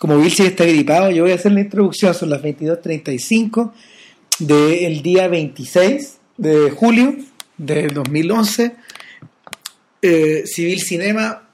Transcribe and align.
como 0.00 0.16
Bill 0.16 0.32
sí 0.32 0.46
está 0.46 0.64
gripado, 0.64 1.10
yo 1.10 1.24
voy 1.24 1.32
a 1.32 1.34
hacer 1.34 1.52
la 1.52 1.60
introducción, 1.60 2.14
son 2.14 2.30
las 2.30 2.40
22.35 2.40 3.70
del 4.38 5.02
día 5.02 5.28
26 5.28 6.18
de 6.38 6.70
julio 6.70 7.16
de 7.58 7.88
2011. 7.88 8.76
Eh, 10.00 10.44
Civil 10.46 10.80
Cinema. 10.80 11.46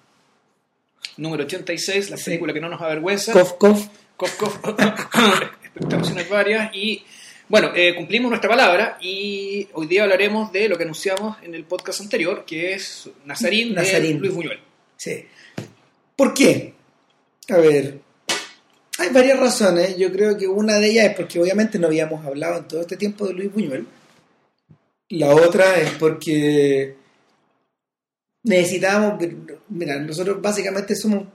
Número 1.17 1.43
86, 1.43 2.11
la 2.11 2.17
película 2.19 2.53
que 2.53 2.61
no 2.61 2.69
nos 2.69 2.80
avergüenza. 2.80 3.32
Cof, 3.32 3.55
cof. 3.55 3.89
Cof, 4.17 4.37
cof. 4.37 4.59
Expectaciones 5.65 6.29
varias 6.29 6.73
y 6.73 7.03
bueno, 7.49 7.73
eh, 7.75 7.97
cumplimos 7.97 8.31
nuestra 8.31 8.49
palabra 8.49 8.97
y 9.01 9.67
hoy 9.73 9.89
día 9.89 10.05
hablaremos 10.05 10.53
de 10.53 10.69
lo 10.69 10.77
que 10.77 10.85
anunciamos 10.85 11.37
en 11.43 11.57
el 11.57 11.65
podcast 11.65 12.01
anterior, 12.01 12.45
que 12.47 12.75
es 12.75 13.11
Nazarín, 13.25 13.75
Nazarín. 13.75 14.15
de 14.15 14.21
Luis 14.21 14.35
Buñuel. 14.35 14.61
Sí. 14.97 15.25
¿Por 16.15 16.33
qué? 16.33 16.75
A 17.49 17.57
ver, 17.57 18.05
hay 18.99 19.11
varias 19.11 19.39
razones. 19.39 19.96
Yo 19.96 20.11
creo 20.13 20.36
que 20.36 20.46
una 20.46 20.79
de 20.79 20.91
ellas 20.91 21.07
es 21.07 21.17
porque 21.17 21.41
obviamente 21.41 21.79
no 21.79 21.87
habíamos 21.87 22.25
hablado 22.25 22.59
en 22.59 22.68
todo 22.68 22.81
este 22.81 22.96
tiempo 22.96 23.27
de 23.27 23.35
Luis 23.35 23.53
Buñuel. 23.53 23.87
La 25.11 25.35
otra 25.35 25.77
es 25.77 25.91
porque 25.93 26.96
necesitábamos. 28.43 29.23
Mira, 29.68 30.01
nosotros 30.01 30.40
básicamente 30.40 30.95
somos. 30.96 31.27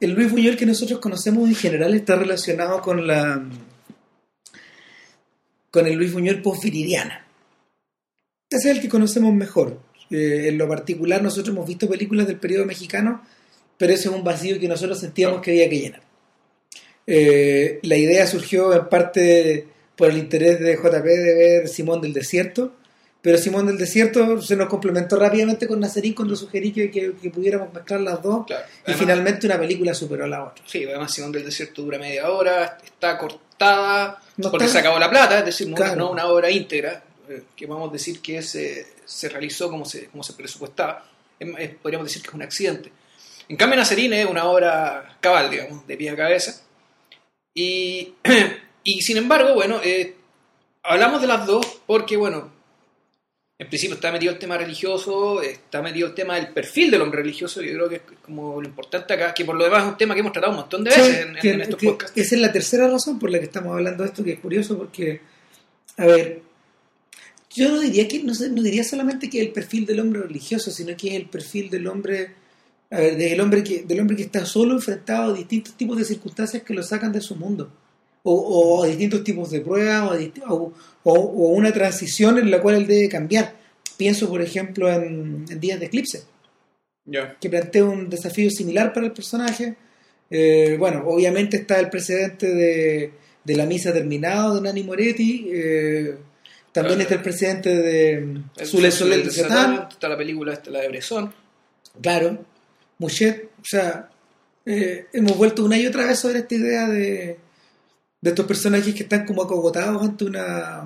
El 0.00 0.12
Luis 0.12 0.32
Buñuel 0.32 0.56
que 0.56 0.66
nosotros 0.66 0.98
conocemos 0.98 1.48
en 1.48 1.54
general 1.54 1.94
está 1.94 2.16
relacionado 2.16 2.80
con 2.80 3.06
la. 3.06 3.44
con 5.70 5.86
el 5.86 5.94
Luis 5.94 6.12
Buñuel 6.12 6.42
posviridiana. 6.42 7.26
Ese 8.48 8.70
es 8.70 8.76
el 8.76 8.82
que 8.82 8.88
conocemos 8.88 9.32
mejor. 9.32 9.80
Eh, 10.10 10.48
en 10.48 10.58
lo 10.58 10.68
particular, 10.68 11.22
nosotros 11.22 11.54
hemos 11.54 11.68
visto 11.68 11.88
películas 11.88 12.26
del 12.26 12.40
periodo 12.40 12.66
mexicano, 12.66 13.22
pero 13.80 13.94
ese 13.94 14.08
es 14.10 14.14
un 14.14 14.22
vacío 14.22 14.60
que 14.60 14.68
nosotros 14.68 15.00
sentíamos 15.00 15.40
que 15.40 15.52
había 15.52 15.70
que 15.70 15.78
llenar. 15.78 16.02
Eh, 17.06 17.78
la 17.82 17.96
idea 17.96 18.26
surgió 18.26 18.74
en 18.74 18.88
parte 18.88 19.66
por 19.96 20.10
el 20.10 20.18
interés 20.18 20.60
de 20.60 20.76
JP 20.76 21.04
de 21.04 21.34
ver 21.34 21.68
Simón 21.68 22.00
del 22.02 22.12
Desierto, 22.12 22.74
pero 23.22 23.38
Simón 23.38 23.66
del 23.66 23.78
Desierto 23.78 24.40
se 24.42 24.54
nos 24.54 24.68
complementó 24.68 25.16
rápidamente 25.18 25.66
con 25.66 25.80
Nazarín 25.80 26.14
cuando 26.14 26.36
sugerí 26.36 26.72
que, 26.72 26.90
que, 26.90 27.12
que 27.20 27.30
pudiéramos 27.30 27.72
mezclar 27.72 28.00
las 28.02 28.22
dos 28.22 28.46
Claro. 28.46 28.64
y 28.86 28.92
finalmente 28.92 29.46
una 29.46 29.58
película 29.58 29.94
superó 29.94 30.24
a 30.24 30.28
la 30.28 30.44
otra. 30.44 30.62
Sí, 30.66 30.84
además 30.84 31.12
Simón 31.12 31.32
del 31.32 31.44
Desierto 31.44 31.82
dura 31.82 31.98
media 31.98 32.30
hora, 32.30 32.78
está 32.84 33.16
cortada 33.18 34.20
No 34.36 34.50
porque 34.50 34.66
está- 34.66 34.74
se 34.74 34.80
acabó 34.80 34.98
la 34.98 35.10
plata, 35.10 35.38
es 35.40 35.44
decir, 35.46 35.68
no, 35.68 35.76
Claro. 35.76 35.96
no 35.96 36.10
una 36.12 36.26
obra 36.26 36.50
íntegra, 36.50 37.02
eh, 37.28 37.42
que 37.56 37.66
vamos 37.66 37.90
a 37.90 37.92
decir 37.92 38.20
que 38.20 38.40
se, 38.42 38.86
se 39.04 39.28
realizó 39.28 39.68
como 39.70 39.84
se, 39.84 40.06
como 40.06 40.22
se 40.22 40.32
presupuestaba. 40.34 41.06
Es- 41.38 41.48
es- 41.58 41.70
podríamos 41.76 42.06
decir 42.06 42.22
que 42.22 42.28
es 42.28 42.34
un 42.34 42.42
accidente. 42.42 42.92
En 43.50 43.56
cambio, 43.56 43.76
Nazarín 43.76 44.12
es 44.12 44.26
una 44.26 44.44
obra 44.44 45.16
cabal, 45.20 45.50
digamos, 45.50 45.86
de 45.86 45.96
pie 45.96 46.10
a 46.10 46.16
cabeza. 46.16 46.62
Y, 47.54 48.14
y 48.84 49.02
sin 49.02 49.16
embargo, 49.16 49.54
bueno, 49.54 49.80
eh, 49.82 50.14
hablamos 50.84 51.20
de 51.20 51.26
las 51.26 51.46
dos 51.46 51.80
porque, 51.86 52.16
bueno, 52.16 52.52
en 53.58 53.68
principio 53.68 53.96
está 53.96 54.10
metido 54.12 54.32
el 54.32 54.38
tema 54.38 54.56
religioso, 54.56 55.42
está 55.42 55.82
metido 55.82 56.06
el 56.08 56.14
tema 56.14 56.36
del 56.36 56.48
perfil 56.48 56.90
del 56.90 57.02
hombre 57.02 57.20
religioso, 57.22 57.60
yo 57.60 57.74
creo 57.74 57.88
que 57.88 57.96
es 57.96 58.02
como 58.22 58.62
lo 58.62 58.66
importante 58.68 59.12
acá, 59.12 59.34
que 59.34 59.44
por 59.44 59.56
lo 59.56 59.64
demás 59.64 59.82
es 59.82 59.88
un 59.90 59.96
tema 59.98 60.14
que 60.14 60.20
hemos 60.20 60.32
tratado 60.32 60.52
un 60.52 60.60
montón 60.60 60.82
de 60.84 60.90
veces 60.90 61.06
Sí, 61.16 61.20
en, 61.22 61.28
en- 61.28 61.36
que- 61.42 61.50
en 61.50 61.60
estos 61.60 61.82
podcasts. 61.82 62.16
esa 62.16 62.34
es 62.36 62.40
la 62.40 62.52
tercera 62.52 62.88
razón 62.88 63.18
por 63.18 63.30
la 63.30 63.38
que 63.38 63.44
estamos 63.46 63.72
hablando 63.74 64.02
de 64.04 64.08
esto, 64.08 64.24
que 64.24 64.32
es 64.32 64.38
curioso 64.40 64.78
porque, 64.78 65.20
a 65.98 66.06
ver, 66.06 66.40
yo 67.50 67.68
no 67.68 67.80
diría 67.80 68.06
que 68.08 68.22
no, 68.22 68.32
no 68.32 68.62
diría 68.62 68.84
solamente 68.84 69.28
que 69.28 69.40
es 69.40 69.46
el 69.48 69.52
perfil 69.52 69.84
del 69.84 70.00
hombre 70.00 70.22
religioso, 70.22 70.70
sino 70.70 70.96
que 70.96 71.08
es 71.08 71.14
el 71.16 71.26
perfil 71.28 71.68
del 71.68 71.86
hombre, 71.88 72.32
a 72.90 72.98
ver, 73.00 73.16
del 73.16 73.40
hombre 73.40 73.62
que, 73.62 73.82
del 73.82 74.00
hombre 74.00 74.16
que 74.16 74.22
está 74.24 74.44
solo 74.44 74.74
enfrentado 74.74 75.32
a 75.32 75.36
distintos 75.36 75.74
tipos 75.76 75.96
de 75.96 76.04
circunstancias 76.04 76.62
que 76.62 76.74
lo 76.74 76.82
sacan 76.82 77.12
de 77.12 77.20
su 77.20 77.36
mundo. 77.36 77.70
O, 78.22 78.34
o 78.34 78.84
a 78.84 78.86
distintos 78.86 79.24
tipos 79.24 79.50
de 79.50 79.60
pruebas, 79.60 80.18
o, 80.48 80.72
o- 81.04 81.12
o- 81.14 81.48
una 81.50 81.72
transición 81.72 82.38
en 82.38 82.50
la 82.50 82.60
cual 82.60 82.74
él 82.76 82.86
debe 82.86 83.08
cambiar. 83.08 83.54
Pienso, 83.96 84.28
por 84.28 84.42
ejemplo, 84.42 84.90
en, 84.92 85.44
en 85.48 85.60
Días 85.60 85.80
de 85.80 85.86
Eclipse 85.86 86.22
que 87.40 87.50
plantea 87.50 87.84
un 87.84 88.08
desafío 88.08 88.50
similar 88.50 88.92
para 88.92 89.06
el 89.06 89.12
personaje. 89.12 89.74
Eh, 90.30 90.76
bueno, 90.78 91.02
obviamente 91.06 91.56
está 91.56 91.80
el 91.80 91.88
precedente 91.90 92.46
de, 92.54 93.12
de 93.42 93.56
la 93.56 93.66
misa 93.66 93.92
terminada 93.92 94.54
de 94.54 94.60
Nani 94.60 94.82
Moretti. 94.84 95.48
eh, 95.52 96.16
también 96.72 96.96
Claro. 96.98 97.02
está 97.02 97.14
el 97.16 97.22
precedente 97.22 97.74
de 97.74 98.12
El 98.58 98.66
Sule 98.66 98.90
Sol 98.92 99.08
Soler 99.08 99.18
del 99.18 99.26
de 99.26 99.32
Satán. 99.32 99.88
Está 99.90 100.08
la 100.08 100.16
película 100.16 100.52
esta, 100.52 100.70
la 100.70 100.80
de 100.82 100.88
Bresson. 100.88 101.32
Claro, 102.00 102.44
Mouchet. 103.00 103.50
O 103.60 103.64
sea, 103.64 104.08
eh, 104.64 105.06
hemos 105.12 105.36
vuelto 105.36 105.64
una 105.64 105.76
y 105.76 105.86
otra 105.86 106.06
vez 106.06 106.18
sobre 106.20 106.38
esta 106.38 106.54
idea 106.54 106.86
de, 106.88 107.38
de 108.20 108.30
estos 108.30 108.46
personajes 108.46 108.94
que 108.94 109.02
están 109.02 109.26
como 109.26 109.42
acogotados 109.42 110.00
ante 110.02 110.24
una, 110.26 110.84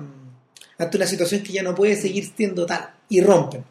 ante 0.77 0.97
una 0.97 1.05
situación 1.05 1.43
que 1.43 1.53
ya 1.53 1.61
no 1.61 1.75
puede 1.75 1.95
seguir 1.95 2.31
siendo 2.35 2.65
tal 2.65 2.89
y 3.09 3.21
rompen. 3.21 3.63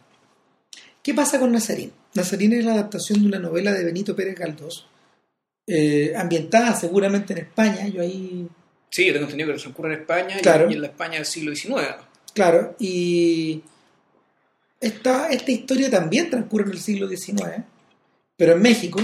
¿Qué 1.02 1.12
pasa 1.12 1.40
con 1.40 1.50
Nazarín? 1.50 1.92
Nazarín 2.14 2.52
es 2.52 2.64
la 2.64 2.74
adaptación 2.74 3.20
de 3.20 3.26
una 3.26 3.38
novela 3.40 3.72
de 3.72 3.84
Benito 3.84 4.14
Pérez 4.14 4.38
Galdós, 4.38 4.86
eh, 5.66 6.12
ambientada 6.16 6.74
seguramente 6.76 7.32
en 7.32 7.40
España. 7.40 7.88
Yo 7.88 8.00
ahí 8.02 8.48
Sí, 8.94 9.06
yo 9.06 9.12
tengo 9.12 9.24
entendido 9.24 9.52
que 9.52 9.58
transcurre 9.58 9.92
en 9.92 10.00
España 10.02 10.36
Claro. 10.40 10.70
y, 10.70 10.74
en 10.74 10.80
la 10.82 10.86
España 10.86 11.14
del 11.16 11.26
siglo 11.26 11.52
XIX. 11.52 11.96
Claro, 12.32 12.76
y 12.78 13.60
esta, 14.80 15.28
esta 15.30 15.50
historia 15.50 15.90
también 15.90 16.30
transcurre 16.30 16.66
en 16.66 16.70
el 16.70 16.78
siglo 16.78 17.08
XIX, 17.08 17.64
pero 18.36 18.52
en 18.54 18.62
México. 18.62 19.00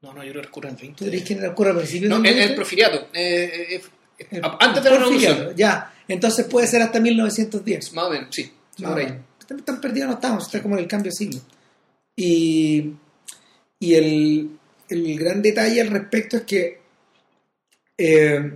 No, 0.00 0.12
no, 0.12 0.22
yo 0.22 0.30
creo 0.30 0.42
que 0.42 0.48
transcurre 0.48 0.68
en 0.68 0.74
el 0.74 0.78
¿Tú 0.80 0.86
20. 0.86 1.04
dirías 1.06 1.28
que 1.28 1.34
transcurre 1.34 1.70
a 1.70 1.74
principios 1.76 2.10
No, 2.10 2.16
del 2.20 2.26
el, 2.26 2.32
el 2.32 2.38
20? 2.40 2.54
profiliato. 2.56 2.96
eh, 3.12 3.66
eh, 3.70 3.82
eh, 4.20 4.26
El- 4.30 4.42
antes 4.60 4.84
de 4.84 4.90
la 4.90 4.98
revolución. 4.98 5.54
Ya, 5.56 5.94
entonces 6.06 6.46
puede 6.46 6.66
ser 6.66 6.82
hasta 6.82 7.00
1910. 7.00 7.92
Más 7.94 8.04
o 8.04 8.10
menos, 8.10 8.28
sí. 8.34 8.52
Más 8.78 8.90
por 8.92 8.98
o 8.98 9.00
ahí. 9.00 9.06
menos. 9.06 9.22
Tan, 9.46 9.64
tan 9.64 9.80
perdidos 9.80 10.08
no 10.08 10.14
estamos, 10.14 10.44
está 10.46 10.62
como 10.62 10.76
en 10.76 10.82
el 10.82 10.88
cambio 10.88 11.10
de 11.10 11.16
siglo. 11.16 11.40
Y, 12.14 12.92
y 13.80 13.94
el, 13.94 14.50
el 14.88 15.18
gran 15.18 15.40
detalle 15.42 15.80
al 15.80 15.88
respecto 15.88 16.36
es 16.36 16.42
que, 16.42 16.80
eh, 17.96 18.52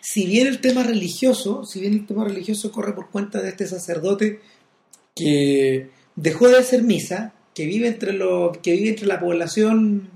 si 0.00 0.26
bien 0.26 0.46
el 0.46 0.60
tema 0.60 0.82
religioso, 0.82 1.64
si 1.64 1.80
bien 1.80 1.94
el 1.94 2.06
tema 2.06 2.24
religioso 2.24 2.70
corre 2.72 2.92
por 2.94 3.10
cuenta 3.10 3.40
de 3.40 3.48
este 3.50 3.66
sacerdote 3.66 4.40
que 5.14 5.90
dejó 6.16 6.48
de 6.48 6.58
hacer 6.58 6.82
misa, 6.82 7.34
que 7.54 7.66
vive 7.66 7.88
entre 7.88 8.12
los, 8.12 8.56
que 8.58 8.72
vive 8.72 8.90
entre 8.90 9.06
la 9.06 9.18
población, 9.20 10.10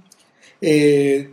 eh, 0.61 1.29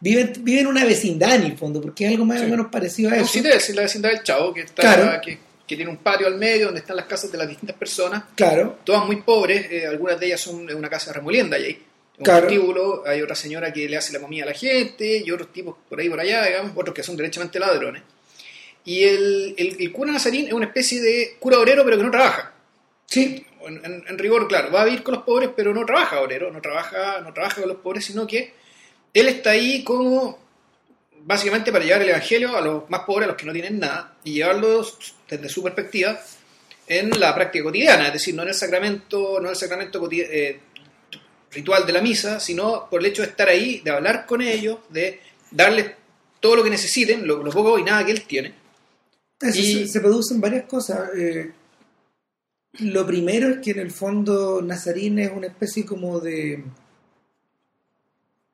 vive, 0.00 0.32
vive 0.40 0.60
en 0.60 0.66
una 0.66 0.84
vecindad 0.84 1.34
en 1.36 1.42
el 1.42 1.56
fondo, 1.58 1.80
porque 1.80 2.06
es 2.06 2.12
algo 2.12 2.24
más 2.24 2.40
o 2.42 2.48
menos 2.48 2.66
parecido 2.70 3.10
a 3.10 3.16
No, 3.16 3.22
eso. 3.22 3.32
sí, 3.32 3.40
debe 3.40 3.60
ser 3.60 3.76
la 3.76 3.82
vecindad 3.82 4.10
del 4.10 4.22
Chavo, 4.22 4.54
que, 4.54 4.60
está, 4.62 4.82
Claro. 4.82 5.20
que, 5.22 5.38
que 5.66 5.76
tiene 5.76 5.90
un 5.90 5.98
patio 5.98 6.26
al 6.26 6.36
medio 6.36 6.66
donde 6.66 6.80
están 6.80 6.96
las 6.96 7.06
casas 7.06 7.30
de 7.30 7.38
las 7.38 7.48
distintas 7.48 7.76
personas, 7.76 8.24
Claro, 8.34 8.78
todas 8.84 9.04
muy 9.06 9.16
pobres, 9.22 9.70
eh, 9.70 9.86
algunas 9.86 10.18
de 10.18 10.26
ellas 10.26 10.40
son 10.40 10.70
una 10.72 10.88
casa 10.88 11.12
remolienda 11.12 11.58
y 11.58 11.64
hay 11.64 11.82
un 12.18 12.24
Claro. 12.24 13.02
hay 13.06 13.22
otra 13.22 13.34
señora 13.34 13.72
que 13.72 13.88
le 13.88 13.96
hace 13.96 14.12
la 14.12 14.20
comida 14.20 14.44
a 14.44 14.46
la 14.48 14.54
gente 14.54 15.22
y 15.24 15.30
otros 15.30 15.52
tipos 15.52 15.76
por 15.88 15.98
ahí 16.00 16.08
por 16.08 16.20
allá, 16.20 16.44
digamos, 16.46 16.72
otros 16.76 16.94
que 16.94 17.02
son 17.02 17.16
derechamente 17.16 17.58
ladrones. 17.58 18.02
Y 18.84 19.02
el, 19.04 19.54
el, 19.58 19.76
el 19.78 19.92
cura 19.92 20.12
Nazarín 20.12 20.46
es 20.46 20.52
una 20.52 20.66
especie 20.66 21.00
de 21.00 21.36
cura 21.38 21.58
obrero 21.58 21.84
pero 21.84 21.96
que 21.98 22.02
no 22.02 22.10
trabaja. 22.10 22.52
sí, 23.06 23.44
En, 23.66 23.84
en- 23.84 24.04
en 24.08 24.18
rigor, 24.18 24.48
claro, 24.48 24.70
va 24.72 24.82
a 24.82 24.84
vivir 24.86 25.02
con 25.02 25.14
los 25.14 25.22
pobres, 25.24 25.50
pero 25.56 25.72
no 25.74 25.84
trabaja 25.84 26.20
obrero, 26.20 26.50
no 26.50 26.60
trabaja, 26.60 27.20
no 27.20 27.32
trabaja 27.32 27.60
con 27.60 27.68
los 27.68 27.78
pobres, 27.78 28.04
sino 28.04 28.26
que 28.26 28.52
él 29.12 29.28
está 29.28 29.50
ahí 29.50 29.84
como 29.84 30.38
básicamente 31.22 31.70
para 31.70 31.84
llevar 31.84 32.02
el 32.02 32.08
evangelio 32.10 32.56
a 32.56 32.60
los 32.60 32.88
más 32.88 33.00
pobres, 33.00 33.24
a 33.24 33.32
los 33.32 33.36
que 33.36 33.46
no 33.46 33.52
tienen 33.52 33.78
nada, 33.78 34.16
y 34.24 34.34
llevarlos 34.34 34.96
desde 35.28 35.48
su 35.48 35.62
perspectiva 35.62 36.18
en 36.86 37.10
la 37.20 37.34
práctica 37.34 37.64
cotidiana, 37.64 38.06
es 38.08 38.12
decir, 38.14 38.34
no 38.34 38.42
en 38.42 38.48
el 38.48 38.54
sacramento, 38.54 39.34
no 39.40 39.46
en 39.48 39.50
el 39.50 39.56
sacramento 39.56 40.08
eh, 40.10 40.60
ritual 41.52 41.86
de 41.86 41.92
la 41.92 42.00
misa, 42.00 42.40
sino 42.40 42.88
por 42.90 43.00
el 43.00 43.06
hecho 43.06 43.22
de 43.22 43.28
estar 43.28 43.48
ahí, 43.48 43.80
de 43.80 43.90
hablar 43.90 44.24
con 44.26 44.40
ellos, 44.40 44.78
de 44.88 45.20
darles 45.50 45.90
todo 46.40 46.56
lo 46.56 46.64
que 46.64 46.70
necesiten, 46.70 47.26
lo, 47.26 47.42
lo 47.42 47.50
poco 47.50 47.78
y 47.78 47.82
nada 47.84 48.04
que 48.04 48.12
él 48.12 48.22
tiene. 48.22 48.54
Eso, 49.40 49.58
Y- 49.60 49.72
se, 49.86 49.88
se 49.88 50.00
producen 50.00 50.40
varias 50.40 50.64
cosas. 50.64 51.10
eh, 51.16 51.52
lo 52.78 53.06
primero 53.06 53.48
es 53.48 53.58
que 53.58 53.72
en 53.72 53.80
el 53.80 53.90
fondo 53.90 54.62
Nazarín 54.62 55.18
es 55.18 55.30
una 55.34 55.48
especie 55.48 55.84
como 55.84 56.20
de. 56.20 56.64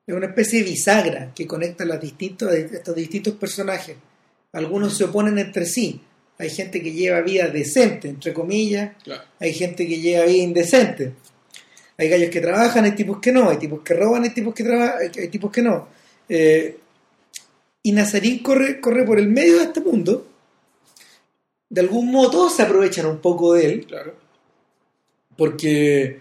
Es 0.06 0.14
una 0.14 0.26
especie 0.26 0.60
de 0.62 0.70
bisagra 0.70 1.32
que 1.34 1.46
conecta 1.46 1.84
a, 1.84 1.86
las 1.86 2.00
distintos, 2.00 2.52
estos 2.52 2.94
distintos 2.94 3.34
personajes. 3.34 3.96
Algunos 4.52 4.96
se 4.96 5.04
oponen 5.04 5.38
entre 5.38 5.66
sí. 5.66 6.00
Hay 6.38 6.50
gente 6.50 6.80
que 6.82 6.92
lleva 6.92 7.20
vida 7.22 7.48
decente, 7.48 8.08
entre 8.08 8.32
comillas. 8.32 8.92
Hay 9.40 9.52
gente 9.52 9.86
que 9.86 9.98
lleva 10.00 10.26
vida 10.26 10.42
indecente. 10.44 11.12
Hay 11.98 12.08
gallos 12.08 12.30
que 12.30 12.40
trabajan, 12.40 12.84
hay 12.84 12.92
tipos 12.92 13.18
que 13.20 13.32
no. 13.32 13.50
Hay 13.50 13.56
tipos 13.58 13.80
que 13.82 13.94
roban, 13.94 14.22
hay 14.22 14.30
tipos 14.30 14.54
que, 14.54 14.62
traba- 14.64 14.96
hay 14.98 15.10
hay 15.20 15.28
tipos 15.28 15.50
que 15.50 15.62
no. 15.62 15.88
Eh, 16.28 16.78
y 17.82 17.92
Nazarín 17.92 18.42
corre, 18.42 18.80
corre 18.80 19.04
por 19.04 19.18
el 19.18 19.28
medio 19.28 19.58
de 19.58 19.64
este 19.64 19.80
mundo. 19.80 20.26
De 21.68 21.80
algún 21.80 22.10
modo 22.10 22.30
todos 22.30 22.56
se 22.56 22.62
aprovechan 22.62 23.06
un 23.06 23.18
poco 23.18 23.54
de 23.54 23.66
él. 23.66 23.86
Claro. 23.86 24.14
Porque 25.36 26.20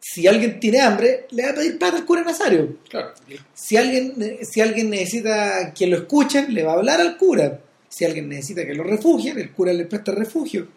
si 0.00 0.26
alguien 0.26 0.58
tiene 0.58 0.80
hambre, 0.80 1.26
le 1.30 1.44
va 1.44 1.50
a 1.50 1.54
pedir 1.54 1.78
plata 1.78 1.98
al 1.98 2.04
cura 2.04 2.22
Nazario. 2.22 2.78
Claro. 2.88 3.12
Si 3.54 3.76
alguien, 3.76 4.38
si 4.42 4.60
alguien 4.60 4.90
necesita 4.90 5.72
que 5.74 5.86
lo 5.86 5.98
escuchen, 5.98 6.52
le 6.52 6.62
va 6.62 6.72
a 6.72 6.76
hablar 6.76 7.00
al 7.00 7.16
cura. 7.16 7.60
Si 7.88 8.04
alguien 8.04 8.28
necesita 8.28 8.64
que 8.66 8.74
lo 8.74 8.84
refugien, 8.84 9.38
el 9.38 9.52
cura 9.52 9.72
le 9.72 9.86
presta 9.86 10.12
refugio. 10.12 10.68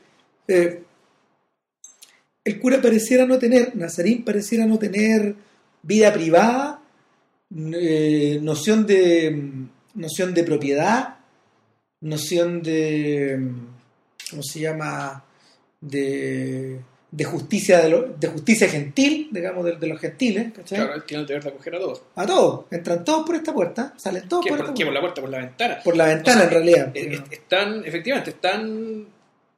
Eh, 0.48 0.84
el 2.44 2.60
cura 2.60 2.82
pareciera 2.82 3.26
no 3.26 3.40
tener, 3.40 3.76
Nazarín 3.76 4.26
pareciera 4.26 4.66
no 4.66 4.78
tener 4.78 5.36
vida 5.82 6.12
privada, 6.12 6.82
eh, 7.56 8.40
noción 8.42 8.86
de 8.86 9.68
noción 9.94 10.34
de 10.34 10.44
propiedad, 10.44 11.20
noción 12.02 12.62
de 12.62 13.40
¿cómo 14.34 14.44
se 14.44 14.60
llama? 14.60 15.24
de, 15.82 16.80
de 17.12 17.24
justicia 17.26 17.80
de, 17.80 17.90
lo- 17.90 18.08
de 18.18 18.28
justicia 18.30 18.70
gentil, 18.70 19.28
digamos, 19.32 19.66
de, 19.66 19.76
de 19.76 19.88
los 19.88 20.00
gentiles, 20.00 20.54
¿cachai? 20.56 20.78
Claro, 20.80 20.94
él 20.96 21.04
tiene 21.04 21.22
el 21.22 21.28
deber 21.28 21.44
de 21.44 21.50
acoger 21.50 21.76
a 21.76 21.80
todos. 21.80 22.02
A 22.16 22.26
todos, 22.26 22.66
entran 22.72 23.04
todos 23.04 23.26
por 23.26 23.36
esta 23.36 23.54
puerta, 23.54 23.94
salen 23.98 24.28
todos 24.30 24.46
¿Qué, 24.46 24.50
por 24.50 24.60
por, 24.60 24.66
esta 24.68 24.78
qué, 24.78 24.86
por 24.86 24.94
la 24.94 25.00
puerta? 25.02 25.22
Por 25.22 25.30
la 25.30 25.38
ventana. 25.40 25.80
Por 25.84 25.98
la 25.98 26.06
ventana, 26.06 26.38
O 26.38 26.40
sea, 26.40 26.44
en 26.48 26.50
realidad. 26.54 26.96
Están, 27.32 27.84
efectivamente, 27.86 28.30
están 28.32 29.06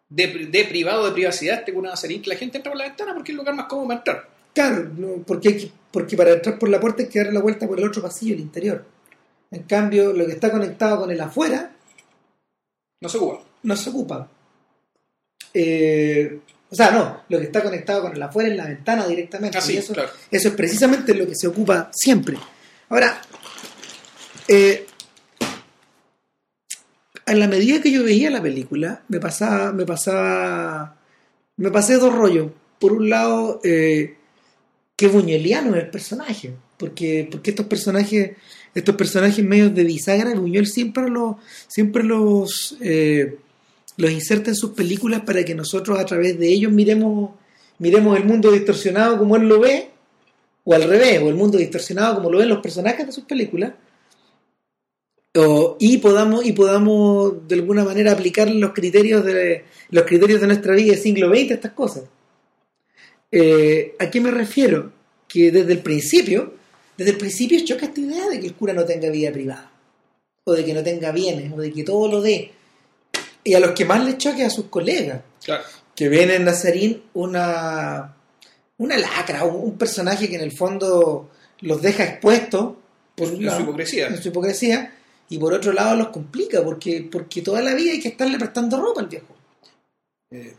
de, 0.10 0.27
de 0.50 0.66
privado, 0.66 1.06
de 1.06 1.12
privacidad, 1.12 1.60
este 1.60 1.74
cura 1.74 1.92
Nazarín, 1.92 2.22
que 2.24 2.30
la 2.31 2.36
gente 2.38 2.57
entra 2.57 2.72
por 2.72 2.80
la 2.80 2.88
ventana 2.88 3.13
porque 3.13 3.31
es 3.31 3.33
el 3.33 3.38
lugar 3.38 3.56
más 3.56 3.68
cómodo 3.68 3.88
para 3.88 4.00
entrar. 4.00 4.30
Claro, 4.54 4.89
porque, 5.27 5.50
hay 5.50 5.57
que- 5.57 5.72
porque 5.92 6.18
para 6.18 6.31
entrar 6.31 6.57
por 6.57 6.69
la 6.69 6.80
puerta 6.80 7.04
hay 7.04 7.10
que 7.10 7.24
dar 7.24 7.31
la 7.31 7.39
vuelta 7.42 7.68
por 7.68 7.77
el 7.80 7.86
otro 7.88 8.01
pasillo, 8.01 8.33
el 8.33 8.39
interior. 8.42 8.83
En 9.51 9.62
cambio, 9.63 10.12
lo 10.12 10.25
que 10.25 10.31
está 10.31 10.51
conectado 10.51 11.01
con 11.01 11.12
el 11.12 11.22
afuera 11.22 11.72
No 13.00 13.10
se 13.10 13.18
ocupa. 13.18 13.44
no 13.63 13.75
se 13.75 13.89
ocupa. 13.92 14.27
Eh, 15.57 16.40
o 16.69 16.75
sea, 16.75 16.92
no, 16.92 17.22
lo 17.30 17.40
que 17.40 17.46
está 17.46 17.63
conectado 17.63 18.02
con 18.02 18.13
el 18.13 18.22
afuera 18.22 18.50
es 18.50 18.57
la 18.57 18.66
ventana 18.68 19.07
directamente. 19.07 19.57
Así, 19.57 19.74
y 19.74 19.78
eso, 19.78 19.94
claro. 19.94 20.10
eso 20.30 20.50
es 20.50 20.54
precisamente 20.54 21.13
lo 21.13 21.25
que 21.25 21.36
se 21.36 21.48
ocupa 21.48 21.90
siempre. 21.94 22.38
Ahora, 22.90 23.22
eh, 24.50 24.86
en 27.25 27.40
la 27.40 27.48
medida 27.48 27.81
que 27.81 27.92
yo 27.92 28.04
veía 28.04 28.30
la 28.30 28.42
película, 28.42 29.04
me 29.07 29.22
pasaba, 29.22 29.72
me 29.72 29.86
pasaba, 29.86 30.98
me 31.56 31.72
pasé 31.72 31.96
dos 31.96 32.13
rollos. 32.13 32.51
Por 32.78 32.92
un 32.92 33.10
lado, 33.10 33.62
eh, 33.63 34.18
qué 34.98 35.08
buñueliano 35.08 35.75
es 35.75 35.84
el 35.86 35.90
personaje, 35.90 36.54
porque, 36.78 37.28
porque 37.31 37.51
estos 37.51 37.68
personajes, 37.68 38.31
estos 38.74 38.96
personajes 38.96 39.46
medios 39.46 39.74
de 39.74 39.86
bisagra, 39.86 40.36
Buñuel 40.36 40.68
siempre 40.68 41.10
los, 41.10 41.38
siempre 41.68 42.04
los, 42.04 42.75
eh, 42.81 43.38
los 43.98 44.12
inserta 44.12 44.50
en 44.50 44.56
sus 44.56 44.72
películas 44.72 45.22
para 45.22 45.44
que 45.46 45.56
nosotros 45.56 45.98
a 46.00 46.06
través 46.06 46.38
de 46.38 46.48
ellos 46.50 46.72
miremos, 46.72 47.32
miremos 47.80 48.18
el 48.18 48.26
mundo 48.26 48.52
distorsionado 48.52 49.18
como 49.18 49.36
él 49.36 49.44
lo 49.48 49.60
ve, 49.60 49.90
o 50.64 50.74
al 50.74 50.84
revés, 50.84 51.22
o 51.22 51.30
el 51.30 51.36
mundo 51.36 51.58
distorsionado 51.58 52.16
como 52.16 52.32
lo 52.32 52.40
ven 52.40 52.50
los 52.50 52.60
personajes 52.60 53.06
de 53.06 53.12
sus 53.12 53.24
películas, 53.26 53.74
o- 55.38 55.76
y 55.80 55.98
podamos 55.98 56.46
y 56.46 56.54
podamos 56.54 57.48
de 57.48 57.56
alguna 57.56 57.84
manera 57.84 58.12
aplicar 58.14 58.50
los 58.50 58.72
criterios 58.74 59.24
de 59.26 59.66
los 59.90 60.04
criterios 60.06 60.42
de 60.42 60.48
nuestra 60.48 60.74
vida 60.74 60.92
del 60.94 61.02
siglo 61.02 61.30
XX 61.30 61.52
a 61.52 61.54
estas 61.56 61.72
cosas. 61.74 62.04
Eh, 63.32 63.96
¿A 64.00 64.10
qué 64.10 64.22
me 64.22 64.32
refiero? 64.32 64.92
Que 65.28 65.52
desde 65.52 65.74
el 65.74 65.80
principio, 65.80 66.54
desde 66.98 67.12
el 67.12 67.18
principio 67.18 67.60
choca 67.66 67.86
esta 67.88 68.00
idea 68.00 68.30
de 68.30 68.40
que 68.40 68.48
el 68.48 68.54
cura 68.54 68.74
no 68.74 68.86
tenga 68.86 69.10
vida 69.10 69.32
privada, 69.32 69.72
o 70.46 70.54
de 70.54 70.64
que 70.64 70.74
no 70.74 70.84
tenga 70.84 71.12
bienes, 71.12 71.52
o 71.52 71.58
de 71.58 71.72
que 71.72 71.84
todo 71.84 72.08
lo 72.10 72.22
dé. 72.22 72.52
Y 73.46 73.54
a 73.54 73.60
los 73.62 73.72
que 73.72 73.86
más 73.86 74.04
les 74.04 74.18
choque 74.18 74.44
a 74.44 74.50
sus 74.50 74.66
colegas, 74.66 75.22
Claro. 75.44 75.64
que 75.96 76.10
ven 76.10 76.32
en 76.32 76.44
Nazarín 76.46 77.04
una, 77.14 78.14
una 78.78 78.98
lacra, 78.98 79.46
un, 79.46 79.56
un 79.70 79.78
personaje 79.78 80.28
que 80.28 80.36
en 80.36 80.42
el 80.42 80.52
fondo 80.52 81.30
los 81.62 81.82
deja 81.82 82.04
expuestos 82.04 82.74
por 83.16 83.28
En 83.30 83.36
su 83.36 83.42
lado, 83.44 83.62
hipocresía. 83.62 84.08
en 84.08 84.22
su 84.22 84.28
hipocresía, 84.30 84.94
y 85.30 85.38
por 85.38 85.54
otro 85.54 85.72
lado 85.74 85.96
los 85.96 86.10
complica, 86.10 86.62
porque, 86.64 87.08
porque 87.10 87.42
toda 87.42 87.62
la 87.62 87.74
vida 87.76 87.92
hay 87.94 88.00
que 88.02 88.10
estarle 88.10 88.38
prestando 88.38 88.82
ropa 88.82 89.02
al 89.02 89.08
viejo. 89.08 89.36
Eh, 90.32 90.54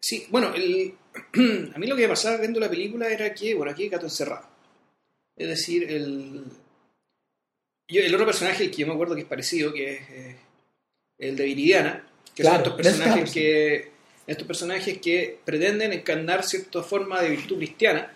sí, 0.00 0.26
bueno, 0.30 0.52
el- 0.54 0.94
a 1.74 1.78
mí 1.78 1.86
lo 1.86 1.96
que 1.96 2.02
me 2.02 2.08
pasaba 2.08 2.36
viendo 2.38 2.60
la 2.60 2.68
película 2.68 3.08
era 3.08 3.32
que, 3.32 3.54
bueno, 3.54 3.72
aquí 3.72 3.84
hay 3.84 3.88
gato 3.88 4.06
encerrado. 4.06 4.46
Es 5.36 5.48
decir, 5.48 5.90
el, 5.90 6.44
yo- 7.88 8.02
el 8.02 8.14
otro 8.14 8.26
personaje, 8.26 8.64
el 8.64 8.70
que 8.70 8.78
yo 8.78 8.86
me 8.88 8.94
acuerdo 8.94 9.14
que 9.14 9.22
es 9.22 9.26
parecido, 9.28 9.72
que 9.72 9.94
es 9.94 10.00
eh, 10.10 10.36
el 11.20 11.36
de 11.36 11.44
Viridiana, 11.44 12.04
que 12.34 12.42
Claro, 12.42 12.64
son 12.64 12.72
estos 12.72 12.82
personajes 12.82 13.30
que 13.32 13.90
estos 14.26 14.46
personajes 14.46 14.98
que 14.98 15.38
pretenden 15.44 15.92
encarnar 15.92 16.44
cierta 16.44 16.82
forma 16.82 17.20
de 17.20 17.30
virtud 17.30 17.56
cristiana 17.58 18.12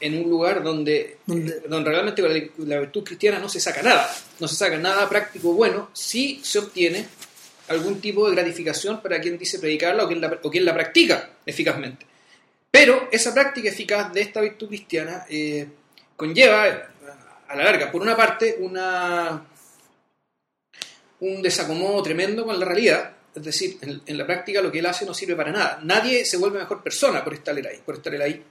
en 0.00 0.18
un 0.22 0.30
lugar 0.30 0.62
donde, 0.62 1.16
Donde- 1.26 1.60
donde 1.68 1.90
realmente 1.90 2.22
la, 2.22 2.28
la 2.66 2.80
virtud 2.80 3.02
cristiana 3.04 3.38
no 3.38 3.48
se 3.48 3.58
saca 3.60 3.82
nada, 3.82 4.10
no 4.38 4.46
se 4.48 4.54
saca 4.54 4.76
nada 4.78 5.08
práctico 5.08 5.52
bueno, 5.52 5.90
si 5.94 6.40
se 6.44 6.58
obtiene 6.58 7.06
algún 7.68 8.00
tipo 8.00 8.28
de 8.28 8.34
gratificación 8.36 9.00
para 9.00 9.20
quien 9.20 9.38
dice 9.38 9.58
predicarla 9.58 10.04
o 10.04 10.08
quien 10.08 10.20
la, 10.20 10.38
o 10.42 10.50
quien 10.50 10.64
la 10.64 10.74
practica 10.74 11.30
eficazmente. 11.46 12.06
Pero 12.70 13.08
esa 13.10 13.32
práctica 13.34 13.68
eficaz 13.68 14.12
de 14.12 14.20
esta 14.20 14.40
virtud 14.40 14.68
cristiana 14.68 15.24
eh, 15.28 15.66
conlleva, 16.16 16.64
a 17.48 17.56
la 17.56 17.64
larga, 17.64 17.90
por 17.90 18.00
una 18.02 18.16
parte, 18.16 18.56
una, 18.60 19.44
un 21.20 21.42
desacomodo 21.42 22.02
tremendo 22.02 22.44
con 22.44 22.58
la 22.58 22.64
realidad. 22.64 23.12
Es 23.34 23.42
decir, 23.44 23.78
en, 23.82 24.00
en 24.06 24.18
la 24.18 24.26
práctica 24.26 24.60
lo 24.60 24.72
que 24.72 24.80
él 24.80 24.86
hace 24.86 25.06
no 25.06 25.14
sirve 25.14 25.36
para 25.36 25.52
nada. 25.52 25.80
Nadie 25.84 26.24
se 26.24 26.36
vuelve 26.36 26.58
mejor 26.58 26.82
persona 26.82 27.22
por 27.22 27.34
estar 27.34 27.54
ahí. 27.56 27.80
Por 27.84 27.96
estar 27.96 28.12
ahí. 28.20 28.42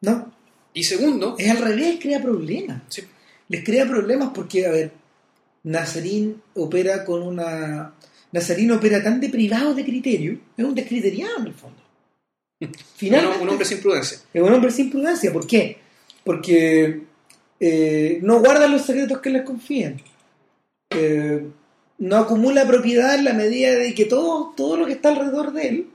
No, 0.00 0.32
Y 0.74 0.84
segundo, 0.84 1.34
es 1.38 1.50
al 1.50 1.58
revés, 1.58 1.98
crea 2.00 2.20
problemas. 2.22 2.82
sí, 2.88 3.02
Les 3.48 3.64
crea 3.64 3.86
problemas 3.86 4.30
porque, 4.34 4.66
a 4.66 4.70
ver, 4.70 4.92
Nazarín 5.64 6.40
opera 6.54 7.04
con 7.04 7.22
una... 7.22 7.94
Nazarín 8.30 8.70
opera 8.72 9.02
tan 9.02 9.20
deprivado 9.20 9.74
de 9.74 9.84
criterio, 9.84 10.38
es 10.56 10.64
un 10.64 10.74
descriteriano 10.74 11.38
en 11.40 11.46
el 11.46 11.54
fondo. 11.54 11.82
Finalmente, 12.96 13.42
un 13.42 13.48
hombre 13.48 13.64
sin 13.64 13.80
prudencia. 13.80 14.18
Es 14.32 14.42
un 14.42 14.52
hombre 14.52 14.70
sin 14.70 14.90
prudencia. 14.90 15.32
¿Por 15.32 15.46
qué? 15.46 15.78
Porque 16.22 17.00
eh, 17.58 18.18
no 18.22 18.40
guarda 18.40 18.68
los 18.68 18.82
secretos 18.84 19.18
que 19.20 19.30
les 19.30 19.42
confían. 19.42 20.00
Eh, 20.90 21.42
no 21.98 22.16
acumula 22.16 22.66
propiedad 22.66 23.14
en 23.14 23.24
la 23.24 23.32
medida 23.32 23.70
de 23.72 23.94
que 23.94 24.04
todo, 24.04 24.52
todo 24.56 24.76
lo 24.76 24.86
que 24.86 24.92
está 24.92 25.10
alrededor 25.10 25.52
de 25.52 25.68
él, 25.68 25.90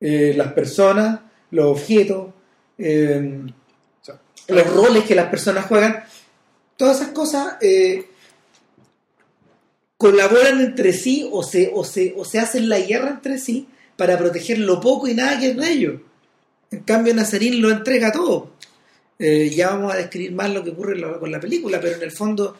eh, 0.00 0.34
las 0.36 0.52
personas, 0.52 1.20
los 1.50 1.66
objetos, 1.66 2.28
eh, 2.78 3.42
sea, 4.00 4.20
los 4.48 4.66
roles 4.66 5.04
que 5.04 5.14
las 5.14 5.28
personas 5.28 5.66
juegan, 5.66 6.04
todas 6.76 7.00
esas 7.00 7.12
cosas 7.12 7.56
eh, 7.60 8.06
colaboran 9.96 10.60
entre 10.60 10.92
sí 10.92 11.28
o 11.30 11.42
se, 11.42 11.70
o, 11.74 11.84
se, 11.84 12.14
o 12.16 12.24
se 12.24 12.38
hacen 12.38 12.68
la 12.68 12.80
guerra 12.80 13.10
entre 13.10 13.38
sí 13.38 13.68
para 13.96 14.16
proteger 14.16 14.58
lo 14.58 14.80
poco 14.80 15.06
y 15.06 15.14
nada 15.14 15.38
que 15.38 15.50
es 15.50 15.56
de 15.56 15.70
ellos. 15.70 16.00
En 16.70 16.80
cambio, 16.80 17.12
Nazarín 17.12 17.60
lo 17.60 17.70
entrega 17.70 18.10
todo. 18.10 18.52
Eh, 19.18 19.50
ya 19.50 19.70
vamos 19.70 19.92
a 19.92 19.98
describir 19.98 20.32
más 20.32 20.48
lo 20.48 20.64
que 20.64 20.70
ocurre 20.70 20.98
con 21.18 21.30
la 21.30 21.38
película, 21.38 21.78
pero 21.78 21.96
en 21.96 22.02
el 22.02 22.10
fondo 22.10 22.56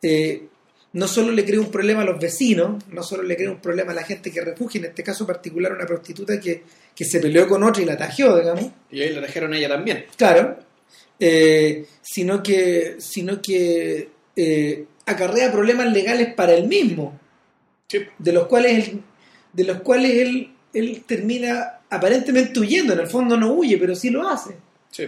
eh, 0.00 0.48
no 0.92 1.06
solo 1.06 1.32
le 1.32 1.44
crea 1.44 1.60
un 1.60 1.70
problema 1.70 2.02
a 2.02 2.04
los 2.04 2.18
vecinos, 2.18 2.82
no 2.90 3.02
solo 3.02 3.22
le 3.22 3.36
crea 3.36 3.50
un 3.50 3.60
problema 3.60 3.92
a 3.92 3.94
la 3.94 4.04
gente 4.04 4.30
que 4.30 4.40
refugia, 4.40 4.78
en 4.80 4.86
este 4.86 5.02
caso 5.02 5.26
particular 5.26 5.72
una 5.72 5.84
prostituta 5.86 6.40
que, 6.40 6.62
que 6.94 7.04
se 7.04 7.20
peleó 7.20 7.46
con 7.46 7.62
otra 7.62 7.82
y 7.82 7.86
la 7.86 7.96
tajeó, 7.96 8.38
digamos. 8.38 8.66
y 8.90 9.00
ahí 9.02 9.10
la 9.12 9.20
dejaron 9.20 9.52
a 9.52 9.58
ella 9.58 9.68
también. 9.68 10.06
Claro, 10.16 10.58
eh, 11.20 11.84
sino 12.02 12.42
que, 12.42 12.96
sino 12.98 13.40
que 13.42 14.08
eh, 14.34 14.84
acarrea 15.06 15.52
problemas 15.52 15.92
legales 15.92 16.32
para 16.34 16.54
él 16.54 16.66
mismo, 16.66 17.18
Sí. 17.86 18.00
de 18.18 18.32
los 18.32 18.46
cuales 18.46 18.88
él, 18.88 19.00
de 19.52 19.64
los 19.64 19.80
cuales 19.80 20.12
él, 20.16 20.52
él 20.74 21.04
termina 21.06 21.80
aparentemente 21.90 22.60
huyendo, 22.60 22.92
en 22.92 23.00
el 23.00 23.06
fondo 23.08 23.36
no 23.36 23.52
huye, 23.54 23.78
pero 23.78 23.94
sí 23.94 24.10
lo 24.10 24.28
hace. 24.28 24.54
Sí. 24.90 25.04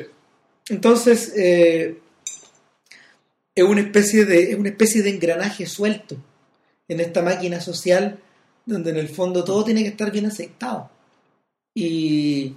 Entonces, 0.70 1.32
eh, 1.37 1.99
es, 3.62 3.69
una 3.69 3.81
especie 3.81 4.25
de, 4.25 4.52
es 4.52 4.59
una 4.59 4.69
especie 4.69 5.02
de 5.02 5.11
engranaje 5.11 5.67
suelto 5.67 6.17
en 6.88 7.00
esta 7.00 7.23
máquina 7.23 7.61
social 7.61 8.19
donde 8.67 8.90
en 8.90 8.97
el 8.97 9.09
fondo 9.09 9.45
todo 9.45 9.64
tiene 9.64 9.83
que 9.83 9.88
estar 9.88 10.11
bien 10.11 10.26
aceptado. 10.26 10.90
Y, 11.75 12.55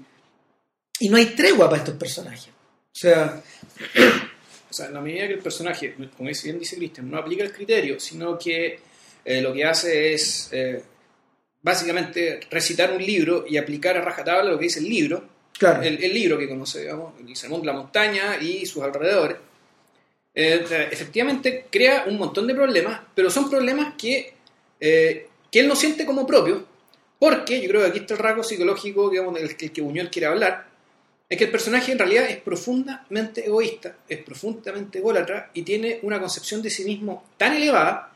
y 0.99 1.09
no 1.09 1.17
hay 1.17 1.27
tregua 1.27 1.69
para 1.69 1.81
estos 1.81 1.95
personajes. 1.95 2.49
O 2.49 2.95
sea, 2.95 3.41
O 4.73 4.75
sea, 4.75 4.87
en 4.87 4.95
la 4.95 5.01
medida 5.01 5.27
que 5.27 5.33
el 5.33 5.39
personaje, 5.39 5.93
como 5.93 6.31
bien 6.43 6.57
dice 6.57 6.77
Christian, 6.77 7.07
no 7.07 7.19
aplica 7.19 7.43
el 7.43 7.53
criterio, 7.53 7.99
sino 7.99 8.39
que 8.39 8.79
eh, 9.23 9.39
lo 9.39 9.53
que 9.53 9.65
hace 9.65 10.15
es 10.15 10.49
eh, 10.51 10.81
básicamente 11.61 12.39
recitar 12.49 12.91
un 12.91 13.05
libro 13.05 13.45
y 13.47 13.57
aplicar 13.57 13.95
a 13.97 14.01
rajatabla 14.01 14.49
lo 14.49 14.57
que 14.57 14.63
dice 14.63 14.79
el 14.79 14.89
libro, 14.89 15.29
claro, 15.59 15.83
el, 15.83 16.03
el 16.03 16.11
libro 16.11 16.39
que 16.39 16.49
conoce, 16.49 16.81
digamos, 16.81 17.13
el 17.19 17.35
Sermón 17.35 17.61
de 17.61 17.67
la 17.67 17.73
Montaña 17.73 18.37
y 18.41 18.65
sus 18.65 18.81
alrededores, 18.81 19.37
eh, 20.35 20.65
efectivamente 20.91 21.67
crea 21.69 22.05
un 22.07 22.17
montón 22.17 22.47
de 22.47 22.55
problemas, 22.55 23.01
pero 23.13 23.29
son 23.29 23.49
problemas 23.49 23.93
que, 23.97 24.33
eh, 24.79 25.27
que 25.51 25.59
él 25.59 25.67
no 25.67 25.75
siente 25.75 26.05
como 26.05 26.25
propios, 26.25 26.61
porque 27.19 27.61
yo 27.61 27.69
creo 27.69 27.81
que 27.81 27.87
aquí 27.87 27.99
está 27.99 28.15
el 28.15 28.19
rasgo 28.19 28.43
psicológico 28.43 29.09
del 29.09 29.55
que, 29.55 29.65
el 29.67 29.71
que 29.71 29.81
Buñuel 29.81 30.09
quiere 30.09 30.27
hablar, 30.27 30.67
es 31.29 31.37
que 31.37 31.45
el 31.45 31.51
personaje 31.51 31.91
en 31.91 31.99
realidad 31.99 32.29
es 32.29 32.37
profundamente 32.37 33.45
egoísta, 33.45 33.97
es 34.07 34.19
profundamente 34.23 34.99
ególatra 34.99 35.49
y 35.53 35.61
tiene 35.61 35.99
una 36.01 36.19
concepción 36.19 36.61
de 36.61 36.69
sí 36.69 36.83
mismo 36.83 37.25
tan 37.37 37.53
elevada 37.53 38.11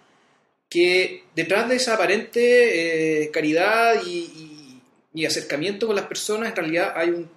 que 0.70 1.24
detrás 1.34 1.70
de 1.70 1.78
esa 1.78 1.94
aparente 1.94 3.24
eh, 3.24 3.32
caridad 3.32 4.02
y 4.06 5.26
acercamiento 5.26 5.88
con 5.88 5.96
las 5.96 6.06
personas 6.06 6.50
en 6.50 6.56
realidad 6.56 6.94
hay 6.96 7.10
un, 7.10 7.28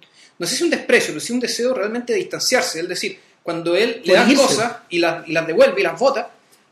no 0.41 0.47
sé 0.47 0.55
si 0.55 0.63
un 0.63 0.71
desprecio, 0.71 1.13
pero 1.13 1.19
sí 1.19 1.33
un 1.33 1.39
deseo 1.39 1.71
realmente 1.71 2.13
de 2.13 2.19
distanciarse. 2.19 2.79
Es 2.79 2.87
decir, 2.87 3.19
cuando 3.43 3.75
él 3.75 4.01
le 4.05 4.13
da 4.13 4.29
irse. 4.29 4.41
cosas 4.43 4.77
y 4.89 4.99
las, 4.99 5.27
y 5.27 5.33
las 5.33 5.47
devuelve 5.47 5.79
y 5.79 5.83
las 5.83 5.99
vota, 5.99 6.29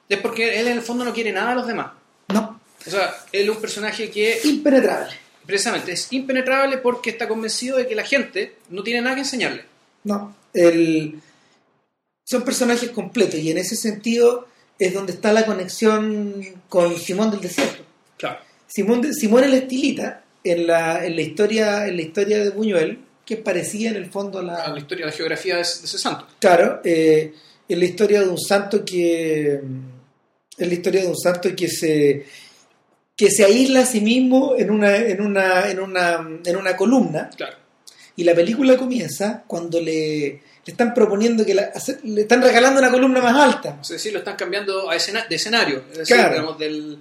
es 0.07 0.17
porque 0.19 0.59
él 0.59 0.67
en 0.67 0.73
el 0.77 0.81
fondo 0.81 1.03
no 1.05 1.13
quiere 1.13 1.31
nada 1.31 1.51
a 1.51 1.55
los 1.55 1.67
demás. 1.67 1.91
No, 2.33 2.59
O 2.85 2.89
sea, 2.89 3.13
él 3.31 3.43
es 3.43 3.55
un 3.55 3.61
personaje 3.61 4.09
que 4.11 4.39
impenetrable. 4.43 5.13
precisamente 5.45 5.91
es 5.93 6.07
impenetrable 6.13 6.77
porque 6.77 7.09
está 7.11 7.27
convencido 7.27 7.77
de 7.77 7.87
que 7.87 7.95
la 7.95 8.03
gente 8.03 8.55
no 8.69 8.83
tiene 8.83 9.01
nada 9.01 9.15
que 9.15 9.21
enseñarle. 9.21 9.65
No, 10.03 10.35
el, 10.53 11.19
son 12.23 12.43
personajes 12.43 12.89
completos 12.91 13.39
y 13.39 13.51
en 13.51 13.57
ese 13.57 13.75
sentido 13.75 14.47
es 14.77 14.93
donde 14.93 15.13
está 15.13 15.33
la 15.33 15.45
conexión 15.45 16.43
con 16.69 16.97
Simón 16.99 17.31
del 17.31 17.41
Desierto. 17.41 17.83
Claro. 18.17 18.39
Simón, 18.67 19.01
de- 19.01 19.13
Simón 19.13 19.43
el 19.43 19.53
Estilita, 19.55 20.23
en 20.43 20.67
la, 20.67 21.03
en 21.05 21.15
la 21.15 21.21
historia 21.21 21.87
en 21.87 21.95
la 21.97 22.01
historia 22.03 22.43
de 22.43 22.49
Buñuel, 22.51 22.99
que 23.29 23.37
parecía 23.37 23.91
en 23.91 23.95
el 23.97 24.07
fondo 24.09 24.39
a 24.39 24.43
la, 24.43 24.67
La 24.69 24.79
historia, 24.79 25.05
la 25.05 25.11
geografía 25.11 25.55
de, 25.57 25.61
ese 25.61 25.99
santo. 25.99 26.25
Claro, 26.39 26.81
eh, 26.83 27.31
es 27.67 27.77
la 27.77 27.85
historia 27.85 28.21
de 28.21 28.27
un 28.27 28.39
santo 28.39 28.83
que 28.83 29.61
es 30.57 30.67
la 30.67 30.73
historia 30.73 31.01
de 31.03 31.07
un 31.07 31.15
santo 31.17 31.55
que 31.55 31.67
se 31.69 32.25
que 33.15 33.29
se 33.29 33.43
aísla 33.45 33.81
a 33.81 33.85
sí 33.85 34.01
mismo 34.01 34.55
en 34.57 34.71
una 34.71 34.95
en 34.97 35.21
una 35.21 35.69
en 35.69 35.79
una 35.79 36.27
en 36.43 36.55
una 36.55 36.75
columna 36.75 37.29
Claro. 37.37 37.55
y 38.15 38.23
la 38.23 38.33
película 38.33 38.75
comienza 38.77 39.43
cuando 39.45 39.79
le, 39.79 39.93
le 40.65 40.71
están 40.73 40.93
proponiendo 40.93 41.45
que 41.45 41.53
la- 41.53 41.71
le 42.03 42.21
están 42.21 42.41
regalando 42.41 42.79
una 42.79 42.89
columna 42.91 43.21
más 43.21 43.35
alta. 43.35 43.77
Es 43.81 43.89
decir, 43.89 44.11
lo 44.13 44.19
están 44.19 44.37
cambiando 44.37 44.89
a 44.89 44.95
escena- 44.95 45.25
de 45.29 45.35
escenario. 45.35 45.83
Es 45.91 45.97
decir, 45.99 46.15
Claro. 46.15 46.33
digamos, 46.33 46.57
del, 46.57 46.97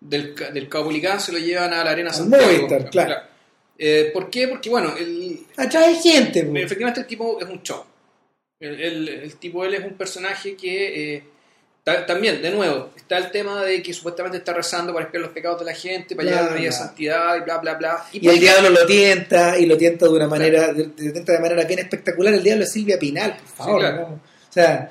del, 0.00 0.34
del 0.54 0.68
se 1.20 1.32
lo 1.32 1.38
llevan 1.38 1.72
a 1.74 1.84
la 1.84 1.90
Arena 1.90 2.12
Santiago. 2.14 2.46
Movistar, 2.46 2.88
claro. 2.90 3.35
Eh, 3.78 4.10
¿Por 4.12 4.30
qué? 4.30 4.48
Porque, 4.48 4.70
bueno, 4.70 4.94
el, 4.96 5.40
Atrae 5.56 5.94
gente. 5.96 6.40
efectivamente 6.40 7.00
el 7.00 7.06
tipo 7.06 7.38
es 7.40 7.48
un 7.48 7.62
show. 7.62 7.84
El, 8.58 8.80
el- 8.80 9.08
el 9.08 9.36
tipo, 9.36 9.64
él 9.64 9.74
es 9.74 9.84
un 9.84 9.94
personaje 9.94 10.56
que 10.56 11.14
eh, 11.16 11.24
ta- 11.84 12.06
también, 12.06 12.40
de 12.40 12.50
nuevo, 12.50 12.90
está 12.96 13.18
el 13.18 13.30
tema 13.30 13.62
de 13.62 13.82
que 13.82 13.92
supuestamente 13.92 14.38
está 14.38 14.54
rezando 14.54 14.94
para 14.94 15.04
expiar 15.04 15.22
los 15.22 15.32
pecados 15.32 15.58
de 15.58 15.66
la 15.66 15.74
gente, 15.74 16.16
para 16.16 16.26
Bla, 16.28 16.36
llevar 16.38 16.50
una 16.52 16.60
vida 16.60 16.70
de 16.70 16.76
bla. 16.76 16.86
santidad 16.86 17.36
y 17.36 17.40
bla, 17.40 17.58
bla, 17.58 17.74
bla. 17.74 18.04
Y 18.12 18.26
el 18.28 18.40
diablo 18.40 18.70
lo 18.70 18.86
tienta 18.86 19.58
y 19.58 19.66
lo 19.66 19.76
tienta 19.76 20.06
de 20.06 20.12
una 20.12 20.26
manera 20.26 20.72
de, 20.72 20.84
de- 20.86 21.38
manera 21.38 21.64
bien 21.64 21.80
espectacular. 21.80 22.32
El 22.32 22.42
diablo 22.42 22.64
es 22.64 22.72
Silvia 22.72 22.98
Pinal, 22.98 23.36
por 23.36 23.48
favor. 23.66 23.80
claro. 23.80 24.20
O 24.48 24.52
sea, 24.52 24.90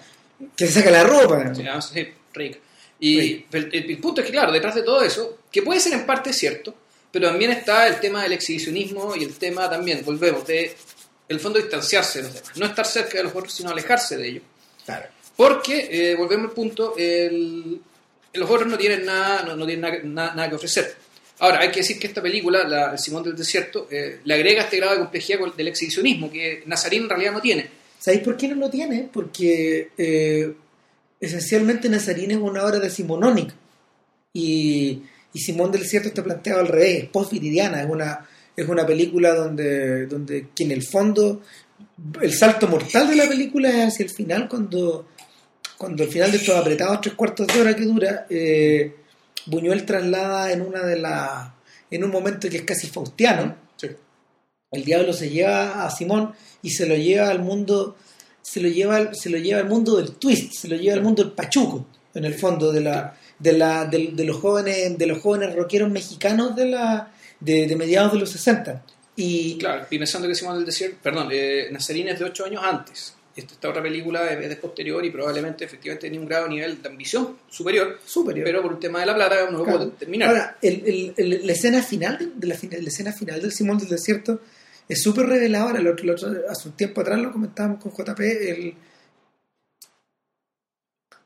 que 0.55 0.67
se 0.67 0.73
saca 0.73 0.91
la 0.91 1.03
ropa. 1.03 1.55
Sí, 1.55 1.63
vamos 1.63 1.85
a 1.89 1.93
decir, 1.95 2.13
rica. 2.35 2.59
Y 2.99 3.45
el 3.51 3.97
punto 3.99 4.21
es 4.21 4.27
que, 4.27 4.31
claro, 4.31 4.51
detrás 4.51 4.75
de 4.75 4.83
todo 4.83 5.01
eso, 5.01 5.39
que 5.51 5.63
puede 5.63 5.79
ser 5.79 5.93
en 5.93 6.05
parte 6.05 6.31
cierto, 6.31 6.73
pero 7.15 7.29
también 7.29 7.51
está 7.51 7.87
el 7.87 8.01
tema 8.01 8.23
del 8.23 8.33
exhibicionismo 8.33 9.15
y 9.15 9.23
el 9.23 9.35
tema 9.35 9.69
también, 9.69 10.01
volvemos, 10.03 10.45
de 10.45 10.75
el 11.29 11.39
fondo 11.39 11.59
distanciarse 11.59 12.19
de 12.19 12.25
los 12.25 12.33
demás. 12.33 12.51
No 12.57 12.65
estar 12.65 12.85
cerca 12.85 13.17
de 13.19 13.23
los 13.23 13.33
otros, 13.33 13.53
sino 13.53 13.69
alejarse 13.69 14.17
de 14.17 14.27
ellos. 14.27 14.43
Claro. 14.85 15.05
Porque, 15.37 15.87
eh, 16.11 16.15
volvemos 16.15 16.49
al 16.49 16.53
punto, 16.53 16.93
el- 16.97 17.79
los 18.33 18.49
otros 18.49 18.67
no 18.67 18.77
tienen 18.77 19.05
nada, 19.05 19.43
no, 19.43 19.55
no 19.55 19.65
tienen 19.65 19.81
nada, 19.81 19.99
nada- 20.03 20.35
nada 20.35 20.49
que 20.49 20.55
ofrecer. 20.55 20.93
Ahora, 21.39 21.59
hay 21.61 21.69
que 21.71 21.79
decir 21.79 21.97
que 21.99 22.07
esta 22.07 22.21
película, 22.21 22.67
la 22.67 22.91
El 22.91 22.99
Simón 22.99 23.23
del 23.23 23.35
Desierto, 23.37 23.87
eh, 23.89 24.19
le 24.25 24.33
agrega 24.33 24.63
este 24.63 24.75
grado 24.77 24.91
de 24.93 24.99
complejidad 24.99 25.39
del 25.55 25.67
exhibicionismo 25.69 26.29
que 26.29 26.63
Nazarín 26.65 27.03
en 27.03 27.09
realidad 27.09 27.31
no 27.31 27.39
tiene. 27.41 27.69
¿Sabéis 27.97 28.23
por 28.23 28.35
qué 28.35 28.49
no 28.49 28.55
lo 28.55 28.69
tiene? 28.69 29.09
Porque 29.11 29.89
eh, 29.97 30.53
esencialmente 31.19 31.87
Nazarín 31.87 32.31
es 32.31 32.37
una 32.37 32.63
obra 32.65 32.79
decimonónica 32.79 33.53
y, 34.33 35.01
y 35.35 35.39
Simón 35.39 35.71
del 35.71 35.81
Desierto 35.83 36.07
está 36.07 36.23
planteado 36.23 36.61
al 36.61 36.67
revés, 36.67 37.03
es 37.03 37.09
post-viridiana, 37.09 37.81
es 37.83 37.89
una, 37.89 38.27
es 38.55 38.67
una 38.67 38.85
película 38.87 39.33
donde, 39.35 40.07
donde 40.07 40.47
que 40.55 40.63
en 40.63 40.71
el 40.71 40.81
fondo 40.83 41.41
el 42.21 42.33
salto 42.33 42.67
mortal 42.67 43.07
de 43.09 43.15
la 43.17 43.27
película 43.27 43.69
es 43.69 43.93
hacia 43.93 44.05
el 44.05 44.11
final 44.11 44.47
cuando, 44.49 45.07
cuando 45.77 46.03
al 46.03 46.09
final 46.09 46.31
de 46.31 46.37
estos 46.37 46.55
apretados 46.55 47.01
tres 47.01 47.13
cuartos 47.15 47.47
de 47.47 47.61
hora 47.61 47.75
que 47.75 47.83
dura, 47.83 48.25
eh, 48.29 48.95
Buñuel 49.47 49.85
traslada 49.85 50.51
en 50.51 50.61
una 50.61 50.81
de 50.83 50.97
las 50.99 51.49
en 51.91 52.03
un 52.03 52.09
momento 52.11 52.49
que 52.49 52.57
es 52.57 52.63
casi 52.63 52.87
faustiano, 52.87 53.55
Sí. 53.77 53.87
el 54.71 54.83
diablo 54.85 55.11
se 55.13 55.29
lleva 55.29 55.85
a 55.85 55.91
Simón 55.91 56.33
y 56.63 56.69
se 56.71 56.85
lo 56.87 56.95
lleva 56.95 57.29
al 57.29 57.39
mundo 57.41 57.95
se 58.41 58.61
lo 58.61 58.69
lleva 58.69 58.95
al- 58.97 59.15
se 59.15 59.29
lo 59.29 59.37
lleva 59.37 59.59
al 59.59 59.67
mundo 59.67 59.97
del 59.97 60.13
twist 60.13 60.53
se 60.61 60.67
lo 60.69 60.75
lleva 60.77 60.95
al 60.95 61.03
mundo 61.03 61.23
del 61.23 61.33
pachuco 61.33 61.85
en 62.13 62.23
el 62.25 62.33
fondo 62.35 62.71
de 62.71 62.81
la 62.81 63.17
de 63.39 63.53
la 63.53 63.85
de, 63.85 64.11
de 64.13 64.23
los 64.25 64.37
jóvenes 64.37 64.97
de 64.97 65.05
los 65.07 65.19
jóvenes 65.19 65.55
rockeros 65.55 65.91
mexicanos 65.91 66.55
de 66.55 66.65
la 66.67 67.11
de, 67.39 67.67
de 67.67 67.75
mediados 67.75 68.13
de 68.13 68.19
los 68.19 68.29
60 68.31 68.83
y 69.17 69.57
Claro, 69.57 69.85
y 69.89 69.97
pensando 69.97 70.27
que 70.27 70.35
Simón 70.35 70.55
del 70.57 70.65
Desierto, 70.65 70.97
perdón, 71.01 71.29
eh, 71.31 71.67
Nazarín 71.71 72.07
es 72.09 72.19
de 72.19 72.25
8 72.25 72.45
años 72.45 72.61
antes. 72.63 73.13
Esta, 73.35 73.53
esta 73.53 73.69
otra 73.69 73.81
película 73.83 74.29
es 74.31 74.47
de 74.49 74.55
posterior 74.55 75.03
y 75.03 75.09
probablemente 75.09 75.65
efectivamente 75.65 76.07
tiene 76.09 76.19
un 76.21 76.27
grado 76.27 76.47
nivel 76.47 76.81
de 76.81 76.87
ambición 76.87 77.37
superior, 77.49 77.99
superior 78.05 78.45
pero 78.45 78.61
por 78.61 78.71
el 78.73 78.79
tema 78.79 78.99
de 79.01 79.05
la 79.07 79.15
plata 79.15 79.35
no 79.51 79.57
lo 79.57 79.63
Claro. 79.65 79.79
puedo 79.79 79.91
terminar. 79.91 80.29
Ahora, 80.29 80.57
el- 80.61 80.83
el- 80.85 81.13
el- 81.33 81.45
la 81.47 81.51
escena 81.53 81.81
final 81.83 82.31
de, 82.35 82.47
la, 82.47 82.55
la 82.61 82.87
escena 82.87 83.11
final 83.11 83.41
del 83.41 83.51
Simón 83.51 83.77
del 83.77 83.89
Desierto 83.89 84.39
es 84.87 85.01
súper 85.01 85.25
reveladora. 85.27 85.79
El 85.79 85.87
otro- 85.87 86.03
el 86.05 86.09
otro- 86.11 86.31
hace 86.49 86.69
un 86.69 86.75
tiempo 86.77 87.01
atrás 87.01 87.19
lo 87.19 87.31
comentábamos 87.33 87.81
con 87.83 87.91
JP. 87.91 88.19
El... 88.49 88.73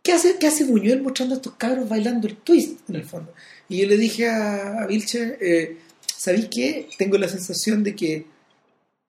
¿Qué, 0.02 0.14
hace, 0.14 0.38
¿Qué 0.38 0.48
hace 0.48 0.64
Buñuel 0.64 1.02
mostrando 1.02 1.36
a 1.36 1.38
estos 1.38 1.54
cabros 1.54 1.88
bailando 1.88 2.28
el 2.28 2.38
twist 2.38 2.90
en 2.90 2.96
el 2.96 3.04
fondo? 3.04 3.34
Y 3.68 3.82
yo 3.82 3.88
le 3.88 3.98
dije 3.98 4.28
a, 4.30 4.84
a 4.84 4.88
Vilche, 4.88 5.38
eh, 5.42 5.78
¿sabéis 6.06 6.48
qué? 6.50 6.90
Tengo 6.98 7.18
la 7.18 7.28
sensación 7.28 7.84
de 7.84 7.96
que 7.96 8.26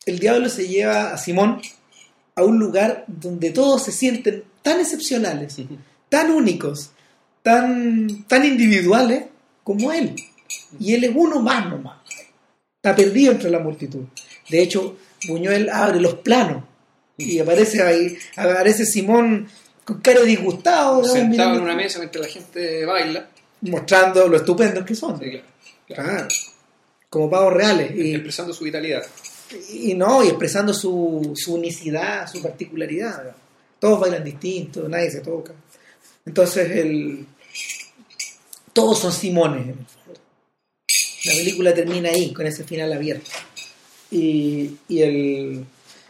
el 0.07 0.19
diablo 0.19 0.49
se 0.49 0.67
lleva 0.67 1.13
a 1.13 1.19
Simón 1.19 1.61
a 2.35 2.45
un 2.45 2.59
lugar 2.59 3.05
donde 3.07 3.51
todos 3.51 3.85
se 3.85 3.93
sienten 3.93 4.45
tan 4.63 4.81
excepcionales 4.81 5.57
tan 6.09 6.31
únicos, 6.31 6.91
tan, 7.43 8.25
tan 8.25 8.45
individuales 8.45 9.25
como 9.63 9.93
él. 9.93 10.17
Y 10.79 10.95
él 10.95 11.05
es 11.05 11.13
uno 11.15 11.41
más 11.41 11.69
nomás. 11.69 11.99
Está 12.77 12.97
perdido 12.97 13.33
entre 13.33 13.51
la 13.51 13.61
multitud. 13.61 14.05
De 14.49 14.63
hecho, 14.63 14.97
Buñuel 15.29 15.69
abre 15.69 16.01
los 16.01 16.15
planos 16.15 16.65
y 17.17 17.39
aparece 17.39 17.83
ahí, 17.83 18.17
aparece 18.37 18.85
Simón 18.85 19.49
con 19.85 20.01
cara 20.01 20.23
disgustado, 20.23 21.05
Sentado 21.05 21.57
en 21.57 21.63
una 21.63 21.75
mesa 21.75 21.99
mientras 21.99 22.27
la 22.27 22.33
gente 22.33 22.85
baila. 22.85 23.29
mostrando 23.63 24.29
lo 24.29 24.37
estupendos 24.37 24.85
que 24.85 24.95
son. 24.95 25.19
Sí, 25.19 25.41
claro. 25.87 26.03
Claro. 26.05 26.29
Como 27.09 27.29
pavos 27.31 27.53
reales. 27.53 27.93
Y, 27.97 28.15
Expresando 28.15 28.53
su 28.53 28.65
vitalidad. 28.65 29.03
y 29.73 29.95
no, 29.95 30.23
y 30.23 30.29
expresando 30.29 30.73
su, 30.73 31.33
su 31.35 31.55
unicidad, 31.55 32.31
su 32.31 32.41
particularidad. 32.43 33.35
Todos 33.79 33.99
bailan 34.01 34.23
distinto, 34.25 34.89
nadie 34.89 35.11
se 35.11 35.21
toca. 35.21 35.53
Entonces, 36.27 36.71
el, 36.71 37.27
todos 38.73 38.99
son 39.01 39.13
Simones. 39.13 39.63
en 39.63 39.69
el 39.71 39.75
fondo. 39.87 40.21
La 41.25 41.33
película 41.35 41.75
termina 41.75 42.11
ahí, 42.11 42.33
con 42.33 42.47
ese 42.47 42.63
final 42.65 42.93
abierto. 42.93 43.31
Y, 44.11 44.77
y 44.89 45.03
el, 45.03 45.65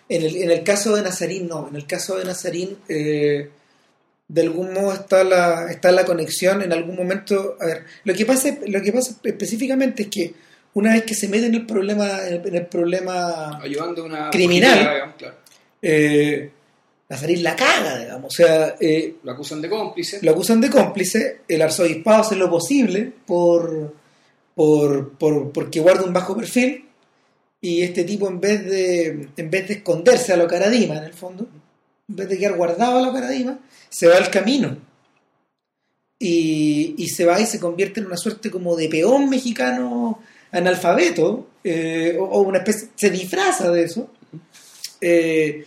en, 0.09 0.23
el, 0.23 0.37
en 0.37 0.51
el 0.51 0.63
caso 0.63 0.95
de 0.95 1.03
Nazarín, 1.03 1.49
no. 1.49 1.69
En 1.69 1.77
el 1.77 1.87
caso 1.87 2.17
de 2.19 2.25
Nazarín, 2.25 2.77
eh, 2.89 3.51
de 4.31 4.43
algún 4.43 4.73
modo 4.73 4.93
está 4.93 5.25
la, 5.25 5.71
está 5.73 5.91
la 5.91 6.05
conexión. 6.05 6.63
En 6.63 6.73
algún 6.73 6.95
momento, 6.95 7.57
a 7.61 7.67
ver, 7.67 7.85
lo 8.05 8.15
que 8.15 8.25
pasa, 8.25 8.57
lo 8.65 8.81
que 8.81 8.93
pasa 8.93 9.17
específicamente 9.25 10.05
es 10.05 10.09
que 10.09 10.35
una 10.75 10.93
vez 10.93 11.03
que 11.03 11.15
se 11.15 11.27
mete 11.27 11.47
en 11.47 11.55
el 11.57 11.67
problema, 11.67 12.25
en 12.29 12.55
el, 12.55 12.67
problema 12.67 13.61
Ayudando 13.61 14.03
a 14.03 14.07
una. 14.07 14.31
Criminal. 14.31 14.71
política, 14.71 14.95
digamos, 14.95 15.17
claro. 15.17 15.35
eh, 15.83 16.51
la 17.09 17.57
caga, 17.57 17.99
digamos. 17.99 18.33
O 18.33 18.37
sea, 18.37 18.77
eh, 18.79 19.17
Lo 19.25 19.33
acusan 19.33 19.61
de 19.61 19.69
cómplice. 19.69 20.21
lo 20.23 20.31
acusan 20.31 20.61
de 20.61 20.71
cómplice, 20.71 21.41
el 21.49 21.63
arzobispado 21.63 22.21
hace 22.21 22.37
lo 22.37 22.49
posible 22.49 23.13
por, 23.27 23.97
por, 24.55 25.11
por, 25.19 25.51
porque 25.51 25.81
guarda 25.81 26.05
un 26.05 26.13
bajo 26.13 26.37
perfil 26.37 26.85
y 27.61 27.83
este 27.83 28.05
tipo 28.05 28.29
en 28.29 28.41
vez 28.41 28.65
de 28.65 29.29
en 29.37 29.51
vez 29.51 29.67
de 29.67 29.75
esconderse 29.75 30.33
a 30.33 30.37
lo 30.37 30.47
caradima 30.47 30.99
en 30.99 31.05
el 31.05 31.15
fondo, 31.15 31.49
en 32.11 32.17
vez 32.17 32.29
de 32.29 32.37
quedar 32.39 32.57
guardado 32.57 32.99
a 32.99 33.03
lo 33.03 33.13
caradima, 33.15 33.59
se 33.89 34.07
va 34.09 34.17
al 34.19 34.31
camino 34.31 34.77
y, 36.19 36.95
y 36.99 37.09
se 37.09 37.25
va 37.25 37.41
y 37.41 37.47
se 37.47 37.59
convierte 37.59 38.01
en 38.01 38.07
una 38.07 38.17
suerte 38.17 38.51
como 38.51 38.77
de 38.77 38.89
peón 38.89 39.31
mexicano 39.31 40.21
analfabeto 40.53 41.49
eh, 41.65 42.17
o, 42.19 42.25
o 42.25 42.41
una 42.43 42.59
especie, 42.59 42.89
se 42.95 43.11
disfraza 43.11 43.71
de 43.71 43.85
eso. 43.85 44.11
Eh, 45.01 45.65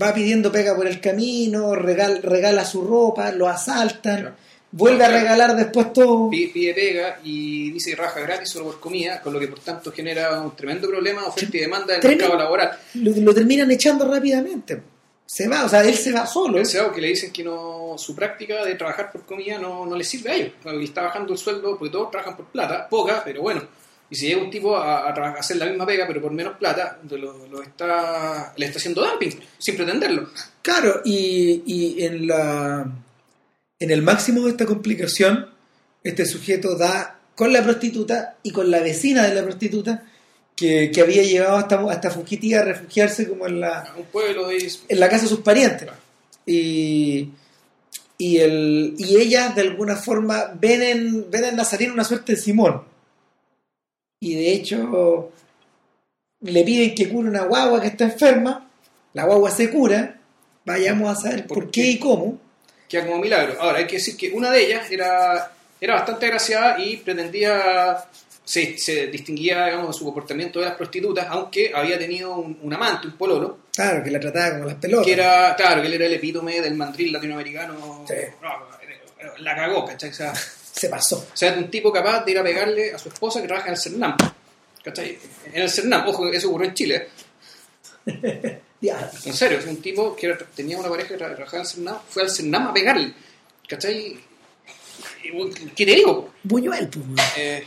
va 0.00 0.14
pidiendo 0.14 0.50
pega 0.52 0.74
por 0.74 0.86
el 0.86 1.00
camino, 1.00 1.74
regal- 1.74 2.22
regala 2.22 2.64
su 2.64 2.82
ropa, 2.82 3.32
lo 3.32 3.48
asaltan, 3.48 4.20
Claro. 4.20 4.36
vuelve 4.72 5.04
a 5.04 5.08
regalar 5.08 5.56
después 5.56 5.92
todo. 5.92 6.30
Pide, 6.30 6.48
pide 6.52 6.74
pega 6.74 7.20
y 7.24 7.70
dice 7.72 7.94
trabaja 7.94 8.20
gratis 8.20 8.48
solo 8.50 8.66
por 8.66 8.80
comida, 8.80 9.20
con 9.20 9.32
lo 9.32 9.40
que 9.40 9.48
por 9.48 9.58
tanto 9.60 9.90
genera 9.92 10.40
un 10.40 10.54
tremendo 10.56 10.88
problema 10.88 11.22
de 11.22 11.28
oferta 11.28 11.56
y 11.56 11.60
demanda 11.60 11.92
del 11.94 12.00
Tremendo. 12.00 12.24
mercado 12.24 12.42
laboral. 12.44 12.78
Lo, 12.94 13.10
lo 13.12 13.34
terminan 13.34 13.70
echando 13.70 14.06
rápidamente. 14.10 14.80
Se 15.26 15.48
va, 15.48 15.64
o 15.64 15.68
sea, 15.68 15.82
él 15.82 15.94
se 15.94 16.12
va 16.12 16.24
solo. 16.24 16.58
Algo 16.58 16.92
que 16.92 17.00
le 17.00 17.08
dicen 17.08 17.32
que 17.32 17.42
no 17.42 17.96
su 17.98 18.14
práctica 18.14 18.64
de 18.64 18.76
trabajar 18.76 19.10
por 19.10 19.26
comida 19.26 19.58
no, 19.58 19.84
no 19.84 19.96
le 19.96 20.04
sirve 20.04 20.30
a 20.30 20.34
ellos. 20.36 20.52
Y 20.64 20.84
está 20.84 21.02
bajando 21.02 21.32
el 21.32 21.38
sueldo 21.38 21.76
porque 21.76 21.92
todos 21.92 22.10
trabajan 22.10 22.36
por 22.36 22.46
plata, 22.46 22.88
poca, 22.88 23.22
pero 23.24 23.42
bueno. 23.42 23.62
Y 24.08 24.14
si 24.14 24.28
llega 24.28 24.40
un 24.40 24.50
tipo 24.50 24.76
a, 24.76 25.08
a 25.08 25.30
hacer 25.32 25.56
la 25.56 25.66
misma 25.66 25.84
pega 25.84 26.06
pero 26.06 26.22
por 26.22 26.30
menos 26.30 26.56
plata, 26.56 27.00
lo, 27.10 27.48
lo 27.48 27.60
está, 27.60 28.52
le 28.56 28.66
está 28.66 28.78
haciendo 28.78 29.04
dumping, 29.04 29.32
sin 29.58 29.76
pretenderlo. 29.76 30.30
Claro, 30.62 31.02
y, 31.04 31.62
y 31.66 32.04
en 32.04 32.28
la 32.28 32.86
en 33.78 33.90
el 33.90 34.02
máximo 34.02 34.42
de 34.42 34.50
esta 34.50 34.64
complicación, 34.64 35.50
este 36.02 36.24
sujeto 36.24 36.76
da 36.76 37.18
con 37.34 37.52
la 37.52 37.62
prostituta 37.62 38.36
y 38.42 38.50
con 38.50 38.70
la 38.70 38.80
vecina 38.80 39.24
de 39.24 39.34
la 39.34 39.42
prostituta 39.42 40.04
que, 40.56 40.90
que 40.90 41.00
había 41.02 41.22
llegado 41.22 41.56
hasta, 41.56 41.78
hasta 41.90 42.10
fugitiva 42.10 42.60
a 42.60 42.64
refugiarse 42.64 43.28
como 43.28 43.46
en 43.46 43.60
la, 43.60 43.94
Un 43.96 44.06
pueblo 44.06 44.50
y 44.52 44.66
en 44.88 45.00
la 45.00 45.08
casa 45.08 45.24
de 45.24 45.28
sus 45.28 45.40
parientes. 45.40 45.88
Y, 46.46 47.30
y, 48.18 48.38
el, 48.38 48.94
y 48.98 49.16
ellas 49.16 49.54
de 49.54 49.62
alguna 49.62 49.96
forma 49.96 50.52
ven 50.58 50.82
en, 50.82 51.30
ven 51.30 51.44
en 51.44 51.56
Nazarín 51.56 51.90
una 51.92 52.04
suerte 52.04 52.32
de 52.32 52.38
Simón. 52.40 52.82
Y 54.20 54.34
de 54.34 54.52
hecho 54.52 55.30
le 56.40 56.64
piden 56.64 56.94
que 56.94 57.08
cure 57.08 57.28
una 57.28 57.44
guagua 57.44 57.80
que 57.80 57.88
está 57.88 58.04
enferma. 58.04 58.68
La 59.12 59.24
guagua 59.24 59.50
se 59.50 59.70
cura. 59.70 60.18
Vayamos 60.64 61.10
a 61.10 61.20
saber 61.20 61.46
por, 61.46 61.58
¿Por 61.58 61.70
qué 61.70 61.82
qué? 61.82 61.90
y 61.90 61.98
cómo. 61.98 62.38
queda 62.88 63.06
como 63.06 63.18
milagro. 63.18 63.60
Ahora, 63.60 63.78
hay 63.78 63.86
que 63.86 63.96
decir 63.96 64.16
que 64.16 64.30
una 64.32 64.50
de 64.50 64.66
ellas 64.66 64.90
era, 64.90 65.52
era 65.80 65.94
bastante 65.94 66.26
agraciada 66.26 66.78
y 66.82 66.96
pretendía, 66.96 68.04
se, 68.46 68.78
se 68.78 69.08
distinguía 69.08 69.66
digamos, 69.66 69.88
de 69.88 69.92
su 69.98 70.04
comportamiento 70.04 70.60
de 70.60 70.66
las 70.66 70.76
prostitutas, 70.76 71.26
aunque 71.28 71.72
había 71.74 71.98
tenido 71.98 72.36
un, 72.36 72.56
un 72.62 72.72
amante, 72.72 73.08
un 73.08 73.16
pololo, 73.18 73.58
Claro, 73.74 74.02
que 74.02 74.10
la 74.10 74.20
trataba 74.20 74.52
como 74.52 74.64
las 74.66 74.76
pelotas. 74.76 75.04
que 75.04 75.12
era, 75.12 75.54
claro, 75.56 75.82
que 75.82 75.88
él 75.88 75.94
era 75.94 76.06
el 76.06 76.14
epítome 76.14 76.60
del 76.62 76.74
mandril 76.76 77.12
latinoamericano. 77.12 78.04
Sí. 78.08 78.14
No, 78.40 78.48
la 79.38 79.54
cagó, 79.56 79.84
¿cachai? 79.84 80.10
O 80.10 80.14
sea, 80.14 80.32
Se 80.76 80.88
pasó. 80.88 81.16
o 81.32 81.36
sea, 81.36 81.52
un 81.54 81.70
tipo 81.70 81.92
capaz 81.92 82.24
de 82.24 82.30
ir 82.32 82.38
a 82.38 82.42
pegarle 82.44 82.92
a 82.94 82.98
su 82.98 83.08
esposa 83.08 83.40
que 83.42 83.48
trabaja 83.48 83.68
en 83.68 83.74
el 83.74 83.80
CERNAM. 83.80 84.16
¿Cachai? 84.84 85.18
En 85.52 85.62
el 85.62 85.68
CERNAM, 85.70 86.06
ojo, 86.08 86.28
eso 86.28 86.48
ocurrió 86.48 86.68
en 86.68 86.74
Chile. 86.74 87.08
En 89.24 89.32
serio, 89.34 89.58
un 89.66 89.80
tipo 89.82 90.14
que 90.14 90.26
era- 90.26 90.38
tenía 90.54 90.78
una 90.78 90.88
pareja 90.88 91.08
que 91.08 91.14
tra- 91.16 91.34
trabajaba 91.34 91.56
en 91.56 91.60
el 91.62 91.66
CERNAM, 91.66 91.98
fue 92.08 92.22
al 92.22 92.30
CERNAM 92.30 92.66
a 92.68 92.72
pegarle. 92.74 93.12
¿Cachai? 93.68 94.16
¿Qué 95.74 95.86
te 95.86 95.94
digo? 95.94 96.32
Buñuel, 96.44 96.88
pues. 96.88 97.04
Eh, 97.36 97.66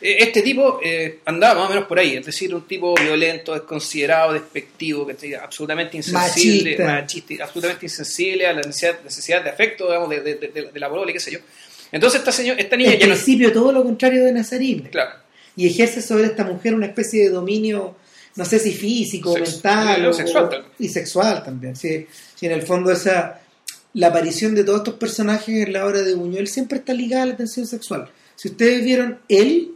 este 0.00 0.42
tipo 0.42 0.78
eh, 0.84 1.18
andaba 1.24 1.60
más 1.60 1.66
o 1.70 1.72
menos 1.74 1.88
por 1.88 1.98
ahí, 1.98 2.16
es 2.16 2.26
decir, 2.26 2.54
un 2.54 2.66
tipo 2.66 2.94
violento, 2.94 3.52
desconsiderado, 3.52 4.32
despectivo, 4.32 5.06
¿cachai? 5.06 5.34
absolutamente 5.34 5.96
insensible, 5.96 6.76
Machista. 6.78 6.84
machista, 6.84 7.44
absolutamente 7.44 7.86
insensible 7.86 8.46
a 8.46 8.52
la 8.52 8.62
necesidad, 8.62 9.00
necesidad 9.02 9.42
de 9.42 9.50
afecto, 9.50 9.86
digamos, 9.86 10.10
de, 10.10 10.20
de, 10.20 10.34
de, 10.72 10.80
la 10.80 10.88
polola 10.88 11.10
y 11.10 11.14
qué 11.14 11.20
sé 11.20 11.32
yo. 11.32 11.38
Entonces 11.90 12.20
esta, 12.20 12.30
señora, 12.32 12.60
esta 12.60 12.76
niña 12.76 12.92
En 12.92 13.00
no... 13.00 13.06
principio 13.06 13.52
todo 13.52 13.72
lo 13.72 13.82
contrario 13.82 14.24
de 14.24 14.32
Nazarín. 14.32 14.82
Claro, 14.90 15.18
y 15.56 15.66
ejerce 15.66 16.00
sobre 16.02 16.26
esta 16.26 16.44
mujer 16.44 16.74
una 16.74 16.86
especie 16.86 17.24
de 17.24 17.30
dominio, 17.30 17.96
no 18.36 18.44
sé 18.44 18.58
si 18.60 18.72
físico, 18.72 19.34
Sex- 19.34 19.52
mental 19.54 20.06
o 20.06 20.10
o, 20.10 20.12
sexual 20.12 20.48
también. 20.48 20.72
y 20.78 20.88
sexual 20.88 21.42
también. 21.42 21.74
Sí, 21.76 22.06
Sí, 22.36 22.46
en 22.46 22.52
el 22.52 22.62
fondo 22.62 22.92
esa 22.92 23.40
la 23.94 24.08
aparición 24.08 24.54
de 24.54 24.62
todos 24.62 24.78
estos 24.78 24.94
personajes 24.94 25.66
en 25.66 25.72
la 25.72 25.84
obra 25.84 26.02
de 26.02 26.14
Buñuel 26.14 26.46
siempre 26.46 26.78
está 26.78 26.92
ligada 26.92 27.24
a 27.24 27.26
la 27.26 27.36
tensión 27.36 27.66
sexual. 27.66 28.08
Si 28.36 28.48
ustedes 28.48 28.84
vieron 28.84 29.18
él, 29.28 29.70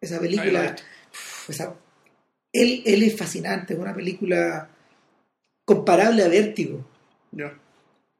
esa 0.00 0.18
película, 0.20 0.76
uf, 1.12 1.50
esa- 1.50 1.74
él, 2.52 2.82
él 2.86 3.02
es 3.02 3.16
fascinante, 3.16 3.74
es 3.74 3.78
una 3.80 3.94
película 3.94 4.68
comparable 5.64 6.22
a 6.24 6.28
Vértigo. 6.28 6.84
ya. 7.32 7.52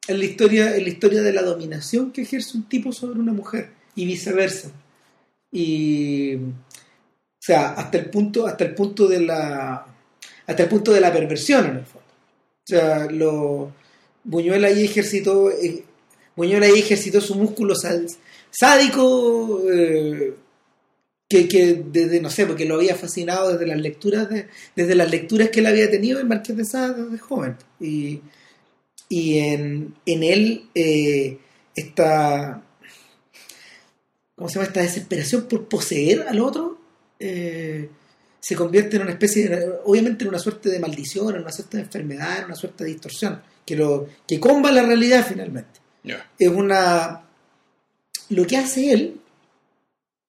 Es 0.07 0.17
la 0.19 0.25
historia, 0.25 0.75
es 0.75 0.83
la 0.83 0.89
historia 0.89 1.21
de 1.23 1.33
la 1.35 1.43
dominación 1.43 2.13
que 2.13 2.23
ejerce 2.23 2.57
un 2.57 2.67
tipo 2.67 2.93
sobre 2.93 3.21
una 3.21 3.33
mujer 3.33 3.71
y 3.95 4.07
viceversa. 4.07 4.71
Y 5.53 6.35
o 6.37 6.41
sea, 7.41 7.71
hasta 7.75 7.99
el 7.99 8.09
punto, 8.11 8.47
hasta 8.47 8.65
el 8.65 8.75
punto 8.75 9.07
de 9.07 9.21
la 9.21 9.87
hasta 10.47 10.63
el 10.63 10.69
punto 10.71 10.93
de 10.93 11.01
la 11.03 11.13
perversión 11.13 11.67
en 11.67 11.77
el 11.77 11.85
fondo. 11.85 12.07
O 12.09 12.67
sea, 12.67 13.07
lo 13.11 13.71
Buñuel 14.25 14.65
ahí 14.65 14.85
ejercitó 14.85 15.51
eh, 15.51 15.85
Buñuel 16.37 16.63
ahí 16.63 16.79
ejercitó 16.79 17.21
su 17.21 17.35
músculo 17.35 17.75
sá- 17.75 18.01
sádico 18.51 19.63
eh, 19.71 20.35
que, 21.29 21.47
que 21.49 21.83
desde 21.93 22.21
no 22.21 22.31
sé, 22.31 22.47
porque 22.47 22.65
lo 22.65 22.77
había 22.77 22.95
fascinado 22.95 23.53
desde 23.53 23.67
las 23.67 23.79
lecturas 23.79 24.29
de, 24.31 24.49
desde 24.75 24.95
las 24.95 25.11
lecturas 25.11 25.51
que 25.51 25.61
él 25.61 25.67
había 25.67 25.91
tenido 25.91 26.21
en 26.21 26.29
Marqués 26.29 26.57
de 26.57 26.65
Sade 26.65 27.05
desde 27.05 27.19
joven. 27.19 27.57
Y 27.81 28.21
y 29.09 29.39
en, 29.39 29.95
en 30.05 30.23
él 30.23 30.69
eh, 30.75 31.39
esta 31.75 32.63
¿cómo 34.37 34.49
se 34.49 34.57
llama? 34.57 34.67
esta 34.67 34.83
desesperación 34.83 35.47
por 35.49 35.67
poseer 35.69 36.27
al 36.29 36.41
otro 36.41 36.79
eh, 37.19 37.89
se 38.41 38.55
convierte 38.55 38.97
en 38.97 39.03
una 39.03 39.13
especie 39.13 39.49
de, 39.49 39.73
obviamente 39.85 40.25
en 40.25 40.29
una 40.29 40.39
suerte 40.39 40.69
de 40.69 40.79
maldición 40.79 41.35
en 41.35 41.41
una 41.43 41.53
suerte 41.53 41.79
de 41.79 41.85
enfermedad 41.85 42.41
en 42.41 42.45
una 42.47 42.55
suerte 42.55 42.85
de 42.85 42.91
distorsión 42.91 43.41
que 43.65 43.77
lo 43.77 44.09
que 44.27 44.39
comba 44.39 44.71
la 44.71 44.83
realidad 44.83 45.25
finalmente 45.27 45.81
Ya. 46.05 46.31
es 46.39 46.49
una 46.49 47.23
lo 48.29 48.47
que 48.47 48.57
hace 48.59 48.93
él 48.93 49.21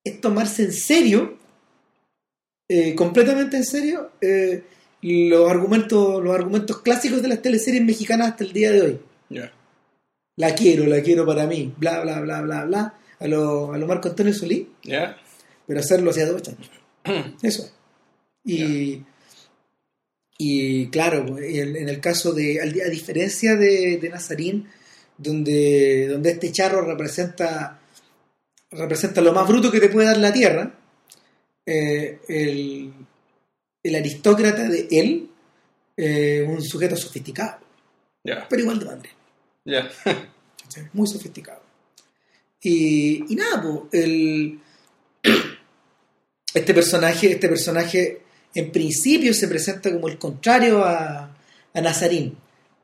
es 0.03 0.21
tomarse 0.21 0.63
en 0.63 0.73
serio 0.73 1.37
eh, 2.71 2.93
completamente 2.93 3.57
en 3.57 3.65
serio 3.65 4.11
eh, 4.21 4.63
los 5.01 5.49
argumentos 5.49 6.23
los 6.23 6.35
argumentos 6.35 6.81
clásicos 6.81 7.21
de 7.21 7.27
las 7.27 7.41
teleseries 7.41 7.83
mexicanas 7.83 8.29
hasta 8.29 8.43
el 8.43 8.53
día 8.53 8.71
de 8.71 8.81
hoy. 8.81 8.99
La 10.35 10.53
quiero 10.55 10.85
la 10.85 11.01
quiero 11.01 11.25
para 11.25 11.47
mí 11.47 11.73
bla 11.77 12.01
bla 12.01 12.21
bla 12.21 12.41
bla 12.41 12.65
bla 12.65 12.93
a 13.19 13.27
lo, 13.27 13.73
a 13.73 13.77
lo 13.77 13.87
Marco 13.87 14.09
Antonio 14.09 14.33
Solí 14.33 14.69
pero 15.67 15.79
hacerlo 15.79 16.11
hacia 16.11 16.27
dos 16.27 16.47
años 17.05 17.35
eso. 17.41 17.63
Es. 17.63 17.73
y 18.45 19.03
y 20.37 20.87
claro 20.87 21.25
pues, 21.25 21.43
en, 21.55 21.89
el 21.89 21.99
caso 21.99 22.31
de 22.33 22.61
a 22.61 22.89
diferencia 22.89 23.55
de, 23.55 23.97
de 23.97 24.09
Nazarín 24.09 24.67
donde 25.17 26.07
donde 26.07 26.31
este 26.31 26.51
charro 26.51 26.81
representa 26.81 27.78
representa 28.71 29.21
lo 29.21 29.33
más 29.33 29.47
bruto 29.47 29.71
que 29.71 29.79
te 29.79 29.89
puede 29.89 30.07
dar 30.07 30.17
la 30.17 30.31
tierra 30.33 30.71
eh, 31.65 32.19
el, 32.27 32.93
el 33.83 33.95
aristócrata 33.95 34.67
de 34.67 34.87
él 34.91 35.29
eh, 35.97 36.45
un 36.47 36.61
sujeto 36.63 36.95
sofisticado 36.95 37.59
Ya. 38.23 38.47
pero 38.49 38.61
igual 38.61 38.79
de 38.79 38.85
madre. 38.85 39.09
¿cachai? 40.63 40.87
muy 40.93 41.07
sofisticado. 41.07 41.61
Y, 42.61 43.31
y 43.31 43.35
nada, 43.35 43.61
pues, 43.61 44.03
el, 44.03 44.59
este 46.53 46.73
personaje, 46.73 47.31
este 47.31 47.47
personaje 47.49 48.21
en 48.53 48.71
principio 48.71 49.33
se 49.33 49.47
presenta 49.47 49.91
como 49.91 50.07
el 50.07 50.17
contrario 50.17 50.83
a, 50.83 51.35
a 51.73 51.81
Nazarín. 51.81 52.37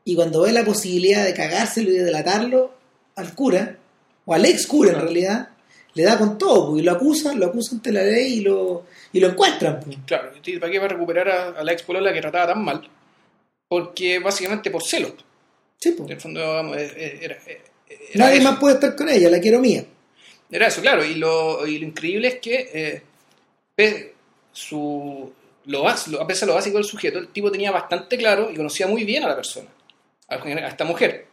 Y 0.03 0.15
cuando 0.15 0.41
ve 0.41 0.51
la 0.51 0.63
posibilidad 0.65 1.25
de 1.25 1.33
cagárselo 1.33 1.89
y 1.89 1.97
de 1.97 2.03
delatarlo 2.03 2.73
al 3.15 3.33
cura, 3.33 3.77
o 4.25 4.33
al 4.33 4.45
ex 4.45 4.67
cura 4.67 4.91
en 4.93 5.01
realidad, 5.01 5.49
le 5.95 6.03
da 6.03 6.17
con 6.17 6.37
todo, 6.37 6.69
pues, 6.71 6.81
y 6.81 6.85
lo 6.85 6.91
acusan, 6.91 7.39
lo 7.39 7.47
acusan 7.47 7.77
ante 7.79 7.91
la 7.91 8.03
ley 8.03 8.33
y 8.35 8.41
lo, 8.41 8.85
y 9.13 9.19
lo 9.19 9.29
encuentran. 9.29 9.79
pues. 9.79 9.97
Claro, 10.05 10.31
¿y 10.43 10.57
¿para 10.59 10.71
qué 10.71 10.79
va 10.79 10.85
a 10.85 10.89
recuperar 10.89 11.29
a, 11.29 11.49
a 11.59 11.63
la 11.63 11.71
ex 11.71 11.83
polola 11.83 12.13
que 12.13 12.21
trataba 12.21 12.47
tan 12.53 12.63
mal? 12.63 12.87
Porque 13.67 14.19
básicamente 14.19 14.69
por 14.69 14.83
celos. 14.83 15.13
Sí, 15.79 15.91
pues. 15.91 16.09
En 16.09 16.15
el 16.15 16.21
fondo, 16.21 16.53
vamos, 16.53 16.77
eh, 16.77 16.93
eh, 16.95 17.19
era, 17.21 17.35
eh, 17.47 17.61
era 18.13 18.25
Nadie 18.25 18.39
eso. 18.39 18.51
más 18.51 18.59
puede 18.59 18.75
estar 18.75 18.95
con 18.95 19.09
ella, 19.09 19.29
la 19.29 19.39
quiero 19.39 19.59
mía. 19.59 19.85
Era 20.51 20.67
eso, 20.67 20.81
claro. 20.81 21.03
Y 21.03 21.15
lo, 21.15 21.65
y 21.65 21.79
lo 21.79 21.85
increíble 21.87 22.27
es 22.27 22.35
que, 22.39 23.01
eh, 23.77 24.13
su, 24.51 25.31
lo, 25.65 25.87
a 25.87 25.93
pesar 26.27 26.41
de 26.41 26.45
lo 26.47 26.53
básico 26.55 26.77
del 26.77 26.85
sujeto, 26.85 27.19
el 27.19 27.29
tipo 27.29 27.51
tenía 27.51 27.71
bastante 27.71 28.17
claro 28.17 28.49
y 28.51 28.55
conocía 28.55 28.87
muy 28.87 29.03
bien 29.03 29.23
a 29.23 29.27
la 29.29 29.35
persona, 29.35 29.67
a, 30.29 30.35
a 30.35 30.67
esta 30.67 30.85
mujer. 30.85 31.27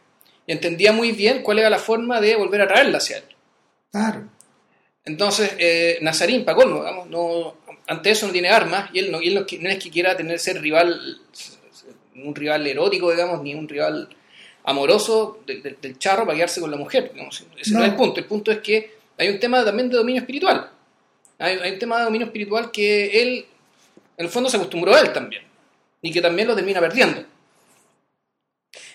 Y 0.45 0.51
entendía 0.51 0.91
muy 0.91 1.11
bien 1.11 1.41
cuál 1.41 1.59
era 1.59 1.69
la 1.69 1.79
forma 1.79 2.19
de 2.19 2.35
volver 2.35 2.61
a 2.61 2.67
traerla 2.67 2.97
hacia 2.97 3.17
él. 3.17 3.23
Claro. 3.91 4.27
Entonces, 5.05 5.53
eh, 5.59 5.97
Nazarín, 6.01 6.45
para 6.45 6.55
colmo, 6.55 6.79
digamos, 6.79 7.09
no, 7.09 7.55
ante 7.87 8.11
eso 8.11 8.25
no 8.27 8.31
tiene 8.33 8.49
armas 8.49 8.89
y 8.93 8.99
él 8.99 9.11
no, 9.11 9.21
y 9.21 9.27
él 9.29 9.33
no, 9.35 9.41
no 9.59 9.69
es 9.69 9.77
que 9.83 9.89
quiera 9.89 10.15
tener 10.15 10.39
ser 10.39 10.61
rival, 10.61 11.19
un 12.15 12.33
rival 12.33 12.65
erótico, 12.65 13.11
digamos, 13.11 13.41
ni 13.43 13.53
un 13.53 13.67
rival 13.67 14.07
amoroso 14.63 15.41
de- 15.45 15.59
de- 15.61 15.77
del 15.81 15.99
charro 15.99 16.23
para 16.25 16.35
quedarse 16.37 16.61
con 16.61 16.71
la 16.71 16.77
mujer. 16.77 17.11
Digamos. 17.13 17.43
Ese 17.59 17.73
no. 17.73 17.79
No. 17.79 17.85
es 17.85 17.91
el 17.91 17.97
punto. 17.97 18.19
El 18.21 18.25
punto 18.27 18.51
es 18.51 18.59
que 18.59 18.95
hay 19.17 19.27
un 19.29 19.39
tema 19.39 19.63
también 19.65 19.89
de 19.89 19.97
dominio 19.97 20.21
espiritual. 20.21 20.69
Hay, 21.37 21.57
hay 21.59 21.71
un 21.73 21.79
tema 21.79 21.97
de 21.97 22.05
dominio 22.05 22.27
espiritual 22.27 22.71
que 22.71 23.21
él, 23.21 23.45
en 24.17 24.25
el 24.25 24.31
fondo, 24.31 24.49
se 24.49 24.55
acostumbró 24.55 24.95
a 24.95 25.01
él 25.01 25.11
también 25.11 25.43
y 26.01 26.11
que 26.11 26.21
también 26.21 26.47
lo 26.47 26.55
termina 26.55 26.79
perdiendo. 26.79 27.25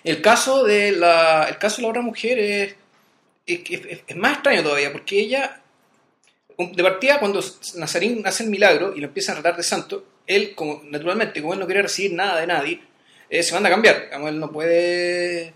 El 0.04 0.22
caso 0.22 0.64
de 0.64 0.92
la, 0.92 1.44
el 1.48 1.58
caso 1.58 1.76
de 1.76 1.82
la 1.82 1.88
otra 1.88 2.02
mujer 2.02 2.38
es, 2.38 2.74
es, 3.46 3.60
es- 3.70 4.00
es 4.06 4.16
más 4.16 4.34
extraño 4.34 4.62
todavía, 4.62 4.90
porque 4.92 5.20
ella, 5.20 5.60
de 6.58 6.82
partida, 6.82 7.20
cuando 7.20 7.40
Nazarín 7.76 8.26
hace 8.26 8.42
el 8.42 8.50
milagro 8.50 8.92
y 8.94 9.00
lo 9.00 9.06
empieza 9.06 9.32
a 9.32 9.36
tratar 9.36 9.56
de 9.56 9.62
santo, 9.62 10.04
él, 10.26 10.54
como, 10.56 10.82
naturalmente, 10.84 11.40
como 11.40 11.54
él 11.54 11.60
no 11.60 11.66
quiere 11.66 11.82
recibir 11.82 12.12
nada 12.12 12.40
de 12.40 12.46
nadie, 12.48 12.80
eh, 13.30 13.42
se 13.42 13.54
manda 13.54 13.68
a 13.68 13.72
cambiar. 13.72 14.06
Digamos, 14.06 14.30
él 14.30 14.40
no 14.40 14.50
puede. 14.50 15.54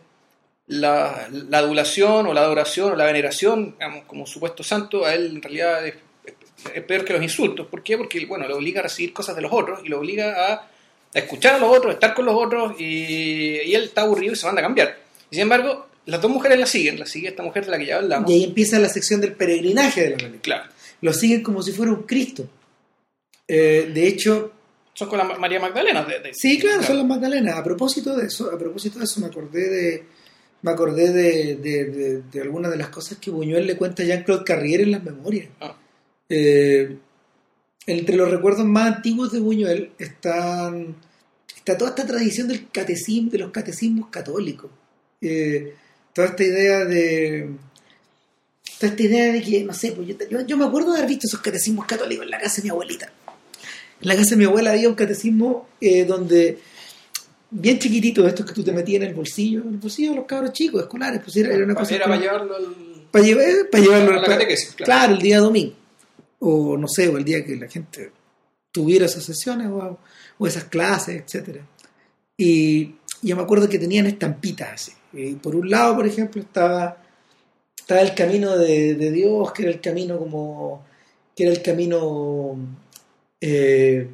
La, 0.69 1.29
la 1.31 1.59
adulación 1.59 2.29
o 2.29 2.33
la 2.33 2.43
adoración 2.43 2.93
o 2.93 2.97
la 2.97 3.05
veneración, 3.05 3.73
digamos, 3.73 4.05
como 4.05 4.27
supuesto 4.27 4.63
santo, 4.63 5.05
a 5.05 5.13
él 5.13 5.33
en 5.35 5.43
realidad 5.43 5.87
es, 5.87 5.95
es 6.73 6.85
peor 6.85 7.05
que 7.05 7.13
los 7.13 7.23
insultos. 7.23 7.67
¿Por 7.67 7.83
qué? 7.83 7.99
Porque 7.99 8.25
bueno, 8.25 8.47
lo 8.47 8.57
obliga 8.57 8.81
a 8.81 8.85
recibir 8.85 9.13
cosas 9.13 9.35
de 9.35 9.43
los 9.43 9.53
otros 9.53 9.81
y 9.85 9.89
lo 9.89 9.99
obliga 9.99 10.53
a, 10.53 10.53
a 10.55 11.19
escuchar 11.19 11.57
a 11.57 11.59
los 11.59 11.77
otros, 11.77 11.91
a 11.91 11.95
estar 11.95 12.15
con 12.15 12.25
los 12.25 12.35
otros 12.35 12.81
y, 12.81 13.61
y 13.61 13.75
él 13.75 13.85
está 13.85 14.03
aburrido 14.03 14.33
y 14.33 14.37
se 14.37 14.47
manda 14.47 14.61
a 14.61 14.65
cambiar. 14.65 14.99
Y 15.31 15.35
sin 15.35 15.43
embargo, 15.43 15.89
las 16.07 16.21
dos 16.23 16.31
mujeres 16.31 16.59
la 16.59 16.67
siguen, 16.67 16.99
la 16.99 17.07
sigue 17.07 17.29
esta 17.29 17.43
mujer 17.43 17.65
de 17.65 17.71
la 17.73 17.79
que 17.79 17.87
ya 17.87 17.97
hablamos. 17.97 18.31
Y 18.31 18.35
ahí 18.35 18.45
empieza 18.45 18.79
la 18.79 18.89
sección 18.89 19.21
del 19.21 19.33
peregrinaje 19.35 20.03
de 20.03 20.11
la 20.11 20.17
película. 20.17 20.41
Claro, 20.43 20.72
Lo 21.03 21.13
siguen 21.13 21.43
como 21.43 21.63
si 21.63 21.73
fuera 21.73 21.93
un 21.93 22.03
Cristo. 22.05 22.49
Eh, 23.47 23.91
de 23.93 24.09
hecho, 24.09 24.53
son 24.95 25.09
con 25.09 25.19
la 25.19 25.25
Ma- 25.25 25.39
María 25.39 25.61
Magdalena. 25.61 26.05
de- 26.05 26.21
de- 26.21 26.35
Sí, 26.35 26.59
claro, 26.59 26.83
son 26.83 26.97
las 26.99 27.07
Magdalenas. 27.07 27.57
A 27.57 27.63
propósito 27.65 28.17
de 28.17 28.27
eso, 28.27 28.51
a 28.51 28.59
propósito 28.59 28.99
de 28.99 29.05
eso 29.05 29.21
me 29.21 29.27
acordé 29.27 29.69
de 29.69 30.05
me 30.65 30.71
acordé 30.71 31.11
de, 31.13 31.57
de, 31.57 31.85
de- 31.87 32.23
de 32.23 32.41
algunas 32.41 32.71
de 32.71 32.77
las 32.77 32.89
cosas 32.89 33.19
que 33.19 33.33
Buñuel 33.33 33.67
le 33.67 33.77
cuenta 33.77 34.05
a 34.05 34.07
Jean-Claude 34.07 34.45
Carrier 34.45 34.83
en 34.83 34.93
las 34.93 35.03
memorias. 35.03 35.49
Ah. 35.61 35.77
Eh, 36.29 36.97
entre 37.87 38.15
los 38.15 38.31
recuerdos 38.31 38.65
más 38.65 38.95
antiguos 38.97 39.33
de 39.33 39.41
Buñuel 39.41 39.91
están, 39.99 40.95
está 41.57 41.77
toda 41.77 41.91
esta 41.91 42.07
tradición 42.07 42.47
del 42.47 42.71
catecismo, 42.71 43.29
de 43.33 43.39
los 43.39 43.51
catecismos 43.51 44.09
católicos. 44.09 44.71
Eh, 45.21 45.75
toda 46.13 46.29
esta 46.29 46.45
idea 46.45 46.85
de 46.85 47.51
esta 48.81 49.03
idea 49.03 49.33
de 49.33 49.43
que, 49.43 49.63
no 49.65 49.73
sé, 49.75 49.93
pues 49.93 50.09
yo, 50.09 50.41
yo, 50.47 50.57
me 50.57 50.65
acuerdo 50.65 50.93
de 50.93 50.99
haber 50.99 51.09
visto 51.11 51.27
esos 51.27 51.41
catecismos 51.41 51.87
católicos 51.87 52.25
en 52.25 52.31
la 52.31 52.41
casa 52.41 52.57
de 52.57 52.63
mi 52.65 52.69
abuelita. 52.71 53.13
En 54.01 54.09
la 54.09 54.17
casa 54.17 54.31
de 54.31 54.37
mi 54.37 54.45
abuela 54.45 54.73
había 54.73 54.89
un 54.89 54.95
catecismo 54.97 55.69
eh, 55.81 56.05
donde, 56.05 56.59
bien 57.51 57.79
chiquitito, 57.79 58.27
estos 58.27 58.45
que 58.47 58.53
tú 58.53 58.65
te 58.65 58.73
metías 58.73 59.03
en 59.03 59.09
el 59.09 59.15
bolsillo, 59.15 59.63
en 59.63 59.69
el 59.75 59.77
bolsillo 59.77 60.11
de 60.11 60.17
los 60.17 60.25
cabros 60.27 60.53
chicos, 60.53 60.83
escolares, 60.83 61.21
pues 61.23 61.37
era, 61.37 61.55
una 61.65 61.75
cosa... 61.75 61.95
Era 61.95 62.07
para 62.07 62.21
llevarlo 62.21 62.57
al. 62.57 62.67
para 63.11 63.25
llevar, 63.25 63.47
para 63.71 63.85
llevarlo 63.85 64.11
A 64.11 64.15
la 64.15 64.21
para- 64.23 64.33
catequesis, 64.39 64.75
claro. 64.75 64.85
claro. 64.87 65.13
el 65.15 65.19
día 65.21 65.39
domingo. 65.39 65.75
O 66.41 66.77
no 66.77 66.89
sé, 66.89 67.07
o 67.09 67.17
el 67.19 67.25
día 67.25 67.45
que 67.45 67.55
la 67.55 67.69
gente 67.69 68.11
tuviera 68.73 69.07
esas 69.07 69.23
sesiones 69.25 69.69
o, 69.69 69.99
o 70.39 70.47
esas 70.47 70.65
clases, 70.65 71.23
etcétera. 71.23 71.65
Y 72.37 72.97
yo 73.21 73.37
me 73.37 73.43
acuerdo 73.43 73.69
que 73.69 73.79
tenían 73.79 74.07
estampitas 74.07 74.73
así. 74.73 74.93
Y 75.13 75.35
por 75.35 75.55
un 75.55 75.71
lado, 75.71 75.95
por 75.95 76.07
ejemplo, 76.07 76.43
estaba, 76.43 77.02
estaba 77.83 78.01
el 78.01 78.15
camino 78.15 78.57
de, 78.57 78.95
de 78.95 79.11
Dios, 79.11 79.53
que 79.53 79.63
era 79.63 79.71
el 79.73 79.81
camino 79.81 80.19
como. 80.19 80.83
que 81.37 81.45
era 81.45 81.53
el 81.53 81.63
camino. 81.63 82.57
eh, 83.41 84.09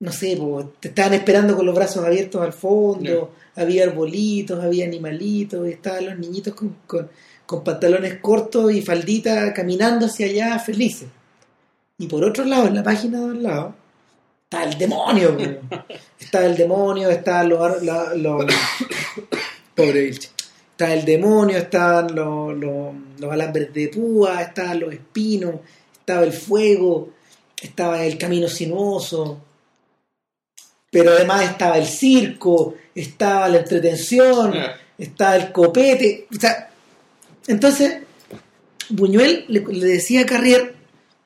no 0.00 0.12
sé, 0.12 0.36
po, 0.36 0.72
te 0.80 0.88
estaban 0.88 1.14
esperando 1.14 1.56
con 1.56 1.64
los 1.64 1.74
brazos 1.74 2.04
abiertos 2.04 2.42
al 2.42 2.52
fondo, 2.52 3.32
había 3.56 3.84
arbolitos, 3.84 4.62
había 4.62 4.84
animalitos, 4.86 5.66
y 5.66 5.70
estaban 5.72 6.06
los 6.06 6.18
niñitos 6.18 6.52
con, 6.54 6.76
con, 6.86 7.08
con 7.46 7.64
pantalones 7.64 8.18
cortos 8.20 8.72
y 8.72 8.82
faldita 8.82 9.54
caminando 9.54 10.06
hacia 10.06 10.26
allá 10.26 10.58
felices. 10.58 11.08
Y 11.96 12.06
por 12.06 12.24
otro 12.24 12.44
lado, 12.44 12.66
en 12.66 12.74
la 12.74 12.82
página 12.82 13.20
de 13.20 13.24
al 13.26 13.42
lado, 13.42 13.74
está 14.44 14.64
el 14.64 14.76
demonio. 14.76 15.36
está 16.20 16.44
el 16.44 16.56
demonio, 16.56 17.08
está 17.08 17.44
los... 17.44 17.82
la- 17.82 18.14
los- 18.14 18.44
Pobre 19.74 20.02
Vilche. 20.02 20.28
Está 20.74 20.92
el 20.92 21.04
demonio, 21.04 21.56
estaban 21.56 22.12
los, 22.16 22.52
los, 22.56 22.92
los 23.20 23.32
alambres 23.32 23.72
de 23.72 23.88
púa, 23.88 24.42
estaban 24.42 24.80
los 24.80 24.92
espinos, 24.92 25.54
estaba 26.00 26.24
el 26.24 26.32
fuego, 26.32 27.10
estaba 27.62 28.04
el 28.04 28.18
camino 28.18 28.48
sinuoso, 28.48 29.40
pero 30.90 31.12
además 31.12 31.44
estaba 31.44 31.78
el 31.78 31.86
circo, 31.86 32.74
estaba 32.92 33.48
la 33.48 33.58
entretención, 33.58 34.52
Ah. 34.52 34.74
estaba 34.98 35.36
el 35.36 35.52
copete. 35.52 36.26
O 36.36 36.40
sea, 36.40 36.70
entonces, 37.46 37.98
Buñuel 38.88 39.44
le, 39.48 39.60
le 39.60 39.86
decía 39.86 40.22
a 40.22 40.26
Carrier, 40.26 40.74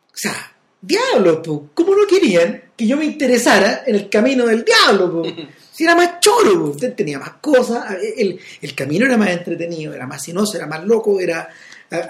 o 0.08 0.16
sea, 0.16 0.52
diablo, 0.82 1.40
po, 1.42 1.70
¿cómo 1.72 1.94
no 1.96 2.06
querían 2.06 2.64
que 2.76 2.86
yo 2.86 2.98
me 2.98 3.06
interesara 3.06 3.82
en 3.86 3.94
el 3.94 4.10
camino 4.10 4.44
del 4.44 4.62
diablo? 4.62 5.10
po? 5.10 5.22
Si 5.78 5.84
era 5.84 5.94
más 5.94 6.18
choro, 6.18 6.70
usted 6.70 6.92
tenía 6.94 7.20
más 7.20 7.34
cosas, 7.40 7.84
el, 8.16 8.40
el 8.60 8.74
camino 8.74 9.06
era 9.06 9.16
más 9.16 9.30
entretenido, 9.30 9.94
era 9.94 10.08
más 10.08 10.24
sinuoso, 10.24 10.56
era 10.56 10.66
más 10.66 10.84
loco, 10.84 11.20
era, 11.20 11.48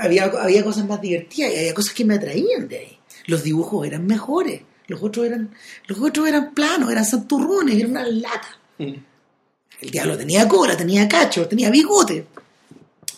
había, 0.01 0.25
había 0.25 0.65
cosas 0.65 0.87
más 0.87 1.03
divertidas 1.03 1.53
y 1.53 1.59
había 1.59 1.75
cosas 1.75 1.93
que 1.93 2.07
me 2.07 2.15
atraían 2.15 2.67
de 2.67 2.79
ahí. 2.79 2.99
Los 3.27 3.43
dibujos 3.43 3.87
eran 3.87 4.07
mejores, 4.07 4.63
los 4.87 5.03
otros 5.03 5.27
eran, 5.27 5.51
los 5.87 6.01
otros 6.01 6.27
eran 6.27 6.55
planos, 6.55 6.91
eran 6.91 7.05
santurrones, 7.05 7.77
eran 7.77 7.91
una 7.91 8.07
lata. 8.07 8.59
El 8.79 9.91
diablo 9.91 10.17
tenía 10.17 10.49
cola, 10.49 10.75
tenía 10.75 11.07
cacho, 11.07 11.47
tenía 11.47 11.69
bigote. 11.69 12.25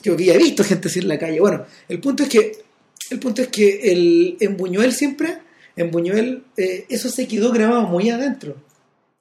Yo 0.03 0.15
había 0.15 0.37
visto 0.37 0.65
gente 0.65 0.89
así 0.89 0.99
en 0.99 1.07
la 1.07 1.17
calle. 1.21 1.39
Bueno, 1.39 1.65
el 1.89 2.01
punto 2.01 2.25
es 2.25 2.29
que, 2.29 2.65
el 3.11 3.21
punto 3.21 3.43
es 3.43 3.49
que 3.51 3.93
el, 3.93 4.37
en 4.41 4.57
Buñuel 4.57 4.93
siempre, 4.93 5.39
en 5.77 5.93
Buñuel, 5.93 6.43
eh, 6.57 6.87
eso 6.89 7.09
se 7.09 7.29
quedó 7.29 7.53
grabado 7.53 7.83
muy 7.83 8.11
adentro. 8.11 8.57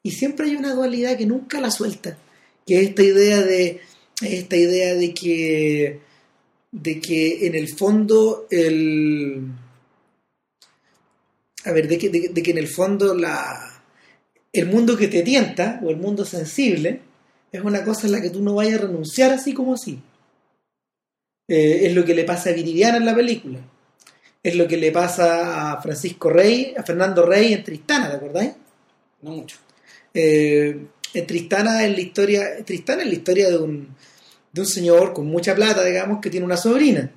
Y 0.03 0.11
siempre 0.11 0.47
hay 0.47 0.55
una 0.55 0.73
dualidad 0.73 1.17
que 1.17 1.25
nunca 1.25 1.59
la 1.59 1.71
suelta, 1.71 2.17
que 2.65 2.79
es 2.79 2.89
esta 2.89 3.03
idea 3.03 3.41
de, 3.41 3.81
esta 4.21 4.55
idea 4.55 4.95
de 4.95 5.13
que, 5.13 5.99
de 6.71 6.99
que 6.99 7.47
en 7.47 7.55
el 7.55 7.67
fondo 7.69 8.47
el, 8.49 9.43
a 11.65 11.71
ver, 11.71 11.87
de 11.87 11.97
que, 11.97 12.09
de, 12.09 12.43
que 12.43 12.51
en 12.51 12.57
el 12.57 12.67
fondo 12.67 13.13
la, 13.13 13.83
el 14.53 14.65
mundo 14.67 14.97
que 14.97 15.07
te 15.07 15.21
tienta 15.21 15.79
o 15.83 15.89
el 15.89 15.97
mundo 15.97 16.25
sensible 16.25 17.01
es 17.51 17.61
una 17.61 17.83
cosa 17.83 18.07
en 18.07 18.13
la 18.13 18.21
que 18.21 18.29
tú 18.29 18.41
no 18.41 18.55
vayas 18.55 18.79
a 18.79 18.85
renunciar 18.85 19.31
así 19.31 19.53
como 19.53 19.73
así. 19.73 19.99
Eh, 21.47 21.87
es 21.87 21.95
lo 21.95 22.05
que 22.05 22.13
le 22.13 22.23
pasa 22.23 22.51
a 22.51 22.53
Viridiana 22.53 22.97
en 22.97 23.05
la 23.05 23.15
película. 23.15 23.59
Es 24.41 24.55
lo 24.55 24.67
que 24.67 24.77
le 24.77 24.91
pasa 24.91 25.71
a 25.71 25.81
Francisco 25.81 26.29
Rey, 26.29 26.73
a 26.77 26.83
Fernando 26.83 27.25
Rey 27.25 27.53
en 27.53 27.63
Tristana, 27.63 28.09
¿te 28.09 28.15
acordáis? 28.17 28.51
No 29.21 29.31
mucho. 29.31 29.57
Eh, 30.21 30.85
en 31.13 31.25
Tristana 31.27 31.85
es 31.85 31.91
la 31.95 32.01
historia, 32.01 32.65
Tristana 32.65 33.01
es 33.03 33.07
la 33.07 33.13
historia 33.13 33.49
de 33.49 33.57
un, 33.57 33.95
de 34.51 34.61
un 34.61 34.67
señor 34.67 35.13
con 35.13 35.25
mucha 35.27 35.55
plata, 35.55 35.83
digamos, 35.83 36.19
que 36.21 36.29
tiene 36.29 36.45
una 36.45 36.57
sobrina. 36.57 37.09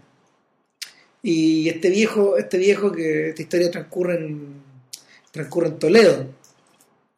Y 1.23 1.69
este 1.69 1.91
viejo, 1.91 2.37
este 2.37 2.59
viejo 2.59 2.91
que 2.93 3.31
esta 3.31 3.43
historia 3.43 3.71
transcurre 3.71 4.17
en, 4.17 4.63
transcurre 5.31 5.69
en 5.69 5.79
Toledo. 5.79 6.27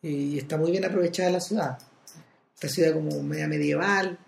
Y 0.02 0.38
está 0.38 0.56
muy 0.56 0.70
bien 0.70 0.84
aprovechada 0.84 1.30
la 1.30 1.40
ciudad. 1.40 1.78
Esta 2.54 2.68
ciudad 2.68 2.92
como 2.92 3.22
media 3.22 3.48
medieval. 3.48 4.18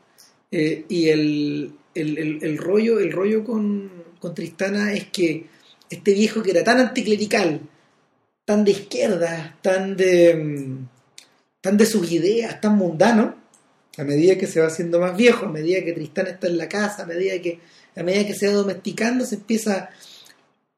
Eh, 0.51 0.85
y 0.89 1.09
el, 1.09 1.73
el, 1.95 2.19
el- 2.19 2.39
el 2.43 2.59
rollo, 2.59 3.01
el 3.01 3.13
rollo 3.13 3.45
con, 3.45 3.91
con 4.21 4.35
Tristana 4.35 4.93
es 4.93 5.07
que 5.09 5.47
este 5.91 6.13
viejo 6.15 6.43
que 6.43 6.51
era 6.53 6.65
tan 6.65 6.79
anticlerical, 6.81 7.61
tan 8.45 8.65
de 8.65 8.71
izquierda, 8.71 9.59
tan 9.63 9.97
de, 9.97 10.35
mm, 10.35 10.89
tan 11.67 11.77
de 11.77 11.85
sus 11.87 12.13
ideas, 12.13 12.61
tan 12.61 12.77
mundano, 12.77 13.35
a 13.99 14.05
medida 14.05 14.39
que 14.39 14.47
se 14.47 14.61
va 14.61 14.69
haciendo 14.69 15.01
más 15.01 15.17
viejo, 15.17 15.47
a 15.47 15.49
medida 15.49 15.85
que 15.85 15.93
Tristán 15.95 16.29
está 16.29 16.47
en 16.47 16.59
la 16.59 16.69
casa, 16.69 17.03
a 17.03 17.07
medida 17.07 17.41
que, 17.43 17.59
a 17.97 18.03
medida 18.05 18.25
que 18.25 18.35
se 18.35 18.47
va 18.47 18.53
domesticando, 18.53 19.25
se 19.25 19.35
empieza, 19.35 19.91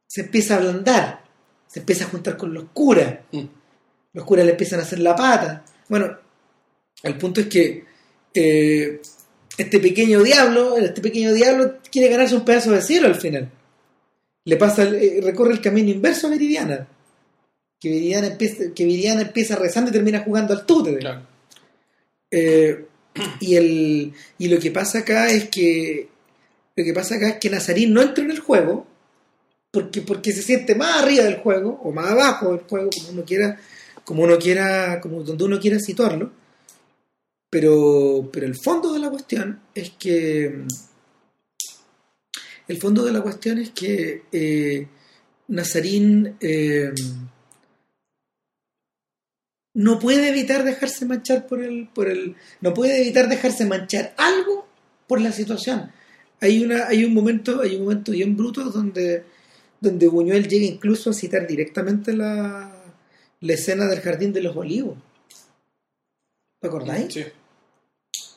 se 0.06 0.22
empieza 0.22 0.54
a 0.54 0.56
ablandar, 0.58 1.24
se 1.66 1.80
empieza 1.80 2.04
a 2.06 2.08
juntar 2.08 2.38
con 2.38 2.54
los 2.54 2.64
curas, 2.72 3.16
Mm. 3.32 3.44
los 4.14 4.24
curas 4.24 4.46
le 4.46 4.52
empiezan 4.52 4.80
a 4.80 4.84
hacer 4.84 5.00
la 5.00 5.14
pata. 5.14 5.62
Bueno, 5.90 6.16
el 7.02 7.18
punto 7.18 7.42
es 7.42 7.48
que 7.48 7.84
eh, 8.32 9.00
este 9.58 9.80
pequeño 9.80 10.22
diablo, 10.22 10.78
este 10.78 11.02
pequeño 11.02 11.34
diablo 11.34 11.78
quiere 11.92 12.08
ganarse 12.08 12.34
un 12.34 12.44
pedazo 12.46 12.70
de 12.70 12.80
cielo 12.80 13.08
al 13.08 13.16
final. 13.16 13.50
Le 14.44 14.56
pasa, 14.56 14.84
el- 14.84 14.94
eh, 14.94 15.20
recorre 15.22 15.52
el 15.52 15.60
camino 15.60 15.90
inverso 15.90 16.28
a 16.28 16.30
Viridiana. 16.30 16.88
Que 17.80 17.90
Viridiana 17.90 18.28
empieza, 18.28 18.64
que 18.74 18.84
Viridiana 18.84 19.22
empieza 19.22 19.56
rezando 19.56 19.90
y 19.90 19.92
termina 19.92 20.20
jugando 20.20 20.52
al 20.52 20.66
tute. 20.66 20.98
Claro. 20.98 21.22
Eh, 22.30 22.86
y, 23.40 23.56
el, 23.56 24.12
y 24.38 24.48
lo 24.48 24.58
que 24.58 24.70
pasa 24.70 25.00
acá 25.00 25.30
es 25.30 25.48
que 25.48 26.08
lo 26.76 26.84
que 26.84 26.94
pasa 26.94 27.16
acá 27.16 27.28
es 27.30 27.36
que 27.38 27.50
Nazarín 27.50 27.92
no 27.92 28.00
entra 28.00 28.22
en 28.22 28.30
el 28.30 28.38
juego 28.38 28.86
porque, 29.70 30.02
porque 30.02 30.32
se 30.32 30.42
siente 30.42 30.74
más 30.74 31.02
arriba 31.02 31.24
del 31.24 31.38
juego 31.38 31.80
o 31.82 31.92
más 31.92 32.10
abajo 32.10 32.52
del 32.52 32.60
juego 32.60 32.90
como 32.90 33.10
uno 33.10 33.24
quiera 33.24 33.58
como 34.04 34.22
uno 34.22 34.38
quiera 34.38 35.00
como 35.00 35.22
donde 35.22 35.44
uno 35.44 35.58
quiera 35.58 35.78
situarlo 35.80 36.30
pero 37.50 38.30
pero 38.32 38.46
el 38.46 38.56
fondo 38.56 38.92
de 38.92 39.00
la 39.00 39.10
cuestión 39.10 39.60
es 39.74 39.90
que 39.98 40.64
el 42.68 42.78
fondo 42.78 43.04
de 43.04 43.12
la 43.12 43.22
cuestión 43.22 43.58
es 43.58 43.70
que 43.70 44.22
eh, 44.30 44.86
Nazarín 45.48 46.36
eh, 46.40 46.92
no 49.74 49.98
puede 49.98 50.28
evitar 50.28 50.64
dejarse 50.64 51.06
manchar 51.06 51.46
por 51.46 51.62
el, 51.62 51.88
por 51.88 52.08
el. 52.08 52.36
No 52.60 52.74
puede 52.74 53.00
evitar 53.00 53.28
dejarse 53.28 53.64
manchar 53.66 54.14
algo 54.16 54.66
por 55.06 55.20
la 55.20 55.32
situación. 55.32 55.90
hay 56.40 56.62
una 56.62 56.86
hay 56.86 57.04
un 57.04 57.14
momento 57.14 57.60
hay 57.62 57.76
un 57.76 57.82
momento 57.82 58.12
bien 58.12 58.36
bruto 58.36 58.64
donde 58.64 59.24
donde 59.80 60.08
Buñuel 60.08 60.48
llega 60.48 60.66
incluso 60.66 61.10
a 61.10 61.12
citar 61.12 61.46
directamente 61.46 62.12
la, 62.12 62.72
la 63.40 63.52
escena 63.52 63.86
del 63.86 64.00
jardín 64.00 64.32
de 64.32 64.42
los 64.42 64.56
olivos 64.56 64.98
¿te 66.60 66.68
acordáis? 66.68 67.12
Sí, 67.12 67.24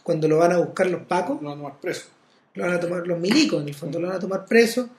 cuando 0.04 0.28
lo 0.28 0.38
van 0.38 0.54
a 0.54 0.58
buscar 0.58 0.88
los 0.90 1.04
pacos 1.04 1.42
no 1.42 1.50
vamos 1.50 1.72
más 1.72 1.82
preso. 1.82 2.08
lo 2.56 2.64
van 2.64 2.74
a 2.74 2.80
tomar 2.80 3.06
los 3.06 3.20
milicos 3.20 3.62
en 3.62 3.68
el 3.68 3.76
fondo 3.76 4.00
lo 4.00 4.08
van 4.08 4.18
a 4.18 4.20
tomar 4.20 4.46
preso 4.46 4.90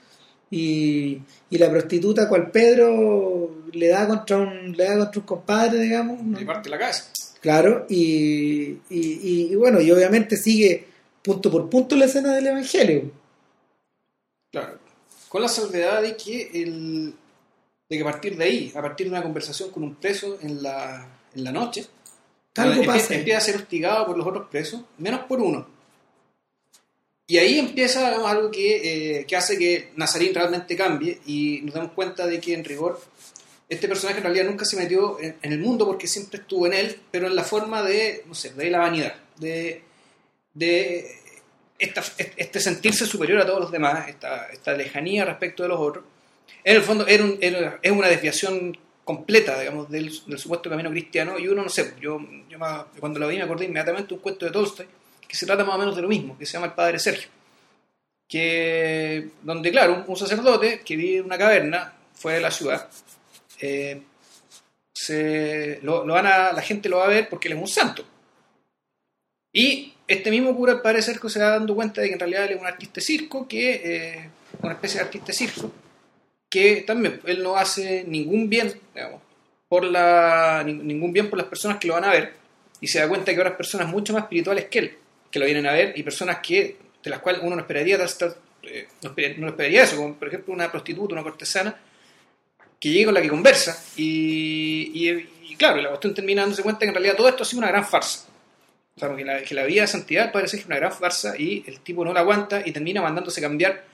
y, 0.52 1.18
y 1.50 1.58
la 1.58 1.68
prostituta 1.70 2.28
cual 2.28 2.50
Pedro 2.52 3.64
le 3.72 3.88
da 3.88 4.06
contra 4.06 4.36
un 4.36 4.72
le 4.76 4.84
da 4.84 4.98
contra 4.98 5.20
un 5.20 5.26
compadre 5.26 5.80
digamos. 5.80 6.20
Y 6.40 6.44
parte 6.44 6.68
la 6.68 6.78
cabeza. 6.78 7.06
Claro, 7.40 7.86
y, 7.88 8.78
y, 8.88 9.48
y- 9.50 9.54
bueno, 9.56 9.80
y 9.80 9.90
obviamente 9.90 10.36
sigue 10.36 10.86
punto 11.22 11.50
por 11.50 11.68
punto 11.68 11.96
la 11.96 12.04
escena 12.04 12.34
del 12.34 12.46
Evangelio. 12.46 13.10
Claro. 14.52 14.78
Con 15.28 15.42
la 15.42 15.48
salvedad 15.48 16.02
de 16.02 16.16
que, 16.16 16.50
el, 16.62 17.14
de 17.88 17.96
que 17.96 18.02
a 18.02 18.04
partir 18.04 18.36
de 18.36 18.44
ahí, 18.44 18.72
a 18.76 18.82
partir 18.82 19.06
de 19.06 19.12
una 19.12 19.22
conversación 19.22 19.70
con 19.70 19.82
un 19.82 19.94
preso 19.96 20.38
en 20.42 20.62
la, 20.62 21.08
en 21.34 21.42
la 21.44 21.50
noche, 21.52 21.86
Algo 22.56 22.84
pasa. 22.84 23.14
empieza 23.14 23.38
a 23.38 23.40
ser 23.40 23.56
hostigado 23.56 24.06
por 24.06 24.18
los 24.18 24.26
otros 24.26 24.48
presos, 24.50 24.82
menos 24.98 25.20
por 25.22 25.40
uno. 25.40 25.66
Y 27.32 27.38
ahí 27.38 27.58
empieza 27.58 28.00
digamos, 28.10 28.30
algo 28.30 28.50
que, 28.50 29.20
eh, 29.20 29.24
que 29.26 29.36
hace 29.36 29.56
que 29.58 29.88
Nazarín 29.96 30.34
realmente 30.34 30.76
cambie 30.76 31.18
y 31.24 31.60
nos 31.62 31.74
damos 31.74 31.92
cuenta 31.92 32.26
de 32.26 32.38
que 32.38 32.52
en 32.52 32.62
rigor 32.62 33.00
este 33.70 33.88
personaje 33.88 34.18
en 34.18 34.24
realidad 34.24 34.44
nunca 34.44 34.66
se 34.66 34.76
metió 34.76 35.18
en, 35.18 35.36
en 35.40 35.52
el 35.52 35.58
mundo 35.58 35.86
porque 35.86 36.06
siempre 36.06 36.40
estuvo 36.40 36.66
en 36.66 36.74
él, 36.74 37.00
pero 37.10 37.26
en 37.28 37.34
la 37.34 37.42
forma 37.42 37.82
de, 37.82 38.22
no 38.26 38.34
sé, 38.34 38.52
de 38.52 38.68
la 38.70 38.80
vanidad, 38.80 39.14
de, 39.38 39.82
de 40.52 41.06
esta- 41.78 42.04
este 42.36 42.60
sentirse 42.60 43.06
superior 43.06 43.40
a 43.40 43.46
todos 43.46 43.60
los 43.60 43.72
demás, 43.72 44.08
esta, 44.10 44.48
esta 44.52 44.74
lejanía 44.74 45.24
respecto 45.24 45.62
de 45.62 45.70
los 45.70 45.80
otros. 45.80 46.04
En 46.64 46.76
el 46.76 46.82
fondo 46.82 47.06
era 47.06 47.24
un- 47.24 47.38
era- 47.40 47.78
es 47.82 47.92
una 47.92 48.08
desviación 48.08 48.76
completa, 49.04 49.58
digamos, 49.58 49.90
del, 49.90 50.12
del 50.26 50.38
supuesto 50.38 50.68
camino 50.68 50.90
cristiano 50.90 51.38
y 51.38 51.48
uno, 51.48 51.62
no 51.62 51.70
sé, 51.70 51.94
yo, 51.98 52.20
yo 52.50 52.58
cuando 53.00 53.18
lo 53.18 53.26
vi 53.28 53.36
me 53.36 53.42
acordé 53.44 53.64
inmediatamente 53.64 54.12
un 54.12 54.20
cuento 54.20 54.44
de 54.44 54.52
Tolstoy 54.52 54.86
que 55.32 55.38
se 55.38 55.46
trata 55.46 55.64
más 55.64 55.76
o 55.76 55.78
menos 55.78 55.96
de 55.96 56.02
lo 56.02 56.08
mismo, 56.08 56.36
que 56.36 56.44
se 56.44 56.52
llama 56.52 56.66
El 56.66 56.74
Padre 56.74 56.98
Sergio, 56.98 57.30
que 58.28 59.30
donde, 59.40 59.70
claro, 59.70 60.04
un, 60.06 60.14
sacerdote 60.14 60.82
que 60.84 60.94
vive 60.94 61.20
en 61.20 61.24
una 61.24 61.38
caverna 61.38 61.90
fuera 62.12 62.36
de 62.36 62.42
la 62.42 62.50
ciudad, 62.50 62.86
eh, 63.58 64.02
se, 64.92 65.78
lo, 65.82 66.04
van 66.04 66.26
a, 66.26 66.52
la 66.52 66.60
gente 66.60 66.90
lo 66.90 66.98
va 66.98 67.06
a 67.06 67.08
ver 67.08 67.30
porque 67.30 67.48
él 67.48 67.54
es 67.54 67.60
un 67.62 67.66
santo. 67.68 68.04
Y 69.54 69.94
este 70.06 70.30
mismo 70.30 70.54
cura, 70.54 70.74
el 70.74 70.80
padre 70.82 71.00
Sergio, 71.00 71.30
se 71.30 71.40
va 71.40 71.48
dando 71.48 71.74
cuenta 71.74 72.02
de 72.02 72.08
que 72.08 72.12
en 72.12 72.20
realidad 72.20 72.44
él 72.44 72.50
es 72.56 72.60
un 72.60 72.66
artista 72.66 73.00
circo, 73.00 73.48
que 73.48 73.80
eh, 73.82 74.30
una 74.60 74.74
especie 74.74 75.00
de 75.00 75.06
artista 75.06 75.32
circo, 75.32 75.72
que 76.50 76.82
también 76.82 77.22
él 77.24 77.42
no 77.42 77.56
hace 77.56 78.04
ningún 78.06 78.50
bien, 78.50 78.78
por 79.66 79.84
la, 79.84 80.62
ni- 80.66 80.74
ningún 80.74 81.10
bien 81.14 81.30
por 81.30 81.38
las 81.38 81.48
personas 81.48 81.78
que 81.78 81.88
lo 81.88 81.94
van 81.94 82.04
a 82.04 82.10
ver, 82.10 82.34
y 82.82 82.86
se 82.86 82.98
da 82.98 83.08
cuenta 83.08 83.32
que 83.32 83.40
otras 83.40 83.56
personas 83.56 83.88
mucho 83.88 84.12
más 84.12 84.24
espirituales 84.24 84.66
que 84.66 84.78
él, 84.78 84.98
que 85.32 85.38
lo 85.40 85.46
vienen 85.46 85.66
a 85.66 85.72
ver, 85.72 85.94
y 85.96 86.02
personas 86.04 86.38
que 86.40 86.76
de 87.02 87.10
las 87.10 87.18
cuales 87.18 87.42
uno 87.42 87.56
no 87.56 87.62
esperaría, 87.62 87.98
tal- 87.98 88.36
eh, 88.62 88.86
no 89.38 89.48
esperaría, 89.48 89.82
eso, 89.82 89.96
como 89.96 90.14
por 90.14 90.28
ejemplo 90.28 90.54
una 90.54 90.70
prostituta, 90.70 91.14
una 91.14 91.24
cortesana, 91.24 91.74
que 92.78 92.90
llegue 92.90 93.06
con 93.06 93.14
la 93.14 93.22
que 93.22 93.28
conversa, 93.28 93.82
y, 93.96 95.26
claro, 95.56 95.80
la 95.80 95.88
cuestión 95.88 96.14
termina 96.14 96.42
dándose 96.42 96.62
cuenta 96.62 96.80
que 96.80 96.88
en 96.88 96.94
realidad 96.94 97.16
todo 97.16 97.28
esto 97.28 97.42
ha 97.42 97.46
sido 97.46 97.58
una 97.58 97.68
gran 97.68 97.86
farsa. 97.86 98.28
O 98.94 99.00
sea, 99.00 99.42
que 99.44 99.54
la, 99.54 99.64
vida 99.64 99.82
de 99.82 99.86
santidad 99.88 100.30
parece 100.30 100.58
que 100.58 100.66
una 100.66 100.76
gran 100.76 100.92
farsa 100.92 101.34
y 101.38 101.64
el 101.66 101.80
tipo 101.80 102.04
no 102.04 102.12
la 102.12 102.20
aguanta 102.20 102.62
y 102.64 102.72
termina 102.72 103.00
mandándose 103.00 103.40
cambiar, 103.40 103.84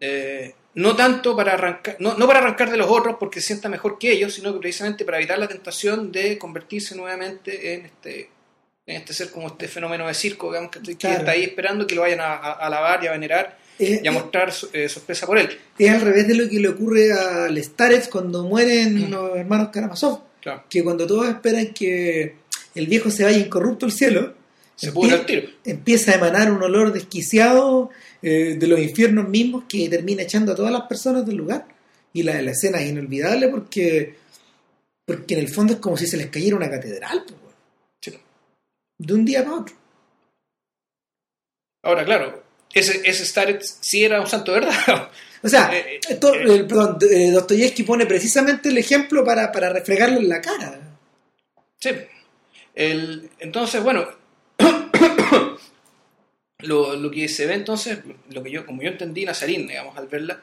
eh, 0.00 0.54
no 0.74 0.94
tanto 0.94 1.34
para 1.34 1.54
arrancar, 1.54 1.96
no, 2.00 2.14
no 2.14 2.26
para 2.26 2.40
arrancar 2.40 2.70
de 2.70 2.76
los 2.76 2.90
otros 2.90 3.16
porque 3.18 3.40
se 3.40 3.46
sienta 3.46 3.68
mejor 3.68 3.98
que 3.98 4.12
ellos, 4.12 4.34
sino 4.34 4.52
que 4.52 4.58
precisamente 4.58 5.04
para 5.04 5.18
evitar 5.18 5.38
la 5.38 5.48
tentación 5.48 6.12
de 6.12 6.36
convertirse 6.36 6.94
nuevamente 6.94 7.74
en 7.74 7.86
este, 7.86 8.28
en 8.86 8.96
este 8.96 9.14
ser 9.14 9.30
como 9.30 9.48
este 9.48 9.66
fenómeno 9.68 10.06
de 10.06 10.14
circo, 10.14 10.48
digamos, 10.50 10.70
que, 10.70 10.96
Claro. 10.96 11.18
está 11.20 11.30
ahí 11.32 11.42
esperando 11.44 11.86
que 11.86 11.94
lo 11.94 12.02
vayan 12.02 12.20
a, 12.20 12.34
a- 12.34 12.52
a 12.52 12.66
alabar 12.66 13.02
y 13.02 13.06
a 13.06 13.12
venerar 13.12 13.58
Es, 13.78 14.02
y 14.04 14.06
a 14.06 14.12
mostrar 14.12 14.52
eh, 14.72 14.88
sorpresa 14.88 15.26
por 15.26 15.38
él. 15.38 15.48
es 15.78 15.90
al 15.90 16.00
revés 16.02 16.28
de 16.28 16.34
lo 16.34 16.48
que 16.48 16.60
le 16.60 16.68
ocurre 16.68 17.12
a 17.12 17.48
Starets 17.62 18.08
cuando 18.08 18.44
mueren 18.44 19.10
los 19.10 19.36
hermanos 19.36 19.70
Karamazov, 19.72 20.20
Claro, 20.40 20.64
que 20.68 20.84
cuando 20.84 21.06
todos 21.06 21.26
esperan 21.28 21.68
que 21.72 22.36
el 22.74 22.86
viejo 22.86 23.10
se 23.10 23.24
vaya 23.24 23.38
incorrupto 23.38 23.86
al 23.86 23.92
cielo, 23.92 24.34
se 24.76 24.90
empie- 24.90 24.92
pudre 24.94 25.14
el 25.16 25.24
tiro. 25.26 25.48
empieza 25.64 26.12
a 26.12 26.14
emanar 26.16 26.52
un 26.52 26.62
olor 26.62 26.92
desquiciado 26.92 27.88
eh, 28.20 28.56
de 28.58 28.66
los 28.66 28.78
infiernos 28.80 29.28
mismos 29.28 29.64
que 29.68 29.88
termina 29.88 30.22
echando 30.22 30.52
a 30.52 30.54
todas 30.54 30.72
las 30.72 30.82
personas 30.82 31.24
del 31.24 31.36
lugar. 31.36 31.66
Y 32.12 32.22
la, 32.22 32.40
la 32.42 32.50
escena 32.52 32.80
es 32.80 32.90
inolvidable 32.90 33.48
porque, 33.48 34.14
porque 35.06 35.34
en 35.34 35.40
el 35.40 35.48
fondo 35.48 35.72
es 35.74 35.78
como 35.80 35.96
si 35.96 36.06
se 36.06 36.16
les 36.16 36.26
cayera 36.28 36.56
una 36.56 36.70
catedral, 36.70 37.22
pues. 37.26 37.40
De 38.98 39.14
un 39.14 39.24
día 39.24 39.44
para 39.44 39.56
otro. 39.56 39.74
Ahora, 41.82 42.04
claro, 42.04 42.42
ese, 42.72 43.02
ese 43.08 43.24
Starets 43.26 43.78
sí 43.80 44.04
era 44.04 44.20
un 44.20 44.26
santo 44.26 44.52
verdad. 44.52 45.10
O 45.42 45.48
sea, 45.48 45.70
Eh, 45.76 45.96
eh, 45.96 46.00
esto- 46.08 46.34
eh. 46.34 46.42
el- 46.42 46.66
perdón, 46.66 46.96
eh, 47.10 47.30
Dostoyevsky 47.30 47.82
pone 47.82 48.06
precisamente 48.06 48.70
el 48.70 48.78
ejemplo 48.78 49.22
para, 49.24 49.52
para 49.52 49.68
reflejarlo 49.70 50.18
en 50.18 50.28
la 50.30 50.40
cara. 50.40 50.80
Sí. 51.78 51.90
El, 52.74 53.28
entonces, 53.38 53.82
bueno, 53.82 54.06
lo, 56.60 56.96
lo 56.96 57.10
que 57.10 57.28
se 57.28 57.46
ve 57.46 57.54
entonces, 57.54 57.98
lo 58.30 58.42
que 58.42 58.50
yo, 58.50 58.64
como 58.64 58.82
yo 58.82 58.88
entendí 58.88 59.24
Nazarín, 59.24 59.66
digamos, 59.66 59.96
al 59.98 60.08
verla, 60.08 60.40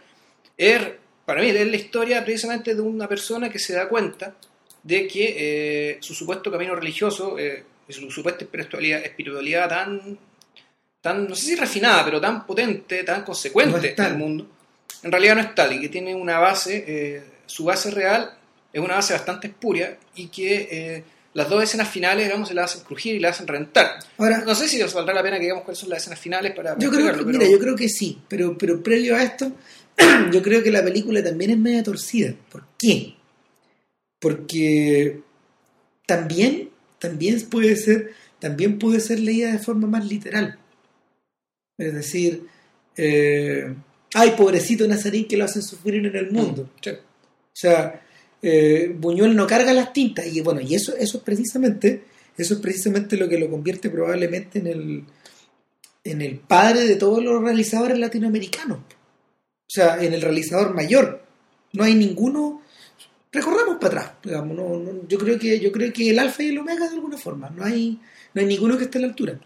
es, 0.56 0.80
para 1.26 1.42
mí, 1.42 1.50
es 1.50 1.68
la 1.68 1.76
historia 1.76 2.24
precisamente 2.24 2.76
de 2.76 2.82
una 2.82 3.08
persona 3.08 3.50
que 3.50 3.58
se 3.60 3.74
da 3.74 3.90
cuenta 3.90 4.36
de 4.84 5.08
que 5.08 5.36
eh, 5.94 5.98
su 6.02 6.14
supuesto 6.14 6.52
camino 6.52 6.76
religioso, 6.76 7.38
eh, 7.40 7.64
y 7.92 8.02
su 8.02 8.10
supuesta 8.12 8.44
espiritualidad, 8.46 9.04
espiritualidad 9.04 9.70
tan, 9.70 10.18
tan, 11.02 11.28
no 11.28 11.36
sé 11.36 11.48
si 11.48 11.56
refinada, 11.56 12.04
pero 12.06 12.20
tan 12.22 12.46
potente, 12.46 13.04
tan 13.04 13.20
No 13.20 13.26
consecuente 13.26 13.90
tal. 13.90 14.06
en 14.08 14.12
el 14.14 14.18
mundo, 14.18 14.48
en 15.04 15.12
realidad 15.12 15.36
no 15.36 15.42
es 15.42 15.56
tal, 15.56 15.74
y 15.74 15.82
que 15.82 15.90
tiene 15.90 16.16
una 16.16 16.40
base, 16.40 16.84
eh, 16.88 17.24
su 17.46 17.66
base 17.66 17.92
real 17.92 18.32
es 18.72 18.82
una 18.82 18.96
base 18.96 19.14
bastante 19.14 19.48
espuria 19.48 19.98
y 20.16 20.28
que 20.28 20.68
eh, 20.72 21.04
las 21.34 21.50
dos 21.50 21.64
escenas 21.64 21.90
finales, 21.90 22.26
digamos, 22.26 22.48
se 22.48 22.54
la 22.54 22.64
hacen 22.64 22.84
crujir 22.84 23.16
y 23.16 23.20
la 23.20 23.30
hacen 23.30 23.48
reventar. 23.48 24.00
Ahora, 24.18 24.40
No 24.46 24.56
sé 24.56 24.68
si 24.68 24.82
os 24.82 24.94
valdrá 24.94 25.14
la 25.14 25.24
pena 25.24 25.38
que 25.38 25.44
digamos 25.44 25.64
cuáles 25.64 25.80
son 25.80 25.90
las 25.90 26.02
escenas 26.02 26.20
finales 26.20 26.52
para, 26.54 26.72
para 26.76 26.84
yo 26.84 26.90
creo 26.92 27.06
que, 27.06 27.12
pero 27.12 27.26
mira, 27.26 27.50
yo 27.50 27.60
creo 27.60 27.76
que 27.76 27.90
sí, 27.90 28.20
pero, 28.28 28.58
pero 28.58 28.82
previo 28.82 29.16
a 29.16 29.24
esto, 29.24 29.52
yo 30.32 30.42
creo 30.42 30.64
que 30.64 30.72
la 30.72 30.84
película 30.84 31.24
también 31.24 31.52
es 31.52 31.58
media 31.58 31.84
torcida. 31.84 32.34
¿Por 32.50 32.64
qué? 32.78 33.16
Porque 34.20 35.22
también, 36.06 36.70
también 37.02 37.42
puede 37.50 37.76
ser, 37.76 38.12
también 38.40 38.78
puede 38.78 39.00
ser 39.00 39.20
leída 39.20 39.52
de 39.52 39.58
forma 39.58 39.88
más 39.88 40.06
literal. 40.06 40.60
Es 41.78 41.94
decir, 41.96 42.46
eh, 42.96 43.74
ay, 44.14 44.32
pobrecito 44.38 44.88
Nazarín 44.88 45.28
que 45.28 45.36
lo 45.36 45.46
hacen 45.46 45.64
sufrir 45.64 45.96
en 45.96 46.16
el 46.16 46.32
mundo. 46.32 46.70
Sí. 46.80 46.92
O 46.92 47.56
sea, 47.56 48.02
eh, 48.42 48.96
Buñuel 48.96 49.36
no 49.36 49.48
carga 49.48 49.74
las 49.74 49.92
tintas 49.92 50.28
y 50.28 50.42
bueno, 50.42 50.62
y 50.62 50.76
eso, 50.76 50.96
eso 50.96 51.18
es 51.18 51.24
precisamente, 51.24 52.04
eso 52.38 52.54
es 52.54 52.60
precisamente 52.60 53.18
lo 53.18 53.28
que 53.28 53.40
lo 53.40 53.50
convierte 53.50 53.90
probablemente 53.90 54.60
en 54.60 54.68
el, 54.68 55.04
en 56.04 56.22
el 56.22 56.38
padre 56.38 56.86
de 56.86 56.98
todos 56.98 57.24
los 57.24 57.42
realizadores 57.42 57.98
latinoamericanos. 57.98 58.78
O 58.78 59.74
sea, 59.74 60.04
en 60.04 60.14
el 60.14 60.22
realizador 60.22 60.76
mayor. 60.76 61.24
No 61.74 61.84
hay 61.84 61.96
ninguno. 61.96 62.61
Recorramos 63.32 63.78
para 63.80 63.88
atrás, 64.02 64.12
digamos, 64.24 64.56
no- 64.58 64.78
no- 64.78 65.08
yo 65.08 65.18
creo 65.18 65.40
que, 65.40 65.60
yo 65.60 65.72
creo 65.72 65.92
que 65.94 66.10
el 66.10 66.20
alfa 66.20 66.44
y 66.44 66.50
el 66.50 66.58
omega 66.60 66.88
de 66.88 66.96
alguna 66.96 67.18
forma. 67.18 67.50
No 67.50 67.64
hay, 67.64 67.98
no 68.34 68.42
hay 68.42 68.46
ninguno 68.48 68.78
que 68.78 68.86
esté 68.86 68.98
a 68.98 69.02
la 69.02 69.08
altura. 69.08 69.40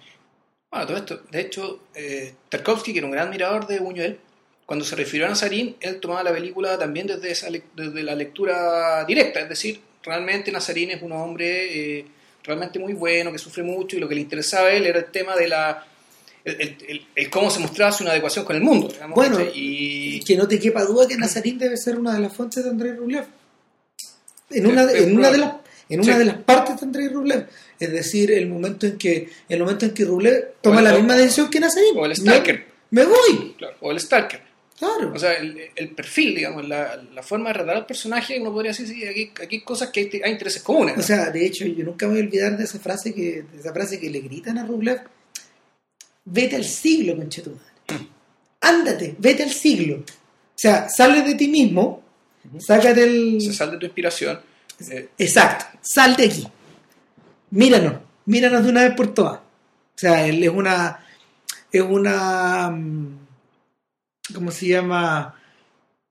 Bueno, 0.71 0.87
todo 0.87 0.97
esto, 0.97 1.21
de 1.31 1.39
hecho, 1.41 1.81
eh, 1.93 2.33
Tarkovsky, 2.49 2.91
que 2.93 2.97
era 2.99 3.05
un 3.07 3.11
gran 3.13 3.27
admirador 3.27 3.67
de 3.67 3.79
Buñuel, 3.79 4.17
cuando 4.65 4.83
se 4.83 4.95
refirió 4.95 5.27
a 5.27 5.29
Nazarín, 5.29 5.75
él 5.79 5.99
tomaba 5.99 6.23
la 6.23 6.33
película 6.33 6.77
también 6.79 7.05
desde, 7.05 7.29
esa, 7.31 7.47
desde 7.75 8.01
la 8.03 8.15
lectura 8.15 9.05
directa, 9.05 9.39
es 9.41 9.49
decir, 9.49 9.79
realmente 10.03 10.51
Nazarín 10.51 10.89
es 10.89 11.01
un 11.03 11.11
hombre 11.11 11.99
eh, 11.99 12.05
realmente 12.43 12.79
muy 12.79 12.93
bueno, 12.93 13.31
que 13.31 13.37
sufre 13.37 13.61
mucho, 13.61 13.95
y 13.95 13.99
lo 13.99 14.09
que 14.09 14.15
le 14.15 14.21
interesaba 14.21 14.69
a 14.69 14.73
él 14.73 14.87
era 14.87 14.99
el 14.99 15.05
tema 15.11 15.35
de 15.35 15.47
la... 15.47 15.85
El, 16.43 16.61
el- 16.61 16.77
el- 16.87 17.05
el 17.15 17.29
cómo 17.29 17.49
se 17.51 17.59
mostraba 17.59 17.91
su 17.91 18.03
inadecuación 18.03 18.45
con 18.45 18.55
el 18.55 18.61
mundo, 18.63 18.87
digamos, 18.87 19.15
Bueno. 19.15 19.37
Y 19.53 20.23
que 20.23 20.35
no 20.35 20.47
te 20.47 20.59
quepa 20.59 20.83
duda 20.85 21.07
que 21.07 21.17
Nazarín 21.17 21.57
debe 21.59 21.77
ser 21.77 21.97
una 21.99 22.13
de 22.13 22.19
las 22.19 22.33
fuentes 22.35 22.63
de 22.63 22.69
Andrés 22.71 22.97
Rublev. 22.97 23.25
En 24.49 24.65
una 24.67 24.85
de, 24.85 25.03
en 25.03 25.17
una 25.17 25.31
de 25.31 25.37
las 25.39 25.53
en 25.87 25.99
una 25.99 26.13
Sí. 26.13 26.19
de 26.19 26.25
las 26.25 26.37
partes 26.37 26.79
de 26.79 26.85
Andrés 26.85 27.11
Rublev. 27.11 27.47
Es 27.79 27.91
decir, 27.91 28.31
el 28.31 28.47
momento 28.47 28.87
en 28.87 28.97
que 28.97 29.29
el 29.49 29.59
momento 29.59 29.85
en 29.85 29.93
que 29.93 30.03
Rublev 30.05 30.53
toma 30.61 30.79
el- 30.79 30.83
la 30.85 30.93
misma 30.95 31.15
decisión 31.15 31.49
que 31.49 31.59
Nazarín. 31.59 31.95
o 31.97 32.05
el 32.05 32.09
Me- 32.09 32.15
Stalker. 32.15 32.65
Me, 32.91 33.03
voy. 33.05 33.55
claro, 33.57 33.75
o 33.81 33.91
el 33.91 33.99
Stalker. 33.99 34.41
Claro. 34.77 35.11
O 35.15 35.19
sea, 35.19 35.33
el, 35.33 35.57
el 35.75 35.89
perfil, 35.91 36.35
digamos, 36.35 36.67
la, 36.67 37.01
la 37.13 37.23
forma 37.23 37.47
de 37.49 37.53
retratar 37.53 37.77
al 37.77 37.85
personaje, 37.85 38.39
uno 38.39 38.51
podría 38.51 38.71
decir, 38.71 38.87
sí, 38.87 39.05
aquí, 39.05 39.31
aquí 39.41 39.55
hay 39.57 39.61
cosas 39.61 39.89
que 39.89 40.01
hay, 40.01 40.21
hay 40.23 40.31
intereses 40.31 40.61
comunes. 40.63 40.97
O 40.97 41.01
sea, 41.01 41.29
de 41.29 41.45
hecho, 41.45 41.65
yo 41.65 41.85
nunca 41.85 42.07
me 42.07 42.13
voy 42.13 42.21
a 42.21 42.25
olvidar 42.25 42.57
de 42.57 42.63
esa 42.65 42.79
frase 42.79 43.13
que, 43.13 43.43
de 43.51 43.59
esa 43.59 43.71
frase 43.73 43.99
que 43.99 44.09
le 44.09 44.19
gritan 44.19 44.57
a 44.57 44.65
Rublev. 44.65 45.01
Vete 46.25 46.55
al 46.55 46.65
siglo, 46.65 47.15
conchetumadre. 47.15 47.63
ándate, 48.61 49.15
vete 49.19 49.43
al 49.43 49.51
siglo. 49.51 49.97
O 49.97 50.57
sea, 50.57 50.89
sale 50.89 51.21
de 51.21 51.35
ti 51.35 51.47
mismo, 51.47 52.03
sácate 52.59 53.03
el... 53.03 53.41
Se 53.41 53.53
sale 53.53 53.73
de 53.73 53.77
tu 53.79 53.85
inspiración. 53.85 54.39
eh, 54.89 55.09
Exacto, 55.17 55.65
sal 55.81 56.15
de 56.15 56.25
aquí. 56.25 56.47
Míranos, 57.51 57.95
míranos 58.25 58.63
de 58.63 58.69
una 58.69 58.83
vez 58.83 58.95
por 58.95 59.13
todas. 59.13 59.37
O 59.39 59.97
sea, 59.97 60.27
él 60.27 60.43
es 60.43 60.49
una. 60.49 60.99
Es 61.71 61.81
una. 61.81 62.69
mm, 62.69 63.17
¿Cómo 64.33 64.51
se 64.51 64.67
llama? 64.67 65.35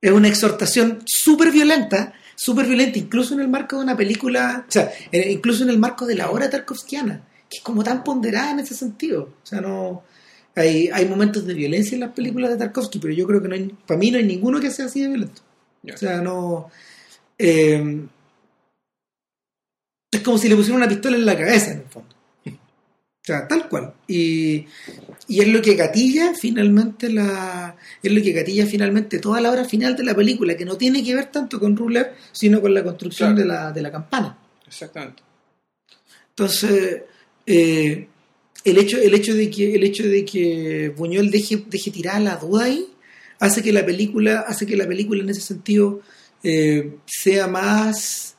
Es 0.00 0.10
una 0.12 0.28
exhortación 0.28 1.02
súper 1.06 1.50
violenta, 1.50 2.14
súper 2.36 2.66
violenta, 2.66 2.98
incluso 2.98 3.34
en 3.34 3.40
el 3.40 3.48
marco 3.48 3.76
de 3.76 3.82
una 3.84 3.96
película. 3.96 4.64
O 4.68 4.70
sea, 4.70 4.90
eh, 5.10 5.30
incluso 5.32 5.64
en 5.64 5.70
el 5.70 5.78
marco 5.78 6.06
de 6.06 6.14
la 6.14 6.30
obra 6.30 6.48
tarkovskiana, 6.48 7.22
que 7.50 7.58
es 7.58 7.62
como 7.62 7.82
tan 7.84 8.04
ponderada 8.04 8.52
en 8.52 8.60
ese 8.60 8.74
sentido. 8.74 9.22
O 9.42 9.46
sea, 9.46 9.60
no. 9.60 10.02
Hay, 10.56 10.88
hay 10.92 11.04
momentos 11.06 11.44
de 11.46 11.52
violencia 11.52 11.94
en 11.96 12.00
las 12.02 12.12
películas 12.12 12.48
de 12.50 12.56
Tarkovsky, 12.56 13.00
pero 13.00 13.12
yo 13.12 13.26
creo 13.26 13.42
que 13.42 13.48
no 13.48 13.56
hay, 13.56 13.74
para 13.88 13.98
mí 13.98 14.12
no 14.12 14.18
hay 14.18 14.24
ninguno 14.24 14.60
que 14.60 14.70
sea 14.70 14.84
así 14.86 15.02
de 15.02 15.08
violento. 15.08 15.42
O 15.92 15.96
sea, 15.96 16.20
no. 16.20 16.70
eh, 17.38 18.02
es 20.10 20.20
como 20.20 20.38
si 20.38 20.48
le 20.48 20.56
pusieran 20.56 20.78
una 20.80 20.88
pistola 20.88 21.16
en 21.16 21.26
la 21.26 21.36
cabeza, 21.36 21.72
en 21.72 21.78
el 21.80 21.86
fondo. 21.86 22.14
O 22.46 23.26
sea, 23.26 23.48
tal 23.48 23.68
cual. 23.70 23.94
Y, 24.06 24.66
y 25.28 25.40
es 25.40 25.48
lo 25.48 25.62
que 25.62 25.74
gatilla 25.74 26.34
finalmente 26.34 27.08
la. 27.10 27.74
Es 28.02 28.12
lo 28.12 28.22
que 28.22 28.32
gatilla 28.32 28.66
finalmente 28.66 29.18
toda 29.18 29.40
la 29.40 29.50
hora 29.50 29.64
final 29.64 29.96
de 29.96 30.04
la 30.04 30.14
película, 30.14 30.56
que 30.56 30.66
no 30.66 30.76
tiene 30.76 31.02
que 31.02 31.14
ver 31.14 31.26
tanto 31.32 31.58
con 31.58 31.74
Ruler, 31.76 32.14
sino 32.32 32.60
con 32.60 32.74
la 32.74 32.84
construcción 32.84 33.34
Claro. 33.34 33.48
de, 33.48 33.54
la, 33.54 33.72
de 33.72 33.82
la 33.82 33.90
campana. 33.90 34.38
exactamente. 34.66 35.22
Entonces, 36.30 37.02
eh, 37.46 38.08
el, 38.64 38.78
hecho, 38.78 38.98
el, 38.98 39.14
hecho 39.14 39.34
de 39.34 39.50
que, 39.50 39.74
el 39.74 39.84
hecho 39.84 40.02
de 40.06 40.24
que 40.24 40.92
Buñuel 40.94 41.30
deje, 41.30 41.64
deje 41.66 41.90
tirada 41.90 42.20
la 42.20 42.36
duda 42.36 42.64
ahí 42.64 42.86
hace 43.38 43.62
que 43.62 43.72
la 43.72 43.84
película, 43.84 44.44
hace 44.46 44.66
que 44.66 44.76
la 44.76 44.86
película 44.86 45.22
en 45.22 45.30
ese 45.30 45.40
sentido 45.40 46.00
eh, 46.42 46.98
sea 47.06 47.46
más, 47.46 48.36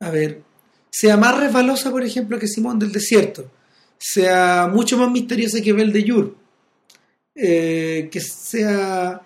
a 0.00 0.10
ver, 0.10 0.42
sea 0.90 1.16
más 1.16 1.38
resbalosa, 1.38 1.90
por 1.90 2.02
ejemplo, 2.02 2.38
que 2.38 2.48
Simón 2.48 2.78
del 2.78 2.92
Desierto, 2.92 3.50
sea 3.98 4.68
mucho 4.72 4.96
más 4.96 5.10
misteriosa 5.10 5.60
que 5.60 5.72
Belle 5.72 5.92
de 5.92 6.10
Jour, 6.10 6.36
eh, 7.34 8.08
que 8.10 8.20
sea, 8.20 9.22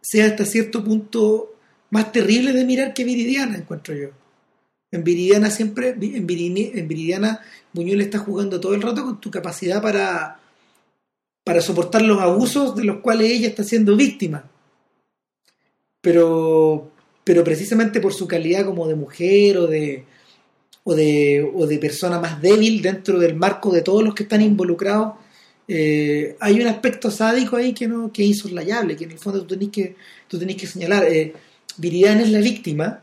sea 0.00 0.26
hasta 0.26 0.44
cierto 0.44 0.84
punto 0.84 1.56
más 1.90 2.12
terrible 2.12 2.52
de 2.52 2.64
mirar 2.64 2.94
que 2.94 3.04
Viridiana, 3.04 3.56
encuentro 3.56 3.94
yo. 3.94 4.08
En 4.92 5.04
Viridiana 5.04 5.50
siempre, 5.50 5.90
en 5.90 6.26
Viridiana, 6.26 7.40
Buñuel 7.72 8.00
está 8.00 8.18
jugando 8.18 8.60
todo 8.60 8.74
el 8.74 8.82
rato 8.82 9.04
con 9.04 9.20
tu 9.20 9.30
capacidad 9.30 9.80
para, 9.80 10.40
para 11.50 11.62
soportar 11.62 12.02
los 12.02 12.20
abusos 12.20 12.76
de 12.76 12.84
los 12.84 13.00
cuales 13.00 13.28
ella 13.28 13.48
está 13.48 13.64
siendo 13.64 13.96
víctima. 13.96 14.48
Pero, 16.00 16.92
pero 17.24 17.42
precisamente 17.42 17.98
por 17.98 18.14
su 18.14 18.28
calidad 18.28 18.64
como 18.64 18.86
de 18.86 18.94
mujer 18.94 19.58
o 19.58 19.66
de, 19.66 20.04
o 20.84 20.94
de, 20.94 21.50
o 21.52 21.66
de 21.66 21.78
persona 21.78 22.20
más 22.20 22.40
débil 22.40 22.80
dentro 22.80 23.18
del 23.18 23.34
marco 23.34 23.72
de 23.72 23.82
todos 23.82 24.04
los 24.04 24.14
que 24.14 24.22
están 24.22 24.42
involucrados, 24.42 25.14
eh, 25.66 26.36
hay 26.38 26.60
un 26.60 26.68
aspecto 26.68 27.10
sádico 27.10 27.56
ahí 27.56 27.72
que 27.72 27.88
no 27.88 28.12
que 28.12 28.22
es 28.22 28.28
insoslayable, 28.28 28.94
que 28.94 29.06
en 29.06 29.10
el 29.10 29.18
fondo 29.18 29.40
tú 29.40 29.56
tenés 29.56 29.70
que, 29.70 29.96
tú 30.28 30.38
tenés 30.38 30.54
que 30.54 30.68
señalar. 30.68 31.02
Eh, 31.06 31.32
Viridiana 31.78 32.22
es 32.22 32.30
la 32.30 32.38
víctima, 32.38 33.02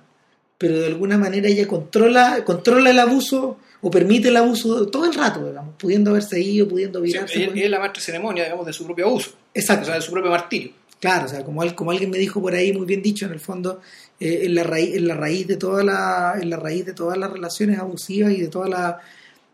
pero 0.57 0.79
de 0.79 0.87
alguna 0.87 1.17
manera 1.17 1.49
ella 1.49 1.67
controla, 1.67 2.45
controla 2.45 2.91
el 2.91 2.99
abuso 2.99 3.57
o 3.81 3.91
permite 3.91 4.29
el 4.29 4.37
abuso 4.37 4.87
todo 4.87 5.05
el 5.05 5.13
rato, 5.13 5.45
digamos, 5.47 5.75
pudiendo 5.77 6.11
haberse 6.11 6.39
ido, 6.41 6.67
pudiendo 6.67 6.99
virarse. 7.01 7.51
es 7.53 7.69
la 7.69 7.79
maestra 7.79 8.01
ceremonia, 8.01 8.43
digamos, 8.45 8.65
de 8.65 8.73
su 8.73 8.85
propio 8.85 9.05
abuso. 9.07 9.31
O 9.31 9.35
Exacto. 9.53 9.85
sea, 9.85 9.95
de 9.95 10.01
su 10.01 10.11
propio 10.11 10.31
martirio. 10.31 10.71
Claro, 10.99 11.25
o 11.25 11.29
sea, 11.29 11.43
como, 11.45 11.61
al- 11.61 11.75
como 11.75 11.91
alguien 11.91 12.09
me 12.09 12.17
dijo 12.17 12.41
por 12.41 12.55
ahí, 12.55 12.73
muy 12.73 12.85
bien 12.87 13.03
dicho, 13.03 13.27
en 13.27 13.33
el 13.33 13.39
fondo, 13.39 13.81
eh, 14.19 14.41
en, 14.45 14.55
la 14.55 14.63
raíz, 14.63 14.95
en 14.95 15.07
la 15.07 15.13
raíz 15.15 15.45
de 15.47 15.57
toda 15.57 15.83
la, 15.83 16.35
en 16.41 16.49
la 16.49 16.57
raíz 16.57 16.85
de 16.87 16.93
todas 16.93 17.17
las 17.19 17.31
relaciones 17.31 17.77
abusivas 17.77 18.31
y 18.33 18.41
de 18.41 18.47
todas 18.47 18.69
la, 18.69 18.99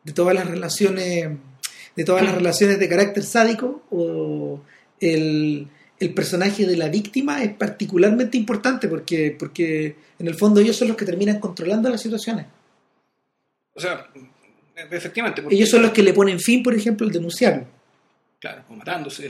de 0.05 0.13
todas 0.13 0.33
las 0.33 0.47
relaciones, 0.49 1.29
de 1.95 2.03
todas 2.05 2.23
las 2.23 2.33
relaciones 2.35 2.79
de 2.79 2.87
carácter 2.87 3.23
sádico, 3.23 3.83
o 3.91 4.61
el, 5.01 5.67
el 5.99 6.13
personaje 6.13 6.65
de 6.65 6.77
la 6.77 6.87
víctima 6.87 7.43
es 7.43 7.53
particularmente 7.53 8.37
importante 8.37 8.87
porque, 8.87 9.35
porque 9.37 9.95
en 10.19 10.27
el 10.27 10.35
fondo 10.35 10.61
ellos 10.61 10.77
son 10.77 10.87
los 10.87 10.95
que 10.97 11.05
terminan 11.05 11.39
controlando 11.41 11.89
las 11.89 12.01
situaciones. 12.01 12.45
O 13.75 13.79
sea, 13.81 14.07
efectivamente. 14.91 15.41
porque- 15.41 15.55
Ellos 15.55 15.69
son 15.69 15.81
los 15.81 15.91
que 15.91 16.03
le 16.03 16.13
ponen 16.13 16.39
fin, 16.39 16.61
por 16.63 16.73
ejemplo, 16.73 17.05
al 17.07 17.13
denunciarlo. 17.13 17.65
Claro, 18.39 18.63
o 18.69 18.73
matándose. 18.75 19.29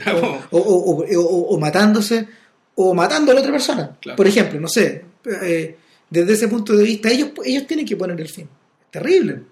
o, 0.50 0.58
o- 0.58 1.04
o- 1.04 1.54
o- 1.54 1.58
matándose 1.58 2.26
o 2.74 2.92
matando 2.94 3.30
a 3.30 3.34
la 3.34 3.40
otra 3.40 3.52
persona. 3.52 3.96
Claro. 4.00 4.16
Por 4.16 4.26
ejemplo, 4.26 4.58
no 4.60 4.68
sé, 4.68 5.04
eh, 5.42 5.76
desde 6.10 6.32
ese 6.32 6.48
punto 6.48 6.76
de 6.76 6.82
vista, 6.84 7.08
ellos, 7.10 7.30
ellos 7.44 7.66
tienen 7.66 7.86
que 7.86 7.96
poner 7.96 8.20
el 8.20 8.28
fin. 8.28 8.48
Es 8.84 8.90
terrible. 8.90 9.42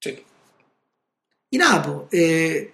Sí. 0.00 0.16
Y 1.50 1.58
nada, 1.58 1.82
po, 1.82 2.08
eh, 2.10 2.72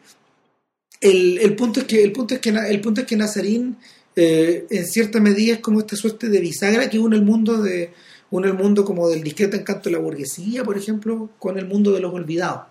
el, 1.00 1.38
el 1.38 1.56
punto 1.56 1.80
es 1.80 1.86
que 1.86 2.02
el 2.02 2.12
punto 2.12 2.34
es 2.34 2.40
que 2.40 2.50
el 2.50 2.80
punto 2.80 3.00
es 3.00 3.06
que 3.06 3.16
Nazarín 3.16 3.76
eh, 4.16 4.66
en 4.70 4.86
cierta 4.86 5.18
medida 5.20 5.54
es 5.54 5.60
como 5.60 5.80
esta 5.80 5.96
suerte 5.96 6.28
de 6.28 6.40
bisagra 6.40 6.88
que 6.88 6.98
une 6.98 7.16
el 7.16 7.22
mundo 7.22 7.60
de 7.62 7.92
une 8.30 8.46
el 8.46 8.54
mundo 8.54 8.84
como 8.84 9.08
del 9.08 9.22
discreto 9.22 9.56
encanto 9.56 9.88
de 9.88 9.96
la 9.96 10.02
burguesía, 10.02 10.64
por 10.64 10.76
ejemplo, 10.76 11.30
con 11.38 11.58
el 11.58 11.66
mundo 11.66 11.92
de 11.92 12.00
los 12.00 12.12
olvidados. 12.12 12.66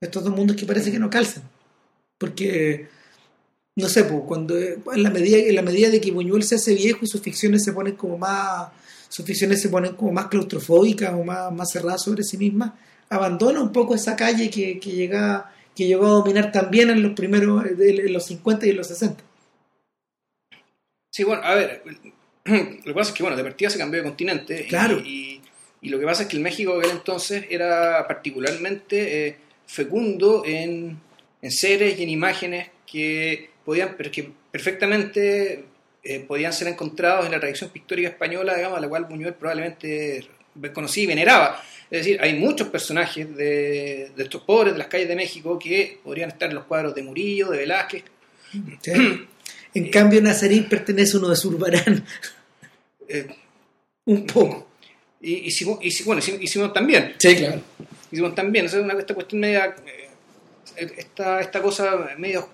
Estos 0.00 0.24
dos 0.24 0.34
mundos 0.34 0.56
que 0.56 0.66
parece 0.66 0.90
que 0.90 0.98
no 0.98 1.10
calzan. 1.10 1.42
Porque 2.18 2.88
no 3.76 3.88
sé, 3.88 4.04
pues, 4.04 4.22
cuando 4.26 4.58
en 4.58 5.02
la 5.02 5.10
medida 5.10 5.38
en 5.38 5.54
la 5.54 5.62
medida 5.62 5.88
de 5.88 6.00
que 6.00 6.10
Buñuel 6.10 6.42
se 6.42 6.56
hace 6.56 6.74
viejo 6.74 7.00
y 7.02 7.06
sus 7.06 7.20
ficciones 7.20 7.62
se 7.62 7.72
ponen 7.72 7.94
como 7.94 8.18
más 8.18 8.70
sus 9.08 9.24
ficciones 9.24 9.62
se 9.62 9.68
ponen 9.68 9.94
como 9.94 10.12
más 10.12 10.26
claustrofóbicas 10.26 11.14
o 11.14 11.24
más, 11.24 11.52
más 11.52 11.70
cerradas 11.70 12.02
sobre 12.02 12.24
sí 12.24 12.36
mismas, 12.36 12.72
abandona 13.08 13.60
un 13.62 13.72
poco 13.72 13.94
esa 13.94 14.16
calle 14.16 14.50
que, 14.50 14.80
que 14.80 14.90
llega 14.90 15.52
que 15.76 15.86
llegó 15.86 16.06
a 16.06 16.10
dominar 16.10 16.50
también 16.50 16.90
en 16.90 17.02
los 17.02 17.12
primeros 17.12 17.64
en 17.66 18.12
los 18.12 18.26
50 18.26 18.66
y 18.66 18.70
en 18.70 18.76
los 18.76 18.88
60. 18.88 19.22
Sí, 21.12 21.22
bueno, 21.22 21.42
a 21.44 21.54
ver, 21.54 21.82
lo 22.84 22.84
que 22.84 22.94
pasa 22.94 23.10
es 23.10 23.16
que, 23.16 23.22
bueno, 23.22 23.36
de 23.36 23.42
partida 23.44 23.70
se 23.70 23.78
cambió 23.78 24.00
de 24.02 24.08
continente. 24.08 24.62
y- 24.64 24.68
Claro. 24.68 25.00
Y, 25.00 25.40
y 25.80 25.88
lo 25.90 25.98
que 25.98 26.04
pasa 26.06 26.22
es 26.22 26.28
que 26.28 26.36
el 26.36 26.42
México 26.42 26.72
de 26.72 26.78
aquel 26.80 26.90
entonces 26.98 27.44
era 27.50 28.04
particularmente 28.08 29.26
eh, 29.28 29.36
fecundo 29.66 30.42
en, 30.44 30.98
en 31.42 31.50
seres 31.52 31.98
y 31.98 32.02
en 32.02 32.08
imágenes 32.08 32.68
que 32.90 33.50
podían, 33.64 33.94
pero 33.96 34.10
que 34.10 34.30
perfectamente 34.50 35.64
eh, 36.02 36.20
podían 36.26 36.52
ser 36.52 36.68
encontrados 36.68 37.26
en 37.26 37.32
la 37.32 37.40
tradición 37.40 37.70
pictórica 37.70 38.08
española, 38.08 38.54
digamos, 38.56 38.78
a 38.78 38.80
la 38.80 38.88
cual 38.88 39.04
Buñuel 39.04 39.34
probablemente 39.34 40.26
conocía 40.72 41.04
y 41.04 41.06
veneraba. 41.06 41.62
Es 41.90 42.00
decir, 42.04 42.18
hay 42.20 42.34
muchos 42.34 42.68
personajes 42.68 43.34
de, 43.36 44.10
de 44.16 44.22
estos 44.22 44.42
pobres 44.42 44.72
de 44.74 44.78
las 44.78 44.88
calles 44.88 45.08
de 45.08 45.16
México 45.16 45.58
que 45.58 45.98
podrían 46.02 46.30
estar 46.30 46.48
en 46.48 46.56
los 46.56 46.64
cuadros 46.64 46.94
de 46.94 47.02
Murillo, 47.02 47.48
de 47.50 47.58
Velázquez, 47.58 48.04
¿sí? 48.82 49.26
En 49.74 49.90
cambio, 49.90 50.20
Nazarín 50.22 50.68
pertenece 50.68 51.16
a 51.16 51.20
uno 51.20 51.28
de 51.28 51.36
Zurbarán, 51.36 52.04
eh, 53.08 53.26
un 54.06 54.26
poco. 54.26 54.66
y, 55.20 55.34
y, 55.46 55.50
Simón- 55.50 55.78
y, 55.82 56.02
bueno, 56.04 56.22
y 56.40 56.46
Simón 56.46 56.72
también. 56.72 57.14
Sí, 57.18 57.36
claro. 57.36 57.60
Y 58.10 58.16
Simón 58.16 58.34
también, 58.34 58.66
esa 58.66 58.78
es 58.78 58.84
una 58.84 58.94
esta 58.94 59.14
cuestión 59.14 59.40
media. 59.40 59.74
eh, 59.86 60.08
esta, 60.96 61.40
esta 61.40 61.60
cosa 61.60 62.08
medio. 62.18 62.48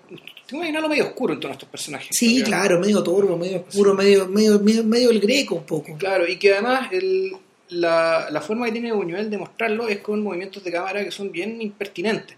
Tengo 0.47 0.63
que 0.63 0.69
algo 0.69 0.89
medio 0.89 1.05
oscuro 1.05 1.33
en 1.33 1.39
todos 1.39 1.53
estos 1.53 1.69
personajes. 1.69 2.09
Sí, 2.11 2.35
Porque- 2.39 2.43
claro, 2.49 2.79
medio 2.79 3.03
turbo, 3.03 3.37
medio 3.37 3.63
oscuro, 3.67 3.93
medio, 3.93 4.27
medio, 4.27 4.59
medio, 4.59 4.83
medio 4.83 5.09
el 5.11 5.19
greco 5.19 5.55
un 5.55 5.63
poco. 5.65 5.95
Claro, 5.97 6.27
y 6.27 6.37
que 6.37 6.53
además 6.53 6.89
el, 6.91 7.33
la, 7.69 8.27
la 8.31 8.41
forma 8.41 8.65
que 8.67 8.71
tiene 8.73 8.91
Buñuel 8.93 9.29
de 9.29 9.37
mostrarlo 9.37 9.87
es 9.87 9.99
con 9.99 10.21
movimientos 10.23 10.63
de 10.63 10.71
cámara 10.71 11.03
que 11.03 11.11
son 11.11 11.31
bien 11.31 11.61
impertinentes. 11.61 12.37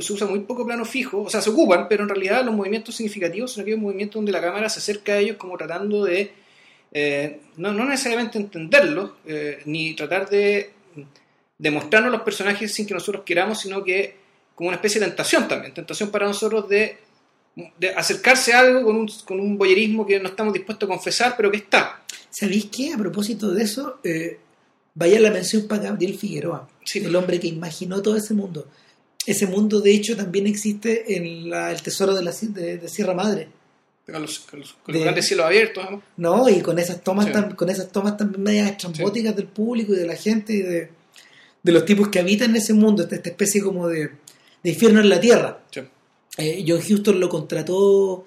Se 0.00 0.12
usa 0.14 0.26
muy 0.26 0.40
poco 0.40 0.64
plano 0.64 0.86
fijo, 0.86 1.22
o 1.22 1.28
sea, 1.30 1.42
se 1.42 1.50
ocupan, 1.50 1.86
pero 1.88 2.02
en 2.04 2.08
realidad 2.08 2.42
los 2.44 2.54
movimientos 2.54 2.94
significativos 2.96 3.52
son 3.52 3.62
aquellos 3.62 3.80
movimientos 3.80 4.14
donde 4.14 4.32
la 4.32 4.40
cámara 4.40 4.70
se 4.70 4.78
acerca 4.78 5.12
a 5.12 5.18
ellos 5.18 5.36
como 5.36 5.58
tratando 5.58 6.04
de, 6.04 6.32
eh, 6.98 7.40
no, 7.58 7.72
no 7.72 7.84
necesariamente 7.84 8.38
entenderlos, 8.38 9.10
eh, 9.26 9.58
ni 9.66 9.94
tratar 9.94 10.28
de, 10.30 10.70
de 11.58 11.70
mostrarnos 11.70 12.10
los 12.10 12.22
personajes 12.22 12.72
sin 12.72 12.86
que 12.86 12.94
nosotros 12.94 13.22
queramos, 13.24 13.60
sino 13.60 13.84
que 13.84 14.16
como 14.54 14.68
una 14.68 14.76
especie 14.76 14.98
de 15.00 15.06
tentación 15.08 15.46
también, 15.46 15.74
tentación 15.74 16.10
para 16.10 16.26
nosotros 16.26 16.66
de, 16.68 16.96
de 17.78 17.88
acercarse 17.90 18.54
a 18.54 18.60
algo 18.60 18.82
con 18.84 18.96
un, 18.96 19.08
con 19.26 19.38
un 19.40 19.58
boyerismo 19.58 20.06
que 20.06 20.18
no 20.18 20.28
estamos 20.30 20.54
dispuestos 20.54 20.88
a 20.88 20.92
confesar, 20.94 21.34
pero 21.36 21.50
que 21.50 21.58
está. 21.58 22.02
¿Sabéis 22.30 22.66
qué? 22.74 22.92
A 22.94 22.98
propósito 22.98 23.50
de 23.50 23.62
eso, 23.62 23.98
eh, 24.02 24.38
vaya 24.94 25.20
la 25.20 25.30
mención 25.30 25.66
para 25.68 25.82
Gabriel 25.84 26.16
Figueroa, 26.18 26.68
Sí. 26.84 27.00
el 27.04 27.14
hombre 27.16 27.38
que 27.40 27.48
imaginó 27.48 28.00
todo 28.00 28.16
ese 28.16 28.32
mundo. 28.32 28.68
Ese 29.26 29.46
mundo, 29.46 29.80
de 29.80 29.90
hecho, 29.92 30.16
también 30.16 30.46
existe 30.46 31.16
en 31.16 31.50
la- 31.50 31.72
el 31.72 31.82
tesoro 31.82 32.14
de, 32.14 32.22
la, 32.22 32.30
de 32.32 32.88
Sierra 32.88 33.12
Madre. 33.12 33.48
Con 34.06 34.22
los, 34.22 34.38
con 34.40 34.60
los- 34.60 34.72
con 34.74 34.92
De- 34.92 34.98
los 34.98 35.02
grandes 35.04 35.26
cielos 35.26 35.46
abiertos, 35.46 35.84
¿no? 35.90 36.02
¿no? 36.16 36.48
Y 36.48 36.60
con 36.60 36.78
esas 36.78 37.02
tomas 37.02 37.26
Sí. 37.26 37.32
tan- 37.32 37.54
con 37.56 37.68
esas 37.70 37.90
tomas 37.90 38.16
también 38.16 38.42
medias 38.42 38.70
estrambóticas 38.70 39.34
del 39.36 39.46
público 39.48 39.92
y 39.94 39.96
de 39.96 40.06
la 40.06 40.16
gente 40.16 40.52
y 40.52 40.62
de, 40.62 40.90
de 41.62 41.72
los 41.72 41.84
tipos 41.84 42.08
que 42.08 42.20
habitan 42.20 42.50
en 42.50 42.56
ese 42.56 42.72
mundo, 42.72 43.02
esta, 43.02 43.16
esta 43.16 43.30
especie 43.30 43.60
como 43.62 43.88
de, 43.88 44.10
de 44.62 44.70
infierno 44.70 45.00
en 45.00 45.08
la 45.08 45.20
tierra. 45.20 45.58
Sí. 45.70 45.80
Eh, 46.38 46.64
John 46.66 46.78
Huston 46.88 47.18
lo 47.18 47.28
contrató 47.28 48.24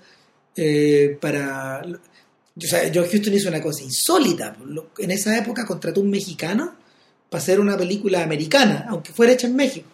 eh, 0.56 1.18
para... 1.22 1.82
O 1.86 2.62
sea, 2.62 2.92
George 2.92 3.12
Houston 3.14 3.34
hizo 3.34 3.48
una 3.48 3.62
cosa 3.62 3.84
insólita. 3.84 4.58
En 4.98 5.12
esa 5.12 5.38
época 5.38 5.66
contrató 5.66 6.02
un 6.02 6.10
mexicano 6.10 6.76
para 7.30 7.42
hacer 7.42 7.58
una 7.60 7.78
película 7.78 8.22
americana, 8.22 8.86
aunque 8.90 9.14
fuera 9.14 9.32
hecha 9.32 9.48
en 9.48 9.56
México. 9.56 9.88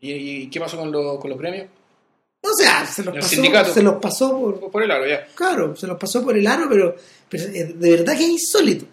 ¿Y, 0.00 0.12
y 0.12 0.46
qué 0.48 0.58
pasó 0.58 0.78
con, 0.78 0.90
lo- 0.90 1.18
con 1.18 1.28
los 1.28 1.38
premios? 1.38 1.68
O 2.42 2.52
sea, 2.54 2.86
se 2.86 3.02
los 3.04 3.14
pasó, 3.16 3.74
se 3.74 3.82
los 3.82 3.94
pasó 4.00 4.30
por, 4.40 4.70
Por 4.70 4.82
el 4.82 4.90
aro, 4.90 5.06
ya. 5.06 5.26
claro, 5.34 5.76
se 5.76 5.86
los 5.86 5.98
pasó 5.98 6.22
por 6.24 6.36
el 6.36 6.46
aro, 6.46 6.66
pero, 6.68 6.96
pero 7.28 7.44
eh, 7.44 7.74
de 7.76 7.90
verdad 7.90 8.16
que 8.16 8.24
es 8.24 8.30
insólito. 8.30 8.86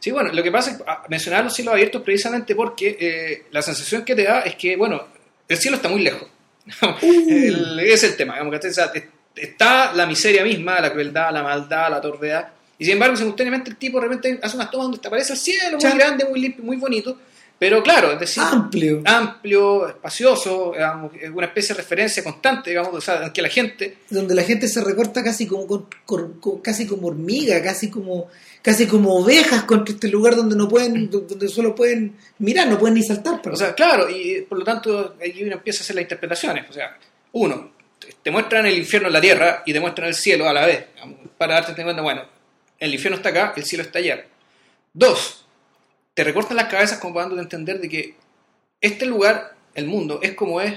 Sí, 0.00 0.10
bueno, 0.10 0.32
lo 0.32 0.42
que 0.42 0.50
pasa 0.50 0.70
es 0.70 0.76
que 0.78 0.84
ah, 0.86 1.04
mencionar 1.08 1.44
los 1.44 1.52
cielos 1.54 1.74
abiertos 1.74 2.02
precisamente 2.02 2.54
porque 2.54 2.96
eh, 2.98 3.46
la 3.50 3.60
sensación 3.62 4.04
que 4.04 4.14
te 4.14 4.22
da 4.24 4.40
es 4.40 4.54
que, 4.54 4.76
bueno, 4.76 5.06
el 5.48 5.56
cielo 5.58 5.76
está 5.76 5.88
muy 5.88 6.00
lejos. 6.02 6.28
El- 7.02 7.78
ese 7.80 7.92
es 7.94 8.04
el 8.04 8.16
tema. 8.16 8.34
digamos, 8.34 8.74
sea, 8.74 8.90
te- 8.92 9.10
está 9.36 9.92
la 9.92 10.06
miseria 10.06 10.42
misma, 10.44 10.80
la 10.80 10.92
crueldad, 10.92 11.32
la 11.32 11.42
maldad, 11.42 11.90
la 11.90 12.00
torvedad. 12.00 12.48
Y 12.78 12.84
sin 12.84 12.94
embargo, 12.94 13.16
simultáneamente 13.16 13.70
el 13.70 13.76
tipo 13.76 14.00
de 14.00 14.06
repente 14.06 14.38
hace 14.42 14.56
unas 14.56 14.70
tomas 14.70 14.84
donde 14.86 14.98
te 14.98 15.08
aparece 15.08 15.32
el 15.32 15.38
cielo 15.38 15.78
muy 15.78 15.98
grande, 15.98 16.24
muy 16.24 16.40
limpio, 16.40 16.64
muy 16.64 16.76
bonito. 16.76 17.18
Pero 17.58 17.82
claro, 17.82 18.12
es 18.12 18.20
decir, 18.20 18.40
Amplio. 18.42 19.02
amplio, 19.04 19.88
espacioso, 19.88 20.70
digamos, 20.74 21.10
es 21.20 21.28
una 21.30 21.46
especie 21.46 21.74
de 21.74 21.80
referencia 21.82 22.22
constante, 22.22 22.70
digamos, 22.70 22.94
o 22.94 23.00
sea, 23.00 23.32
que 23.32 23.42
la 23.42 23.48
gente 23.48 23.98
donde 24.10 24.34
la 24.36 24.44
gente 24.44 24.68
se 24.68 24.80
recorta 24.84 25.24
casi 25.24 25.44
como 25.46 25.66
con- 25.66 25.88
con- 26.06 26.34
con- 26.40 26.60
casi 26.60 26.86
como 26.86 27.08
hormiga, 27.08 27.60
casi 27.62 27.90
como 27.90 28.28
casi 28.62 28.86
como 28.86 29.16
ovejas 29.18 29.64
contra 29.64 29.92
este 29.94 30.08
lugar 30.08 30.36
donde 30.36 30.54
no 30.54 30.68
pueden 30.68 31.10
donde 31.10 31.48
solo 31.48 31.74
pueden 31.74 32.16
mirar, 32.38 32.68
no 32.68 32.78
pueden 32.78 32.94
ni 32.94 33.02
saltar. 33.02 33.40
O 33.50 33.56
sea, 33.56 33.74
claro, 33.74 34.08
y 34.08 34.42
por 34.42 34.58
lo 34.58 34.64
tanto 34.64 35.16
aquí 35.20 35.42
uno 35.42 35.54
empieza 35.54 35.80
a 35.80 35.82
hacer 35.82 35.96
las 35.96 36.02
interpretaciones. 36.02 36.64
O 36.70 36.72
sea, 36.72 36.96
uno, 37.32 37.72
te- 37.98 38.14
te 38.22 38.30
muestran 38.30 38.66
el 38.66 38.78
infierno 38.78 39.08
en 39.08 39.14
la 39.14 39.20
tierra 39.20 39.62
y 39.66 39.72
te 39.72 39.80
muestran 39.80 40.06
el 40.08 40.14
cielo 40.14 40.48
a 40.48 40.52
la 40.52 40.64
vez, 40.64 40.86
digamos, 40.94 41.18
para 41.36 41.54
darte 41.54 41.82
cuenta, 41.82 42.02
bueno, 42.02 42.22
el 42.78 42.94
infierno 42.94 43.16
está 43.16 43.30
acá, 43.30 43.52
el 43.56 43.64
cielo 43.64 43.82
está 43.82 43.98
allá. 43.98 44.24
Dos, 44.92 45.44
te 46.18 46.24
recortan 46.24 46.56
las 46.56 46.66
cabezas 46.66 46.98
como 46.98 47.14
para 47.14 47.26
dándote 47.28 47.40
a 47.42 47.44
entender 47.44 47.80
de 47.80 47.88
que 47.88 48.14
este 48.80 49.06
lugar, 49.06 49.54
el 49.72 49.86
mundo, 49.86 50.18
es 50.20 50.34
como 50.34 50.60
es 50.60 50.74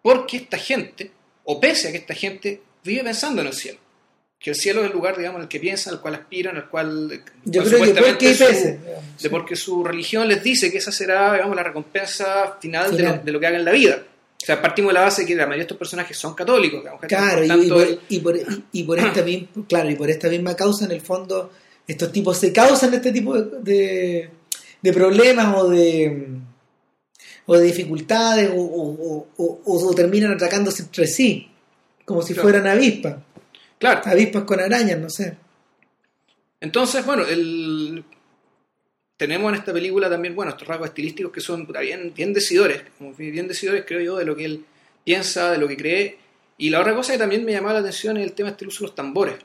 porque 0.00 0.36
esta 0.36 0.58
gente, 0.58 1.10
o 1.42 1.58
pese 1.58 1.88
a 1.88 1.90
que 1.90 1.96
esta 1.98 2.14
gente 2.14 2.62
vive 2.84 3.02
pensando 3.02 3.40
en 3.42 3.48
el 3.48 3.52
cielo. 3.52 3.78
Que 4.38 4.50
el 4.50 4.56
cielo 4.56 4.82
es 4.82 4.86
el 4.86 4.92
lugar, 4.92 5.16
digamos, 5.16 5.38
en 5.38 5.42
el 5.42 5.48
que 5.48 5.58
piensan, 5.58 5.94
al 5.94 6.00
cual 6.00 6.14
aspiran, 6.14 6.54
al 6.56 6.68
cual... 6.68 7.20
yo 7.44 7.64
creo 7.64 7.80
que 7.82 8.00
porque 8.12 8.34
su- 8.36 8.44
digamos, 8.44 9.22
de 9.22 9.30
porque 9.30 9.56
su 9.56 9.82
religión 9.82 10.28
les 10.28 10.40
dice 10.44 10.70
que 10.70 10.78
esa 10.78 10.92
será, 10.92 11.32
digamos, 11.32 11.56
la 11.56 11.64
recompensa 11.64 12.56
final, 12.60 12.96
De, 12.96 13.02
lo, 13.02 13.24
de 13.24 13.32
lo 13.32 13.40
que 13.40 13.46
hagan 13.48 13.58
en 13.60 13.64
la 13.64 13.72
vida. 13.72 14.04
O 14.40 14.46
sea, 14.46 14.62
partimos 14.62 14.90
de 14.90 14.94
la 14.94 15.00
base 15.00 15.22
de 15.22 15.26
que 15.26 15.34
la 15.34 15.46
mayoría 15.46 15.62
de 15.62 15.62
estos 15.62 15.78
personajes 15.78 16.16
son 16.16 16.32
católicos. 16.36 16.80
Claro, 17.08 17.44
y, 17.44 17.48
Por 17.48 17.56
y 17.56 17.68
tanto, 17.68 17.74
por, 17.74 17.98
y 18.08 18.18
por- 18.20 18.38
y 18.70 18.82
por 18.84 18.98
esta 19.00 19.22
misma, 19.22 19.48
claro, 19.68 19.90
y 19.90 19.94
por 19.96 20.10
esta 20.10 20.28
misma 20.28 20.54
causa, 20.54 20.84
en 20.84 20.92
el 20.92 21.00
fondo, 21.00 21.50
estos 21.88 22.12
tipos 22.12 22.38
se 22.38 22.52
causan 22.52 22.94
este 22.94 23.10
tipo 23.10 23.34
de, 23.36 24.30
de, 24.82 24.92
problemas 24.92 25.54
o 25.56 25.68
de 25.68 26.28
o 27.46 27.56
de 27.56 27.64
dificultades 27.64 28.50
o, 28.54 28.60
o- 29.36 29.60
o- 29.64 29.94
terminan 29.94 30.32
atacándose 30.32 30.82
entre 30.82 31.06
sí, 31.06 31.48
como 32.04 32.20
si 32.22 32.34
Claro. 32.34 32.48
fueran 32.48 32.66
avispas, 32.66 33.16
claro. 33.78 34.00
avispas 34.04 34.42
con 34.44 34.60
arañas, 34.60 34.98
no 34.98 35.08
sé. 35.08 35.36
Entonces, 36.60 37.04
bueno, 37.06 37.24
el... 37.26 38.02
tenemos 39.16 39.52
en 39.52 39.58
esta 39.58 39.72
película 39.72 40.08
también, 40.10 40.34
bueno, 40.34 40.50
estos 40.52 40.66
rasgos 40.66 40.88
estilísticos 40.88 41.32
que 41.32 41.40
son 41.40 41.66
bien, 41.80 42.12
bien 42.14 42.32
decidores, 42.32 42.82
como 42.98 43.12
bien 43.14 43.46
decidores, 43.48 43.84
creo 43.86 44.00
yo, 44.00 44.16
de 44.16 44.24
lo 44.24 44.34
que 44.36 44.44
él 44.44 44.64
piensa, 45.04 45.52
de 45.52 45.58
lo 45.58 45.68
que 45.68 45.76
cree. 45.76 46.18
Y 46.58 46.70
la 46.70 46.80
otra 46.80 46.94
cosa 46.94 47.12
que 47.12 47.18
también 47.18 47.44
me 47.44 47.52
llamaba 47.52 47.74
la 47.74 47.80
atención 47.80 48.16
es 48.16 48.24
el 48.24 48.32
tema 48.32 48.50
del 48.52 48.68
uso 48.68 48.80
de 48.80 48.86
los 48.88 48.94
tambores. 48.94 49.36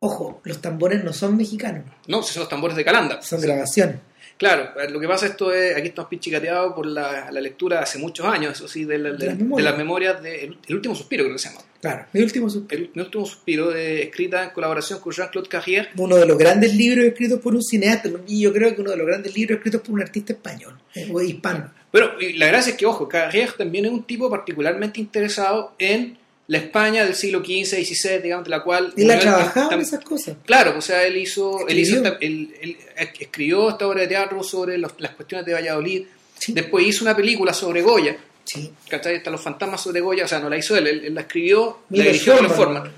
Ojo, 0.00 0.40
los 0.44 0.60
tambores 0.60 1.02
no 1.02 1.12
son 1.12 1.36
mexicanos, 1.36 1.84
No, 2.06 2.22
son 2.22 2.40
los 2.40 2.48
tambores 2.48 2.76
de 2.76 2.84
Calanda. 2.84 3.20
son 3.20 3.40
grabaciones. 3.40 3.96
Claro, 4.36 4.70
lo 4.90 5.00
que 5.00 5.08
pasa 5.08 5.26
esto 5.26 5.52
es, 5.52 5.76
aquí 5.76 5.88
estamos 5.88 6.08
pichicateados 6.08 6.72
por 6.72 6.86
la, 6.86 7.28
la 7.32 7.40
lectura 7.40 7.80
hace 7.80 7.98
muchos 7.98 8.24
años, 8.24 8.54
eso 8.54 8.68
sí, 8.68 8.84
de, 8.84 8.96
la- 8.98 9.10
De 9.10 9.16
de- 9.18 9.26
las 9.26 9.38
de 9.38 9.42
memorias. 9.42 9.68
las 9.70 9.78
memorias 9.78 10.22
de 10.22 10.44
El, 10.44 10.58
El 10.68 10.74
último 10.76 10.94
suspiro, 10.94 11.24
creo 11.24 11.34
que 11.34 11.40
se 11.42 11.48
llama. 11.48 11.62
Claro, 11.80 12.06
mi 12.12 12.20
último 12.22 12.48
sub- 12.48 12.68
El, 12.70 12.90
El 12.94 13.00
último 13.02 13.26
suspiro, 13.26 13.70
de, 13.70 14.02
escrita 14.04 14.44
en 14.44 14.50
colaboración 14.50 15.00
con 15.00 15.12
Jean-Claude 15.12 15.48
Carrière. 15.48 15.88
uno 15.96 16.14
de 16.14 16.26
los 16.26 16.38
grandes 16.38 16.72
libros 16.76 17.04
escritos 17.04 17.40
por 17.40 17.56
un 17.56 17.62
cineasta, 17.64 18.08
y 18.28 18.40
yo 18.42 18.52
creo 18.52 18.72
que 18.76 18.80
uno 18.80 18.92
de 18.92 18.96
los 18.98 19.06
grandes 19.08 19.34
libros 19.34 19.56
escritos 19.56 19.80
por 19.80 19.90
un 19.94 20.02
artista 20.02 20.32
español, 20.34 20.78
eh, 20.94 21.08
o 21.12 21.20
hispano. 21.20 21.72
Pero 21.90 22.12
la 22.36 22.46
gracia 22.46 22.70
es 22.72 22.76
que, 22.76 22.86
ojo, 22.86 23.08
Carrière 23.08 23.56
también 23.56 23.86
es 23.86 23.90
un 23.90 24.04
tipo 24.04 24.30
particularmente 24.30 25.00
interesado 25.00 25.74
en 25.80 26.17
la 26.48 26.58
España 26.58 27.04
del 27.04 27.14
siglo 27.14 27.40
XV, 27.40 27.84
XVI, 27.84 28.18
digamos, 28.22 28.44
de 28.44 28.50
la 28.50 28.62
cual... 28.62 28.92
Él 28.96 29.10
ha 29.10 29.18
trabajado 29.18 29.72
en 29.72 29.80
esas 29.80 30.02
cosas. 30.04 30.36
Claro, 30.44 30.76
o 30.78 30.80
sea, 30.80 31.04
él 31.06 31.16
hizo, 31.18 31.68
él 31.68 31.78
hizo 31.78 31.96
esta- 31.96 32.16
él- 32.20 32.54
él 32.60 32.76
escribió 33.20 33.68
esta 33.70 33.86
obra 33.86 34.00
de 34.00 34.08
teatro 34.08 34.42
sobre 34.42 34.76
los- 34.78 34.92
las 34.98 35.12
cuestiones 35.12 35.44
de 35.46 35.52
Valladolid, 35.52 36.04
Sí. 36.38 36.52
después 36.52 36.86
hizo 36.86 37.04
una 37.04 37.14
película 37.14 37.52
sobre 37.52 37.82
Goya, 37.82 38.16
Sí. 38.44 38.72
¿cachai? 38.88 39.16
Están 39.16 39.32
los 39.32 39.42
fantasmas 39.42 39.82
sobre 39.82 40.00
Goya, 40.00 40.24
o 40.24 40.28
sea, 40.28 40.38
no 40.40 40.48
la 40.48 40.56
hizo 40.56 40.74
él, 40.76 40.86
él, 40.86 41.04
él 41.04 41.14
la 41.14 41.20
escribió, 41.22 41.80
la 41.90 41.96
Miller 41.98 42.06
dirigió 42.12 42.34
de 42.36 42.42
la 42.42 42.48
forma. 42.48 42.80
la. 42.84 42.90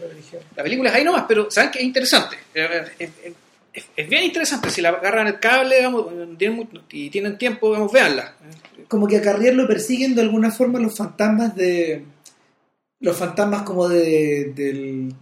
La 0.56 0.62
película 0.62 0.90
es 0.90 0.96
ahí 0.96 1.04
nomás, 1.04 1.24
pero 1.26 1.50
¿saben 1.50 1.70
qué 1.72 1.80
es 1.80 1.84
interesante? 1.84 2.36
Eh, 2.54 2.84
Es, 3.00 3.10
es- 3.72 3.84
es- 3.96 4.08
bien 4.08 4.22
interesante, 4.24 4.70
si 4.70 4.80
la 4.80 4.90
agarran 4.90 5.26
el 5.26 5.40
cable 5.40 5.76
digamos, 5.76 6.06
tienen 6.38 6.68
y 6.92 7.10
tienen 7.10 7.36
tiempo, 7.36 7.68
digamos, 7.70 7.90
véanla. 7.92 8.34
Como 8.86 9.08
que 9.08 9.16
a 9.16 9.22
Carrier 9.22 9.54
lo 9.54 9.66
persiguen 9.66 10.14
de 10.14 10.22
alguna 10.22 10.50
forma 10.52 10.78
los 10.78 10.96
fantasmas 10.96 11.54
de. 11.56 12.04
Los 13.00 13.16
fantasmas 13.16 13.62
como 13.62 13.88
de, 13.88 14.52
del, 14.54 15.14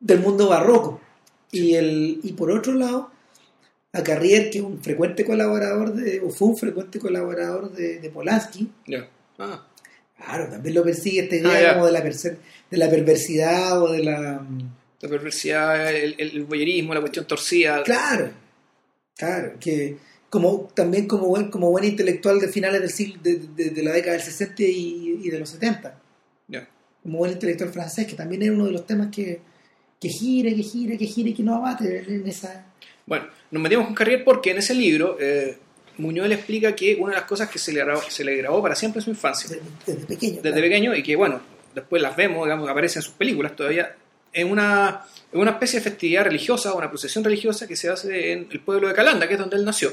del 0.00 0.20
mundo 0.20 0.48
barroco. 0.48 1.00
Y, 1.52 1.74
el, 1.74 2.20
y 2.22 2.32
por 2.32 2.50
otro 2.50 2.72
lado, 2.74 3.10
a 3.92 4.02
Carrier, 4.02 4.50
que 4.50 4.58
es 4.58 4.64
un 4.64 4.82
frecuente 4.82 5.24
colaborador 5.24 5.92
de. 5.94 6.20
o 6.20 6.30
fue 6.30 6.48
un 6.48 6.56
frecuente 6.56 6.98
colaborador 6.98 7.72
de, 7.72 7.98
de 8.00 8.10
Polanski. 8.10 8.70
Ah, 9.38 9.66
claro, 10.16 10.48
también 10.50 10.74
lo 10.74 10.82
persigue 10.84 11.20
esta 11.22 11.36
idea 11.36 11.50
Ah, 11.56 11.60
ya. 11.62 11.72
como 11.74 11.86
de 11.86 11.92
la, 11.92 12.04
perse- 12.04 12.36
de 12.70 12.76
la 12.76 12.88
perversidad 12.90 13.82
o 13.82 13.92
de 13.92 14.02
la. 14.04 14.46
la 15.00 15.08
perversidad, 15.08 15.94
el, 15.94 16.14
el, 16.18 16.46
la 16.94 17.00
cuestión 17.00 17.26
torcida. 17.26 17.82
Claro, 17.84 18.30
claro, 19.16 19.52
que 19.60 19.96
como 20.30 20.68
también 20.74 21.06
como 21.06 21.28
buen, 21.28 21.50
como 21.50 21.70
buen 21.70 21.84
intelectual 21.84 22.38
de 22.40 22.48
finales 22.48 22.80
del 22.80 22.90
siglo, 22.90 23.18
de, 23.22 23.36
de- 23.56 23.70
de 23.70 23.82
la 23.82 23.92
década 23.92 24.12
del 24.12 24.22
60 24.22 24.62
y, 24.62 25.20
y 25.22 25.30
de 25.30 25.38
los 25.38 25.48
70, 25.50 25.88
Ya. 25.90 26.00
Como 27.06 27.18
buen 27.18 27.32
intelectual 27.32 27.70
francés, 27.70 28.04
que 28.04 28.16
también 28.16 28.42
era 28.42 28.52
uno 28.52 28.66
de 28.66 28.72
los 28.72 28.84
temas 28.84 29.14
que, 29.14 29.40
que 30.00 30.08
gira, 30.08 30.50
que 30.50 30.62
gira, 30.62 30.98
que 30.98 31.06
gira 31.06 31.28
y 31.28 31.34
que 31.34 31.42
no 31.44 31.54
abate 31.54 32.04
en, 32.06 32.26
esa... 32.26 32.66
Bueno, 33.06 33.26
nos 33.52 33.62
metimos 33.62 33.86
con 33.86 33.94
Carrier 33.94 34.24
porque 34.24 34.50
en 34.50 34.58
ese 34.58 34.74
libro 34.74 35.16
eh, 35.20 35.56
Muñoz 35.98 36.28
le 36.28 36.34
explica 36.34 36.74
que 36.74 36.96
una 36.96 37.10
de 37.10 37.20
las 37.20 37.28
cosas 37.28 37.48
que 37.48 37.60
se 37.60 37.72
le, 37.72 37.84
grabó, 37.84 38.02
se 38.08 38.24
le 38.24 38.34
grabó 38.34 38.60
para 38.60 38.74
siempre 38.74 38.98
en 38.98 39.04
su 39.04 39.10
infancia, 39.10 39.48
Desde, 39.48 39.62
desde 39.86 40.06
pequeño. 40.06 40.32
desde 40.34 40.42
claro. 40.50 40.62
pequeño, 40.62 40.94
y 40.96 41.02
que 41.04 41.14
bueno, 41.14 41.40
después 41.72 42.02
las 42.02 42.16
vemos, 42.16 42.44
digamos, 42.44 42.68
aparecen 42.68 42.98
en 42.98 43.04
sus 43.04 43.14
películas 43.14 43.54
todavía, 43.54 43.94
es 44.32 44.44
una, 44.44 45.04
es 45.32 45.38
una 45.38 45.52
especie 45.52 45.78
de 45.78 45.84
festividad 45.84 46.24
religiosa, 46.24 46.74
una 46.74 46.88
procesión 46.88 47.22
religiosa 47.22 47.68
que 47.68 47.76
se 47.76 47.88
hace 47.88 48.32
en 48.32 48.48
el 48.50 48.60
pueblo 48.60 48.88
de 48.88 48.94
Calanda, 48.94 49.28
que 49.28 49.34
es 49.34 49.40
donde 49.40 49.56
él 49.56 49.64
nació. 49.64 49.92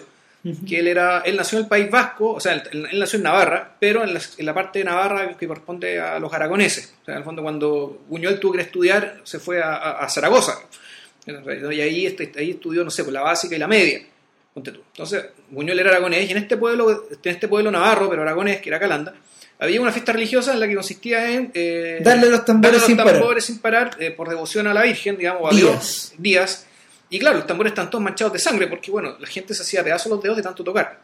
Que 0.68 0.80
él 0.80 0.88
era 0.90 1.22
él 1.26 1.38
nació 1.38 1.58
en 1.60 1.64
el 1.64 1.70
País 1.70 1.90
Vasco, 1.90 2.32
o 2.34 2.40
sea, 2.42 2.54
él, 2.54 2.88
él 2.92 3.00
nació 3.00 3.16
en 3.18 3.24
Navarra, 3.24 3.76
pero 3.80 4.04
en 4.04 4.14
la, 4.14 4.20
en 4.38 4.46
la 4.46 4.54
parte 4.54 4.80
de 4.80 4.86
Navarra 4.86 5.38
que 5.38 5.48
corresponde 5.48 6.00
a 6.02 6.20
los 6.20 6.34
aragoneses. 6.34 6.94
O 7.02 7.06
sea, 7.06 7.14
en 7.14 7.20
el 7.20 7.24
fondo 7.24 7.42
cuando 7.42 8.02
Buñuel 8.10 8.40
tuvo 8.42 8.52
que 8.54 8.62
estudiar, 8.62 9.22
se 9.24 9.40
fue 9.40 9.62
a, 9.62 9.74
a- 9.76 10.04
a 10.04 10.10
Zaragoza. 10.10 10.60
Y 11.26 11.80
ahí, 11.82 12.06
este- 12.06 12.32
ahí 12.38 12.52
estudió, 12.52 12.84
no 12.84 12.92
sé, 12.92 13.04
pues 13.04 13.14
la 13.14 13.22
básica 13.22 13.56
y 13.56 13.60
la 13.60 13.68
media. 13.68 14.02
Entonces, 14.56 15.26
Buñuel 15.50 15.80
era 15.80 15.92
aragonés 15.92 16.28
y 16.28 16.32
en 16.32 16.38
este 16.38 16.58
pueblo, 16.58 17.08
en 17.12 17.32
este 17.32 17.48
pueblo 17.48 17.72
navarro, 17.72 18.10
pero 18.10 18.22
aragonés, 18.22 18.62
que 18.62 18.70
era 18.70 18.80
Calanda, 18.80 19.14
había 19.60 19.80
una 19.82 19.92
fiesta 19.94 20.12
religiosa 20.12 20.52
en 20.54 20.60
la 20.60 20.68
que 20.68 20.76
consistía 20.76 21.32
en 21.32 21.52
eh, 21.54 22.00
Darle 22.04 22.30
los 22.30 22.44
tambores 22.44 22.74
darle 22.82 22.86
sin 22.88 22.98
los 22.98 23.06
parar. 23.06 23.20
tambores 23.20 23.46
sin 23.46 23.60
parar, 23.60 23.92
eh, 24.00 24.12
por 24.12 24.28
devoción 24.30 24.68
a 24.68 24.74
la 24.74 24.82
Virgen, 24.84 25.18
digamos, 25.18 25.52
a 25.52 25.56
Dios, 25.56 26.14
Días. 26.18 26.68
Y 27.14 27.20
claro, 27.20 27.38
los 27.38 27.46
tambores 27.48 27.72
están 27.72 27.90
todos 27.92 28.04
manchados 28.04 28.34
de 28.34 28.40
sangre 28.40 28.66
porque, 28.68 28.90
bueno, 28.90 29.16
la 29.20 29.28
gente 29.28 29.54
se 29.54 29.62
hacía 29.62 29.84
pedazos 29.84 30.10
los 30.12 30.22
dedos 30.24 30.36
de 30.38 30.42
tanto 30.44 30.64
tocar. 30.64 31.00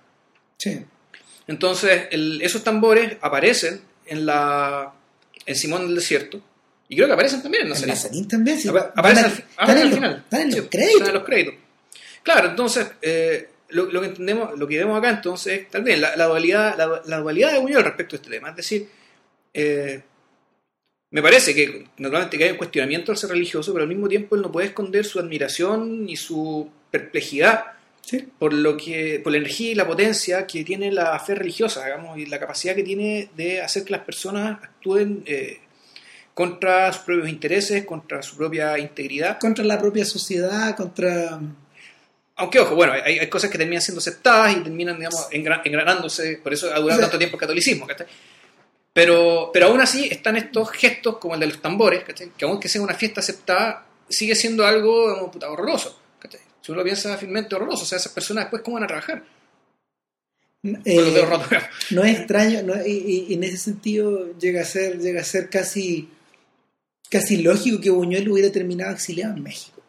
Sí. 0.57 0.83
Entonces, 1.47 2.07
el- 2.11 2.41
esos 2.41 2.63
tambores 2.63 3.17
aparecen 3.21 3.81
en 4.07 4.25
la 4.25 4.91
en 5.45 5.55
Simón 5.55 5.85
del 5.85 5.95
Desierto 5.95 6.41
y 6.87 6.95
creo 6.95 7.07
que 7.07 7.13
aparecen 7.13 7.41
también 7.43 7.67
en 7.67 7.75
En. 7.75 7.87
Nazarín 7.87 8.27
también, 8.27 8.59
sí. 8.59 8.67
Apa- 8.69 8.91
aparecen 8.95 9.25
al, 9.25 9.31
en- 9.31 9.43
ah, 9.57 9.71
en 9.71 9.77
al 9.87 9.93
final. 9.93 10.15
Están 10.25 10.41
en 10.41 10.49
los 10.57 10.67
créditos. 10.69 10.93
están 10.95 11.07
en 11.09 11.13
los 11.13 11.23
créditos. 11.23 11.53
Claro, 12.23 12.49
entonces, 12.49 12.87
eh, 13.03 13.49
lo, 13.69 13.85
lo 13.85 14.01
que 14.01 14.07
entendemos, 14.07 14.57
lo 14.57 14.67
que 14.67 14.77
vemos 14.79 14.97
acá 14.97 15.09
entonces 15.11 15.59
es 15.61 15.69
también 15.69 16.01
la, 16.01 16.15
la 16.15 16.25
dualidad, 16.25 16.75
la, 16.75 17.01
la 17.05 17.17
dualidad 17.19 17.51
de 17.51 17.59
Buñuel 17.59 17.83
respecto 17.83 18.15
a 18.15 18.17
este 18.17 18.29
tema. 18.31 18.49
Es 18.49 18.55
decir, 18.55 18.89
eh, 19.53 20.01
me 21.11 21.21
parece 21.21 21.55
que 21.55 21.85
normalmente 21.97 22.37
que 22.37 22.43
hay 22.45 22.51
un 22.51 22.57
cuestionamiento 22.57 23.11
al 23.11 23.17
ser 23.17 23.29
religioso, 23.31 23.73
pero 23.73 23.83
al 23.83 23.89
mismo 23.89 24.07
tiempo 24.07 24.35
él 24.35 24.41
no 24.41 24.51
puede 24.51 24.67
esconder 24.67 25.05
su 25.05 25.19
admiración 25.19 26.07
y 26.09 26.15
su 26.17 26.69
perplejidad 26.91 27.63
Sí. 28.01 28.27
por 28.39 28.53
lo 28.53 28.75
que 28.75 29.19
por 29.21 29.31
la 29.33 29.37
energía 29.37 29.71
y 29.71 29.75
la 29.75 29.85
potencia 29.85 30.47
que 30.47 30.63
tiene 30.63 30.91
la 30.91 31.19
fe 31.19 31.35
religiosa 31.35 31.83
digamos 31.85 32.17
y 32.17 32.25
la 32.25 32.39
capacidad 32.39 32.73
que 32.73 32.81
tiene 32.83 33.29
de 33.35 33.61
hacer 33.61 33.83
que 33.83 33.91
las 33.91 34.01
personas 34.03 34.57
actúen 34.63 35.21
eh, 35.27 35.59
contra 36.33 36.91
sus 36.93 37.03
propios 37.03 37.29
intereses, 37.29 37.85
contra 37.85 38.23
su 38.23 38.35
propia 38.37 38.79
integridad. 38.79 39.37
Contra 39.39 39.63
la 39.65 39.77
propia 39.77 40.05
sociedad, 40.05 40.75
contra... 40.75 41.39
Aunque, 42.37 42.59
ojo, 42.59 42.73
bueno, 42.75 42.93
hay, 42.93 43.19
hay 43.19 43.27
cosas 43.27 43.51
que 43.51 43.57
terminan 43.57 43.81
siendo 43.81 43.99
aceptadas 43.99 44.55
y 44.55 44.61
terminan, 44.61 44.95
digamos, 44.97 45.27
engranándose, 45.31 46.39
por 46.41 46.53
eso 46.53 46.67
ha 46.73 46.79
durado 46.79 46.87
O 46.87 46.91
sea- 46.93 47.01
tanto 47.01 47.17
tiempo 47.17 47.35
el 47.35 47.41
catolicismo, 47.41 47.85
¿cachai? 47.85 48.07
Pero, 48.93 49.51
pero 49.53 49.67
aún 49.67 49.81
así 49.81 50.07
están 50.09 50.35
estos 50.35 50.71
gestos 50.71 51.17
como 51.17 51.35
el 51.35 51.39
de 51.41 51.47
los 51.47 51.61
tambores, 51.61 52.03
¿cachai? 52.03 52.31
Que 52.37 52.45
aunque 52.45 52.67
sea 52.67 52.81
una 52.81 52.95
fiesta 52.95 53.19
aceptada, 53.21 53.85
sigue 54.09 54.35
siendo 54.35 54.65
algo 54.65 55.13
como, 55.15 55.31
puta, 55.31 55.49
horroroso, 55.49 55.99
¿cachai? 56.19 56.41
Si 56.61 56.71
uno 56.71 56.79
lo 56.79 56.85
piensa 56.85 57.15
firmemente 57.17 57.55
horroroso, 57.55 57.83
o 57.83 57.85
sea, 57.85 57.97
esas 57.97 58.11
personas 58.11 58.45
después 58.45 58.61
cómo 58.63 58.75
van 58.75 58.83
a 58.83 58.87
trabajar 58.87 59.23
eh, 60.63 61.25
no 61.91 62.03
es 62.03 62.17
extraño, 62.17 62.61
no- 62.63 62.85
y, 62.85 63.27
y 63.29 63.33
en 63.33 63.43
ese 63.45 63.57
sentido 63.57 64.37
llega 64.37 64.61
a 64.61 64.65
ser, 64.65 64.99
llega 64.99 65.21
a 65.21 65.23
ser 65.23 65.49
casi, 65.49 66.09
casi 67.09 67.37
lógico 67.37 67.79
que 67.79 67.89
Buñuel 67.89 68.29
hubiera 68.29 68.51
terminado 68.51 68.91
exiliado 68.91 69.35
en 69.37 69.43
México. 69.43 69.81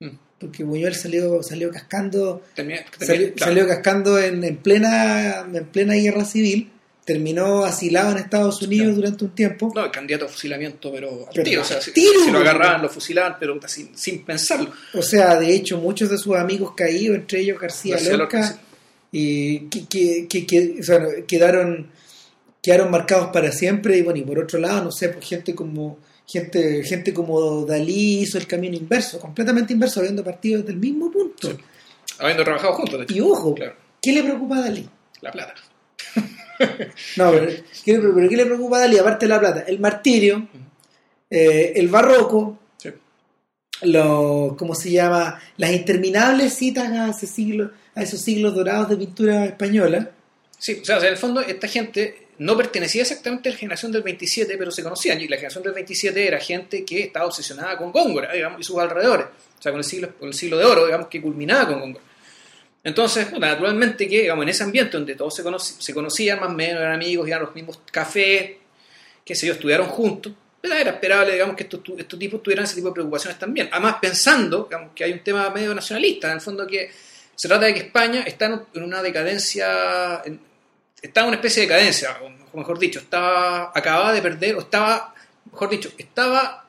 Mm. 0.00 0.16
Porque 0.40 0.64
Buñuel 0.64 0.96
salió, 0.96 1.42
salió 1.44 1.70
cascando, 1.70 2.42
claro. 2.90 3.32
salió 3.36 3.68
cascando 3.68 4.18
en, 4.18 4.42
en 4.42 4.56
plena, 4.56 5.42
en 5.42 5.66
plena 5.66 5.94
guerra 5.94 6.24
civil, 6.24 6.72
terminó 7.06 7.64
asilado 7.64 8.10
en 8.10 8.18
Estados 8.18 8.60
Unidos 8.60 8.86
Claro. 8.88 8.96
durante 8.96 9.24
un 9.24 9.30
tiempo. 9.30 9.72
No, 9.74 9.84
el 9.84 9.90
candidato 9.92 10.24
a 10.26 10.28
fusilamiento, 10.28 10.92
pero 10.92 11.08
al 11.26 11.32
Pero 11.32 11.44
tiro, 11.44 11.62
o 11.62 11.64
sea, 11.64 11.78
tiro, 11.78 12.20
si 12.20 12.26
lo 12.32 12.38
güey. 12.40 12.42
agarraban, 12.48 12.82
lo 12.82 12.88
fusilaban, 12.90 13.36
pero 13.40 13.58
sin, 13.68 13.96
sin 13.96 14.24
pensarlo. 14.24 14.70
O 14.92 15.00
sea, 15.02 15.36
de 15.38 15.54
hecho, 15.54 15.78
muchos 15.78 16.10
de 16.10 16.18
sus 16.18 16.34
amigos 16.36 16.72
caídos, 16.76 17.16
entre 17.16 17.40
ellos 17.40 17.58
García, 17.60 17.94
García 17.94 18.16
Lorca, 18.16 18.38
Lorca, 18.40 18.52
sí. 18.52 18.58
y 19.12 19.58
que, 19.68 19.86
que- 19.86 20.26
que- 20.28 20.46
que, 20.46 20.76
o 20.80 20.82
sea, 20.82 20.98
no, 20.98 21.08
quedaron, 21.28 21.86
quedaron 22.60 22.90
marcados 22.90 23.28
para 23.32 23.52
siempre. 23.52 23.96
Y 23.98 24.02
bueno, 24.02 24.18
y 24.18 24.22
por 24.22 24.38
otro 24.40 24.58
lado, 24.58 24.82
no 24.84 24.90
sé, 24.90 25.08
pues 25.10 25.24
gente 25.26 25.54
como 25.54 25.98
gente, 26.26 26.82
gente 26.82 27.14
como 27.14 27.64
Dalí 27.64 28.18
hizo 28.22 28.36
el 28.36 28.48
camino 28.48 28.76
inverso, 28.76 29.20
completamente 29.20 29.72
inverso, 29.72 30.00
habiendo 30.00 30.24
partido 30.24 30.58
desde 30.58 30.72
el 30.72 30.78
mismo 30.80 31.08
punto. 31.12 31.52
Sí. 31.52 31.56
Habiendo 32.18 32.42
trabajado 32.42 32.72
juntos, 32.74 32.98
de 32.98 33.04
hecho. 33.04 33.14
Y 33.14 33.20
ojo, 33.20 33.54
Claro, 33.54 33.74
¿qué 34.02 34.12
le 34.12 34.24
preocupa 34.24 34.56
a 34.56 34.60
Dalí? 34.62 34.88
la 35.20 35.30
plata. 35.30 35.54
No, 37.16 37.30
pero 37.30 37.46
¿qué, 37.84 37.92
le- 37.92 37.98
pero 38.00 38.28
¿qué 38.28 38.36
le 38.36 38.46
preocupa 38.46 38.76
a 38.78 38.80
Dalí? 38.80 38.98
Aparte 38.98 39.26
de 39.26 39.30
la 39.30 39.40
plata, 39.40 39.64
el 39.66 39.78
martirio, 39.78 40.48
eh, 41.30 41.72
el 41.76 41.88
barroco, 41.88 42.58
Sí. 42.78 42.90
lo, 43.82 44.56
¿cómo 44.58 44.74
se 44.74 44.90
llama? 44.90 45.40
Las 45.56 45.72
interminables 45.72 46.54
citas 46.54 46.90
a, 46.90 47.10
ese 47.10 47.26
siglo, 47.26 47.70
a 47.94 48.02
esos 48.02 48.20
siglos 48.20 48.54
dorados 48.54 48.88
de 48.90 48.96
pintura 48.96 49.44
española. 49.44 50.10
Sí, 50.58 50.78
o 50.80 50.84
sea, 50.84 50.96
o 50.96 51.00
sea, 51.00 51.08
en 51.08 51.14
el 51.14 51.18
fondo 51.20 51.40
esta 51.40 51.68
gente 51.68 52.28
no 52.38 52.56
pertenecía 52.56 53.02
exactamente 53.02 53.48
a 53.48 53.52
la 53.52 53.58
generación 53.58 53.92
del 53.92 54.02
27, 54.02 54.56
pero 54.58 54.70
se 54.70 54.82
conocían. 54.82 55.20
Y 55.20 55.28
la 55.28 55.36
generación 55.36 55.62
del 55.64 55.72
27 55.74 56.26
era 56.26 56.38
gente 56.38 56.84
que 56.84 57.00
estaba 57.04 57.26
obsesionada 57.26 57.76
con 57.78 57.92
Góngora, 57.92 58.32
digamos, 58.32 58.60
y 58.60 58.64
sus 58.64 58.78
alrededores. 58.78 59.26
O 59.58 59.62
sea, 59.62 59.72
con 59.72 59.78
el 59.78 59.84
siglo, 59.84 60.10
con 60.18 60.28
el 60.28 60.34
siglo 60.34 60.58
de 60.58 60.64
oro, 60.64 60.84
digamos, 60.86 61.08
que 61.08 61.20
culminaba 61.20 61.66
con 61.68 61.80
Góngora. 61.80 62.04
Entonces, 62.86 63.26
puta, 63.26 63.48
naturalmente 63.48 64.08
que, 64.08 64.20
digamos, 64.22 64.44
en 64.44 64.48
ese 64.50 64.62
ambiente 64.62 64.96
donde 64.96 65.16
todos 65.16 65.34
se, 65.34 65.42
conoc- 65.42 65.58
se 65.80 65.92
conocían 65.92 66.38
más 66.38 66.50
o 66.50 66.52
menos, 66.52 66.80
eran 66.80 66.94
amigos, 66.94 67.26
iban 67.26 67.40
los 67.42 67.52
mismos 67.52 67.80
cafés, 67.90 68.52
qué 69.24 69.34
sé 69.34 69.48
yo, 69.48 69.54
estudiaron 69.54 69.88
juntos, 69.88 70.32
era 70.62 70.80
era 70.80 70.90
esperable, 70.92 71.32
digamos, 71.32 71.56
que 71.56 71.64
estos, 71.64 71.80
estos 71.98 72.16
tipos 72.18 72.40
tuvieran 72.44 72.64
ese 72.64 72.76
tipo 72.76 72.86
de 72.88 72.94
preocupaciones 72.94 73.38
también. 73.40 73.68
Además, 73.72 73.96
pensando, 74.00 74.64
digamos, 74.70 74.90
que 74.94 75.02
hay 75.02 75.12
un 75.12 75.18
tema 75.24 75.50
medio 75.50 75.74
nacionalista, 75.74 76.28
en 76.28 76.34
el 76.34 76.40
fondo 76.40 76.64
que 76.64 76.90
se 77.34 77.48
trata 77.48 77.66
de 77.66 77.74
que 77.74 77.80
España 77.80 78.20
está 78.22 78.46
en- 78.46 78.82
una 78.84 79.02
decadencia, 79.02 80.22
en- 80.24 80.40
estaba 81.02 81.24
en 81.24 81.28
una 81.30 81.36
especie 81.38 81.62
de 81.62 81.68
decadencia, 81.68 82.16
o 82.52 82.56
mejor 82.56 82.78
dicho, 82.78 83.00
estaba, 83.00 83.72
acababa 83.74 84.12
de 84.12 84.22
perder, 84.22 84.54
o 84.54 84.60
estaba, 84.60 85.12
mejor 85.50 85.68
dicho, 85.70 85.90
estaba 85.98 86.65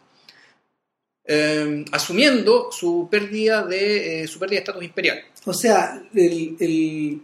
eh, 1.28 1.84
asumiendo 1.92 2.70
su 2.72 3.08
pérdida 3.12 3.64
de 3.66 4.24
eh, 4.24 4.28
su 4.28 4.40
pérdida 4.40 4.56
de 4.56 4.60
estatus 4.60 4.84
imperial. 4.84 5.20
O 5.46 5.54
sea, 5.54 6.02
el, 6.14 6.56
el- 6.60 7.22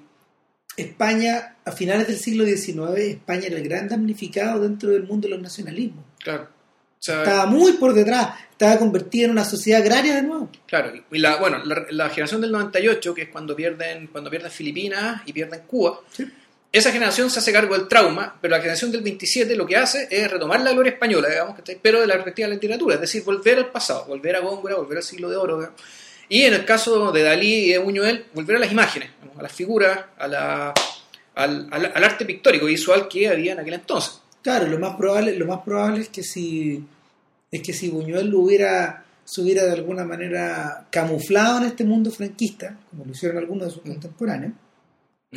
España, 0.76 1.58
a 1.66 1.72
finales 1.72 2.08
del 2.08 2.18
siglo 2.18 2.46
XIX, 2.46 2.98
España 2.98 3.46
era 3.48 3.58
el 3.58 3.64
gran 3.68 3.88
damnificado 3.88 4.60
dentro 4.62 4.90
del 4.90 5.04
mundo 5.04 5.28
de 5.28 5.34
los 5.36 5.42
nacionalismos. 5.42 6.04
Claro. 6.20 6.44
O 6.46 7.06
sea, 7.06 7.20
Estaba 7.22 7.46
muy 7.46 7.74
por 7.74 7.94
detrás, 7.94 8.30
estaba 8.50 8.80
convertida 8.80 9.26
en 9.26 9.32
una 9.32 9.44
sociedad 9.46 9.82
agraria 9.82 10.16
de 10.16 10.24
nuevo. 10.24 10.50
Claro, 10.66 10.94
y 11.12 11.20
la, 11.20 11.36
bueno, 11.36 11.64
la, 11.66 11.86
la 11.92 12.10
generación 12.10 12.42
del 12.42 12.52
98, 12.54 13.14
que 13.14 13.24
es 13.24 13.30
cuando 13.30 13.56
pierden, 13.56 14.08
cuando 14.08 14.30
pierden 14.32 14.50
Filipinas 14.50 15.22
y 15.26 15.34
pierden 15.34 15.62
Cuba, 15.68 16.00
Sí. 16.12 16.26
Esa 16.74 16.92
generación 16.92 17.30
se 17.30 17.40
hace 17.40 17.54
cargo 17.54 17.78
del 17.78 17.88
trauma, 17.88 18.38
pero 18.42 18.52
la 18.52 18.60
generación 18.60 18.92
del 18.92 19.02
27 19.02 19.56
lo 19.56 19.66
que 19.66 19.78
hace 19.78 20.08
es 20.12 20.30
retomar 20.30 20.60
la 20.62 20.72
gloria 20.74 20.92
española, 20.92 21.30
digamos, 21.30 21.56
pero 21.82 22.02
de 22.02 22.08
la 22.08 22.16
perspectiva 22.16 22.48
de 22.48 22.50
la 22.50 22.56
literatura, 22.56 22.96
es 22.96 23.02
decir, 23.02 23.24
volver 23.24 23.60
al 23.60 23.72
pasado, 23.72 24.06
volver 24.06 24.36
a 24.36 24.40
Góngora, 24.40 24.76
volver 24.76 24.98
al 24.98 25.04
siglo 25.04 25.30
de 25.30 25.36
oro. 25.38 25.58
digamos. 25.60 25.80
Y 26.30 26.42
en 26.42 26.54
el 26.56 26.66
caso 26.66 27.12
de 27.12 27.22
Dalí 27.24 27.54
y 27.66 27.72
de 27.74 27.78
Buñuel, 27.78 28.26
volver 28.34 28.56
a 28.56 28.60
las 28.60 28.72
imágenes, 28.72 29.10
digamos, 29.22 29.40
a 29.40 29.44
las 29.44 29.52
figuras, 29.54 30.00
a 30.18 30.28
la, 30.28 30.74
al, 31.36 31.68
al- 31.72 31.92
al 31.96 32.04
arte 32.04 32.26
pictórico 32.26 32.66
visual 32.66 33.08
que 33.08 33.30
había 33.30 33.54
en 33.54 33.60
aquel 33.60 33.76
entonces. 33.76 34.20
Claro, 34.42 34.68
lo 34.68 34.80
más 34.80 34.96
probable, 34.96 35.36
lo 35.38 35.46
más 35.46 35.60
probable 35.64 36.02
es 36.02 36.10
que 36.10 36.24
si 36.24 36.84
es 37.52 37.62
que 37.62 37.72
si 37.72 37.90
Buñuel 37.90 38.28
lo 38.30 38.40
hubiera 38.40 39.06
se 39.26 39.42
hubiera 39.42 39.64
de 39.64 39.72
alguna 39.74 40.04
manera 40.04 40.86
camuflado 40.90 41.60
en 41.60 41.66
este 41.66 41.84
mundo 41.86 42.10
franquista, 42.12 42.78
como 42.90 43.06
lo 43.06 43.12
hicieron 43.12 43.38
algunos 43.38 43.68
de 43.68 43.74
sus 43.74 43.82
contemporáneos, 43.84 44.54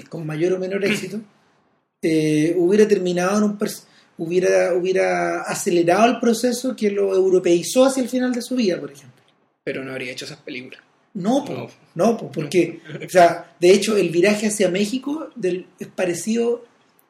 con 0.08 0.26
mayor 0.26 0.52
o 0.54 0.58
menor 0.58 0.84
éxito, 0.84 1.20
eh, 2.02 2.54
hubiera 2.56 2.86
terminado 2.86 3.38
en 3.38 3.44
un 3.44 3.58
hubiera 4.18 4.72
hubiera 4.74 5.42
acelerado 5.42 6.06
el 6.06 6.20
proceso 6.20 6.74
que 6.74 6.90
lo 6.90 7.14
europeizó 7.14 7.84
hacia 7.84 8.02
el 8.02 8.08
final 8.08 8.32
de 8.32 8.40
su 8.42 8.54
vida, 8.56 8.78
por 8.80 8.90
ejemplo. 8.90 9.22
Pero 9.64 9.84
no 9.84 9.90
habría 9.92 10.12
hecho 10.12 10.24
esas 10.24 10.38
películas. 10.38 10.80
No, 11.14 11.44
po, 11.44 11.52
No. 11.54 11.68
no, 11.94 12.16
po, 12.16 12.30
porque, 12.30 12.80
o 13.04 13.08
sea, 13.08 13.54
de 13.58 13.70
hecho, 13.72 13.96
el 13.96 14.10
viraje 14.10 14.46
hacia 14.48 14.68
México 14.68 15.30
del- 15.34 15.66
es 15.78 15.88
parecido, 15.88 16.64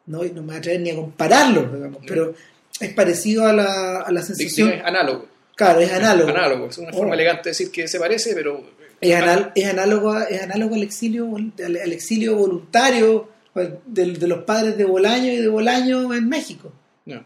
no, 0.07 0.23
no 0.25 0.35
me 0.43 0.47
voy 0.47 0.55
a 0.55 0.59
atrever 0.59 0.81
ni 0.81 0.91
a 0.91 0.95
compararlo, 0.97 1.63
digamos, 1.75 2.03
pero 2.07 2.35
es 2.81 2.95
parecido 2.95 3.47
a 3.47 3.53
la, 3.53 4.01
a 4.03 4.13
la 4.13 4.23
sensación. 4.23 4.71
Es 4.73 4.85
análogo. 4.85 5.27
Claro, 5.57 5.81
es 5.81 5.93
análogo. 5.93 6.31
Análogo, 6.31 6.67
es 6.69 6.79
una 6.79 6.93
forma 6.93 7.11
Oh. 7.13 7.15
elegante 7.15 7.45
de 7.45 7.51
decir 7.51 7.71
que 7.71 7.89
se 7.89 7.99
parece, 7.99 8.33
pero 8.35 8.63
Es, 9.01 9.15
anal- 9.15 9.53
es 9.55 9.67
análogo, 9.67 10.19
es 10.19 10.43
análogo 10.43 10.75
al 10.75 10.83
exilio, 10.83 11.35
al, 11.37 11.77
al 11.77 11.93
exilio 11.93 12.37
voluntario 12.37 13.29
de, 13.55 14.13
de 14.13 14.27
los 14.29 14.45
padres 14.45 14.77
de 14.77 14.85
Bolaño 14.85 15.33
y 15.33 15.37
de 15.37 15.49
Bolaño 15.49 16.13
en 16.15 16.29
México. 16.29 16.73
no. 17.05 17.25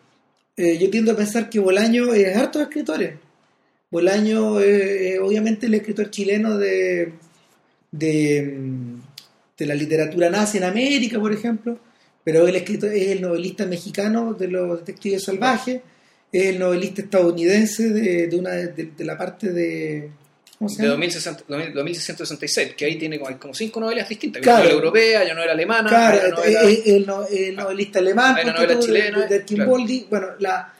Eh, 0.57 0.77
yo 0.79 0.91
tiendo 0.91 1.13
a 1.13 1.17
pensar 1.17 1.49
que 1.49 1.59
Bolaño 1.59 2.13
es 2.13 2.37
harto 2.37 2.59
de 2.59 2.65
escritores. 2.65 3.15
Bolaño 3.91 4.61
es, 4.61 5.19
obviamente 5.19 5.67
el 5.67 5.75
escritor 5.75 6.11
chileno 6.11 6.59
de, 6.59 7.15
de, 7.91 8.59
de 9.57 9.67
la 9.67 9.75
literatura 9.75 10.29
nazi 10.29 10.59
en 10.59 10.65
América, 10.65 11.19
por 11.19 11.33
ejemplo, 11.33 11.79
pero 12.23 12.47
el 12.47 12.57
escritor 12.57 12.93
es 12.93 13.09
el 13.09 13.23
novelista 13.23 13.65
mexicano 13.65 14.35
de 14.35 14.49
los 14.49 14.81
detectives 14.81 15.25
salvajes, 15.25 15.81
es 16.31 16.47
el 16.47 16.59
novelista 16.59 17.03
estadounidense 17.03 17.89
de, 17.89 18.27
de 18.27 18.39
una 18.39 18.51
de, 18.51 18.91
de 18.97 19.05
la 19.05 19.17
parte 19.17 19.51
de 19.53 20.11
¿cómo 20.61 20.69
se 20.69 20.77
de 20.77 20.83
llama? 20.83 20.93
2060 20.93 21.45
2000 21.49 21.75
2666, 21.75 22.75
que 22.77 22.85
ahí 22.85 22.97
tiene 22.99 23.19
como, 23.19 23.31
hay 23.31 23.37
como 23.37 23.55
cinco 23.55 23.81
novelas 23.81 24.09
distintas. 24.09 24.41
Claro. 24.43 24.59
Una 24.61 24.69
novela 24.69 24.77
europea, 24.85 25.25
ya 25.27 25.35
no 25.35 25.43
era 25.43 25.53
alemana, 25.53 25.89
Claro, 25.89 26.21
hay 26.21 26.27
una 26.29 26.37
novela- 26.37 26.63
es, 26.63 26.79
es 26.79 26.87
el, 26.87 27.07
no- 27.07 27.27
el 27.27 27.57
novelista 27.57 27.99
alemán, 27.99 28.37
Hay 28.37 28.45
una 28.45 28.53
novela 28.53 28.79
chilena, 28.79 29.21
de, 29.23 29.27
de 29.29 29.35
Arquimboldi, 29.37 30.07
bueno, 30.09 30.27
la, 30.39 30.73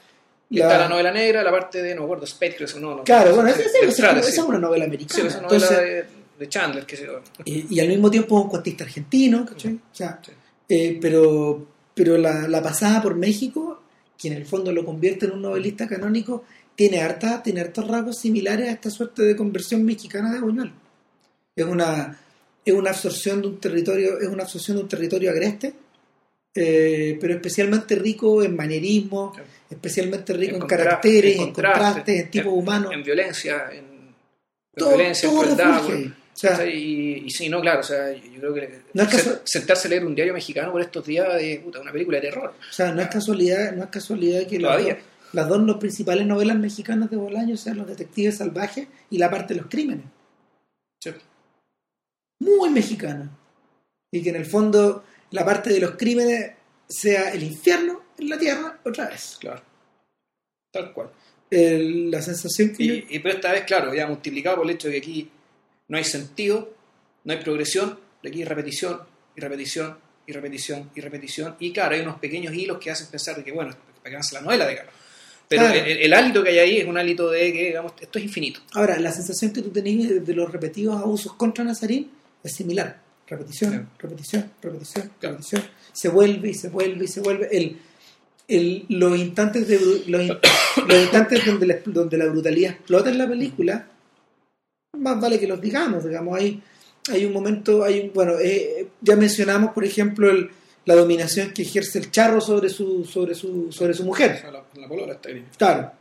y 0.49 0.59
está 0.61 0.77
la 0.77 0.87
novela 0.87 1.11
negra, 1.11 1.43
la 1.43 1.51
parte 1.51 1.81
de, 1.81 1.93
no 1.95 2.01
me 2.01 2.05
acuerdo, 2.05 2.25
Spade, 2.27 2.55
creo 2.55 2.67
es- 2.67 2.75
no, 2.77 2.95
no, 2.95 3.03
Claro, 3.03 3.33
bueno, 3.35 3.49
esa, 3.49 3.59
esa- 3.61 3.77
esa- 3.79 3.87
Estrada, 3.87 4.19
esa 4.19 4.31
sí. 4.31 4.39
es 4.39 4.45
una 4.45 4.59
novela 4.59 4.85
Sí, 4.85 4.89
americana. 4.89 5.23
novela 5.23 5.41
Entonces, 5.43 5.77
de, 5.77 6.05
de 6.39 6.49
Chandler, 6.49 6.85
que 6.85 6.95
se 6.97 7.07
y, 7.45 7.75
y 7.75 7.79
al 7.79 7.87
mismo 7.87 8.09
tiempo 8.09 8.37
es 8.39 8.43
un 8.45 8.49
cuentista 8.49 8.83
argentino, 8.83 9.45
¿cachai? 9.45 9.73
O 9.73 9.79
sea, 9.95 10.19
Sí. 10.25 10.31
eh, 10.69 10.97
pero, 11.01 11.67
pero 11.93 12.17
la, 12.17 12.47
la 12.47 12.61
pasada 12.63 13.01
por 13.01 13.15
México, 13.15 13.81
que 14.17 14.27
en 14.27 14.35
el 14.35 14.45
fondo 14.45 14.71
lo 14.71 14.85
convierte 14.85 15.25
en 15.25 15.31
un 15.31 15.41
novelista 15.41 15.87
canónico, 15.87 16.43
tiene, 16.75 17.01
harta, 17.01 17.41
tiene 17.43 17.61
hartos 17.61 17.87
rasgos 17.87 18.17
similares 18.19 18.67
a 18.69 18.71
esta 18.71 18.89
suerte 18.89 19.21
de 19.23 19.35
conversión 19.35 19.83
mexicana 19.83 20.33
de 20.33 20.39
Buñuel. 20.39 20.71
Es 21.55 21.65
una, 21.65 22.17
es 22.65 22.73
una 22.73 22.89
absorción 22.91 23.41
de 23.41 23.47
un 23.49 23.59
territorio, 23.59 24.19
es 24.19 24.27
una 24.27 24.43
absorción 24.43 24.77
de 24.77 24.83
un 24.83 24.89
territorio 24.89 25.29
agreste, 25.31 25.73
eh, 26.53 27.17
pero 27.21 27.33
especialmente 27.35 27.95
rico 27.95 28.43
en 28.43 28.55
manierismo, 28.55 29.33
Sí. 29.35 29.41
especialmente 29.69 30.33
rico 30.33 30.55
en, 30.57 30.61
caracteres, 30.67 31.35
en, 31.37 31.43
contraste, 31.43 31.79
contrastes, 31.79 32.19
en 32.25 32.31
tipos 32.31 32.53
humanos. 32.53 32.91
en 32.93 33.03
violencia, 33.03 33.69
en, 33.71 33.77
en 33.77 34.15
todo 34.75 34.89
violencia, 34.89 35.29
en 35.29 35.35
todo 35.35 35.43
crueldad, 35.43 35.83
bueno. 35.83 36.15
O 36.33 36.37
sea, 36.41 36.65
y, 36.65 37.23
y 37.25 37.29
sí, 37.29 37.49
no, 37.49 37.61
claro, 37.61 37.81
o 37.81 37.83
sea, 37.83 38.11
yo 38.13 38.39
creo 38.39 38.53
que 38.53 38.79
No 38.93 39.03
es 39.03 39.09
se- 39.11 39.39
sentarse 39.43 39.87
a 39.87 39.91
leer 39.91 40.05
un 40.05 40.15
diario 40.15 40.33
mexicano 40.33 40.71
por 40.71 40.81
estos 40.81 41.05
días 41.05 41.27
es 41.39 41.59
una 41.63 41.91
película 41.91 42.19
de 42.19 42.29
terror. 42.29 42.53
O 42.69 42.73
sea, 42.73 42.91
no 42.91 43.01
es 43.01 43.09
casualidad, 43.09 43.73
no 43.73 43.83
es 43.83 43.89
casualidad 43.89 44.47
que 44.47 44.57
Todavía. 44.57 44.97
Las 45.33 45.47
dos 45.47 45.61
no- 45.61 45.79
principales 45.79 46.25
novelas 46.27 46.57
mexicanas 46.57 47.09
de 47.09 47.17
Bolaño 47.17 47.55
sean 47.57 47.77
los 47.77 47.87
detectives 47.87 48.37
salvajes 48.37 48.87
y 49.09 49.17
la 49.17 49.29
parte 49.29 49.53
de 49.53 49.61
los 49.61 49.69
crímenes. 49.69 50.05
Sí. 51.03 51.11
Muy 52.39 52.69
mexicana. 52.69 53.29
Y 54.11 54.21
que 54.21 54.29
en 54.29 54.35
el 54.37 54.45
fondo 54.45 55.03
la 55.31 55.45
parte 55.45 55.71
de 55.71 55.79
los 55.79 55.91
crímenes 55.91 56.51
sea 56.87 57.29
el 57.31 57.43
infierno 57.43 58.01
en 58.17 58.29
la 58.29 58.37
tierra 58.37 58.79
otra 58.83 59.07
vez. 59.09 59.37
Claro. 59.39 59.61
Tal 60.73 60.93
cual. 60.93 61.11
El- 61.49 62.09
la 62.11 62.21
sensación 62.21 62.73
que 62.75 62.85
yo- 62.85 62.93
Y, 62.93 63.05
y 63.09 63.19
pero 63.19 63.35
esta 63.35 63.51
vez, 63.51 63.63
claro, 63.65 63.93
ya 63.93 64.07
multiplicado 64.07 64.57
por 64.57 64.65
el 64.65 64.71
hecho 64.75 64.87
de 64.87 64.93
que 64.93 64.97
aquí 64.99 65.31
no 65.87 65.97
hay 65.97 66.03
sentido, 66.03 66.73
no 67.23 67.33
hay 67.33 67.39
progresión, 67.41 67.99
de 68.23 68.29
aquí 68.29 68.39
hay 68.39 68.45
repetición, 68.45 69.01
y 69.35 69.41
repetición, 69.41 69.97
y 70.27 70.31
repetición, 70.33 70.91
y 70.95 71.01
repetición. 71.01 71.55
Y 71.59 71.71
claro, 71.73 71.95
hay 71.95 72.01
unos 72.01 72.19
pequeños 72.19 72.53
hilos 72.53 72.77
que 72.79 72.91
hacen 72.91 73.07
pensar 73.07 73.35
de 73.35 73.43
que, 73.43 73.51
bueno, 73.51 73.71
para 73.97 74.09
que 74.09 74.15
avance 74.15 74.35
la 74.35 74.41
novela, 74.41 74.67
digamos. 74.67 74.93
Pero 75.51 75.63
Claro. 75.63 75.79
el, 75.85 75.97
el 75.99 76.13
hálito 76.13 76.41
que 76.43 76.49
hay 76.51 76.59
ahí 76.59 76.77
es 76.77 76.87
un 76.87 76.97
hálito 76.97 77.29
de 77.29 77.51
que, 77.51 77.65
digamos, 77.67 77.91
esto 77.99 78.17
es 78.19 78.23
infinito. 78.25 78.61
Ahora, 78.71 78.97
la 78.99 79.11
sensación 79.11 79.51
que 79.51 79.61
tú 79.61 79.69
tenías 79.69 80.07
de, 80.09 80.19
de 80.21 80.33
los 80.33 80.49
repetidos 80.49 80.95
abusos 80.95 81.33
contra 81.33 81.63
Nazarín 81.65 82.09
es 82.41 82.53
similar. 82.55 83.01
Repetición, 83.27 83.89
repetición, 83.99 84.49
repetición, 84.61 85.11
Claro. 85.19 85.35
repetición. 85.35 85.63
Se 85.91 86.07
vuelve 86.07 86.49
y 86.51 86.53
se 86.53 86.69
vuelve 86.69 87.03
y 87.03 87.07
se 87.09 87.19
vuelve. 87.19 87.49
El, 87.51 87.77
el- 88.47 88.85
los 88.89 89.17
instantes, 89.19 89.67
de, 89.67 89.77
los, 90.07 90.21
in- 90.21 90.37
los 90.87 90.97
instantes 91.01 91.45
donde, 91.45 91.67
la, 91.67 91.75
donde 91.85 92.17
la 92.17 92.25
brutalidad 92.27 92.71
explota 92.71 93.09
en 93.09 93.17
la 93.17 93.27
película, 93.27 93.87
más 94.97 95.19
vale 95.19 95.37
que 95.39 95.47
los 95.47 95.59
digamos. 95.61 96.05
digamos 96.05 96.37
hay, 96.39 96.61
hay 97.11 97.25
un 97.25 97.33
momento, 97.33 97.83
hay 97.83 97.99
un, 98.01 98.11
bueno, 98.13 98.33
eh, 98.41 98.87
ya 99.01 99.15
mencionamos, 99.17 99.71
por 99.73 99.83
ejemplo, 99.83 100.29
el- 100.31 100.49
la 100.85 100.95
dominación 100.95 101.51
que 101.53 101.61
ejerce 101.61 101.99
el 101.99 102.11
charro 102.11 102.41
sobre 102.41 102.69
su, 102.69 103.05
sobre 103.05 103.35
su, 103.35 103.71
sobre 103.71 103.93
su 103.93 104.03
mujer. 104.03 104.41
La, 104.51 104.63
la 104.81 104.87
polola 104.87 105.13
está 105.13 105.29
bien. 105.29 105.47
Claro. 105.57 105.91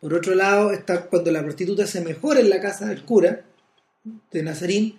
Por 0.00 0.14
otro 0.14 0.34
lado, 0.34 0.70
está 0.72 1.06
cuando 1.06 1.30
la 1.32 1.42
prostituta 1.42 1.86
se 1.86 2.00
mejora 2.02 2.40
en 2.40 2.50
la 2.50 2.60
casa 2.60 2.86
del 2.86 3.02
cura 3.04 3.44
de 4.30 4.42
Nazarín 4.42 4.96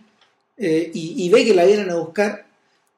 eh, 0.57 0.91
y, 0.93 1.25
y 1.25 1.29
ve 1.29 1.45
que 1.45 1.53
la 1.53 1.65
vienen 1.65 1.89
a 1.89 1.95
buscar, 1.95 2.45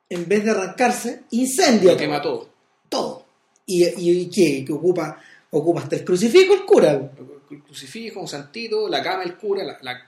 en 0.10 0.28
vez 0.28 0.44
de 0.44 0.52
arrancarse, 0.52 1.22
incendia 1.32 1.92
Lo 1.92 1.98
quema 1.98 2.22
todo. 2.22 2.50
todo. 2.90 3.26
¿Y, 3.66 3.86
y, 3.86 4.12
y 4.22 4.30
qué? 4.30 4.66
Que 4.66 4.74
ocupa, 4.74 5.22
ocupa 5.52 5.82
hasta 5.82 5.96
el 5.98 6.04
crucifijo 6.04 6.54
el 6.56 6.66
cura. 6.66 7.12
El 7.52 7.62
crucifijo, 7.64 8.20
un 8.22 8.28
santito, 8.28 8.88
la 8.90 9.04
cama 9.04 9.24
del 9.24 9.36
cura, 9.36 9.64
la- 9.64 9.78
la- 9.82 10.08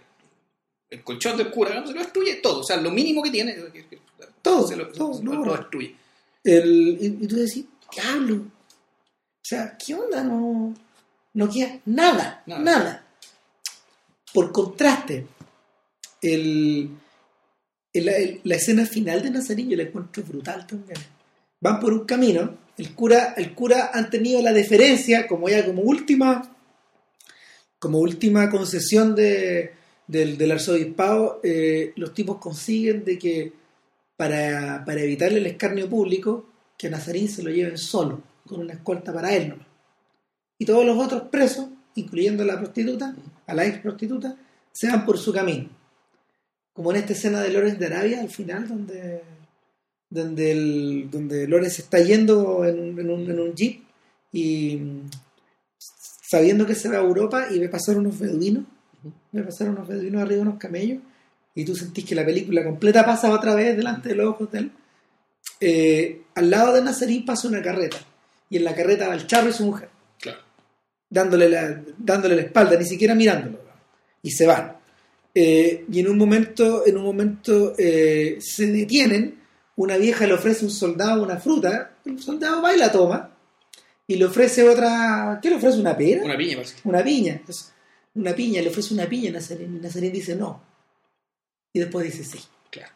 el 0.89 1.03
colchón 1.03 1.37
del 1.37 1.49
cura, 1.51 1.69
digamos, 1.71 1.89
se 1.89 1.95
lo 1.95 2.01
destruye 2.01 2.35
todo. 2.35 2.59
O 2.61 2.63
sea, 2.63 2.77
lo 2.77 2.89
mínimo 2.91 3.21
que 3.21 3.29
tiene, 3.31 3.55
Todo, 4.43 4.67
se 4.67 4.75
lo, 4.75 4.87
todo, 4.89 5.19
lo 5.23 5.55
destruye. 5.57 5.95
El, 6.43 6.97
y, 7.01 7.05
y 7.23 7.27
tú 7.27 7.35
decís, 7.37 7.65
diablo. 7.95 8.35
O 8.35 9.41
sea, 9.45 9.75
¿qué 9.83 9.95
onda? 9.95 10.23
No, 10.23 10.73
no 11.33 11.49
queda 11.49 11.79
nada, 11.85 12.43
Nada. 12.45 12.61
nada. 12.61 13.07
Por 14.33 14.51
contraste, 14.51 15.25
el, 16.21 16.89
el- 17.93 18.09
el- 18.09 18.41
la 18.43 18.55
escena 18.55 18.85
final 18.85 19.21
de 19.23 19.31
Nazarín 19.31 19.69
yo 19.69 19.77
la 19.77 19.83
encuentro 19.83 20.23
brutal 20.23 20.65
también. 20.67 20.99
Van 21.61 21.79
por 21.79 21.93
un 21.93 22.05
camino, 22.05 22.57
el 22.77 22.93
cura, 22.93 23.33
el 23.37 23.53
cura 23.53 23.91
han 23.93 24.09
tenido 24.09 24.41
la 24.41 24.51
deferencia, 24.51 25.27
como 25.27 25.47
ya 25.49 25.65
como 25.65 25.81
última, 25.83 26.53
como 27.79 27.99
última 27.99 28.49
concesión 28.49 29.15
de, 29.15 29.73
del, 30.07 30.37
del 30.37 30.51
arzobispado, 30.51 31.39
eh, 31.43 31.93
los 31.95 32.13
tipos 32.13 32.37
consiguen 32.39 33.05
de 33.05 33.17
que 33.17 33.53
para, 34.15 34.83
para 34.85 35.01
evitarle 35.01 35.39
el 35.39 35.45
escarnio 35.47 35.89
público, 35.89 36.49
que 36.77 36.87
a 36.87 36.91
Nazarín 36.91 37.27
se 37.29 37.43
lo 37.43 37.49
lleven 37.49 37.77
solo, 37.77 38.21
con 38.47 38.61
una 38.61 38.73
escolta 38.73 39.13
para 39.13 39.33
él 39.33 39.49
nomás. 39.49 39.67
Y 40.57 40.65
todos 40.65 40.85
los 40.85 40.97
otros 40.97 41.23
presos, 41.23 41.67
incluyendo 41.95 42.43
a 42.43 42.45
la 42.45 42.59
prostituta, 42.59 43.15
a 43.47 43.53
la 43.53 43.65
ex 43.65 43.79
prostituta, 43.79 44.35
se 44.71 44.87
van 44.87 45.05
por 45.05 45.17
su 45.17 45.33
camino. 45.33 45.69
Como 46.73 46.91
en 46.91 46.97
esta 46.97 47.13
escena 47.13 47.41
de 47.41 47.51
Lorenz 47.51 47.77
de 47.77 47.85
Arabia, 47.85 48.21
al 48.21 48.29
final, 48.29 48.67
donde, 48.67 49.21
donde, 50.09 50.51
el, 50.51 51.09
donde 51.11 51.47
Lorenz 51.47 51.79
está 51.79 51.99
yendo 51.99 52.65
en 52.65 53.09
un, 53.09 53.53
jeep 53.53 53.83
y 54.31 54.79
sabiendo 55.77 56.65
que 56.65 56.75
se 56.75 56.89
va 56.89 56.97
a 56.97 57.01
Europa 57.01 57.47
y 57.51 57.59
ve 57.59 57.69
pasar 57.69 57.97
unos 57.97 58.17
beduinos, 58.17 58.63
ve 59.31 59.43
pasar 59.43 59.69
unos 59.69 59.87
beduinos 59.87 60.21
arriba 60.21 60.37
de 60.37 60.49
unos 60.49 60.59
camellos, 60.59 60.99
y 61.55 61.65
tú 61.65 61.75
sentís 61.75 62.05
que 62.05 62.15
la 62.15 62.25
película 62.25 62.63
completa 62.63 63.05
pasa 63.05 63.31
otra 63.31 63.55
vez 63.55 63.75
delante 63.77 64.09
de 64.09 64.15
los 64.15 64.27
ojos 64.27 64.51
de 64.51 64.59
él. 64.59 64.71
Eh, 65.59 66.21
al 66.35 66.49
lado 66.49 66.73
de 66.73 66.81
Nazarín 66.81 67.25
pasa 67.25 67.47
una 67.47 67.61
carreta, 67.61 67.97
y 68.49 68.57
en 68.57 68.63
la 68.63 68.75
carreta 68.75 69.07
va 69.07 69.13
el 69.15 69.27
charro 69.27 69.49
y 69.49 69.53
su 69.53 69.65
mujer 69.65 69.89
Claro. 70.19 70.39
dándole 71.09 71.49
la, 71.49 71.81
dándole 71.97 72.35
la 72.35 72.41
espalda, 72.43 72.77
ni 72.77 72.85
siquiera 72.85 73.13
mirándolo. 73.15 73.59
Y 74.21 74.31
se 74.31 74.45
van. 74.47 74.77
Eh, 75.35 75.85
y 75.91 75.99
en 75.99 76.07
un 76.09 76.17
momento, 76.17 76.85
en 76.85 76.97
un 76.97 77.03
momento 77.03 77.73
eh, 77.77 78.37
se 78.39 78.67
detienen, 78.67 79.39
una 79.75 79.97
vieja 79.97 80.27
le 80.27 80.33
ofrece 80.33 80.61
a 80.61 80.67
un 80.67 80.71
soldado 80.71 81.23
una 81.23 81.37
fruta, 81.37 81.93
el 82.05 82.21
soldado 82.21 82.61
va 82.61 82.73
y 82.73 82.77
la 82.77 82.91
toma, 82.91 83.31
y 84.05 84.15
le 84.15 84.25
ofrece 84.25 84.67
otra, 84.67 85.39
¿qué 85.41 85.49
le 85.49 85.55
ofrece? 85.55 85.79
¿Una 85.79 85.97
pera? 85.97 86.23
Una 86.23 86.37
piña, 86.37 86.55
parece. 86.57 86.75
Una 86.83 87.03
piña. 87.03 87.41
Una 88.15 88.35
piña, 88.35 88.61
le 88.61 88.69
ofrece 88.69 88.93
una 88.93 89.07
piña 89.07 89.29
a 89.29 89.33
Nazarín, 89.33 89.75
y 89.77 89.79
Nazarín 89.79 90.11
dice 90.13 90.35
no. 90.35 90.61
Y 91.73 91.79
después 91.79 92.05
dice 92.05 92.23
sí. 92.23 92.39
Claro. 92.69 92.91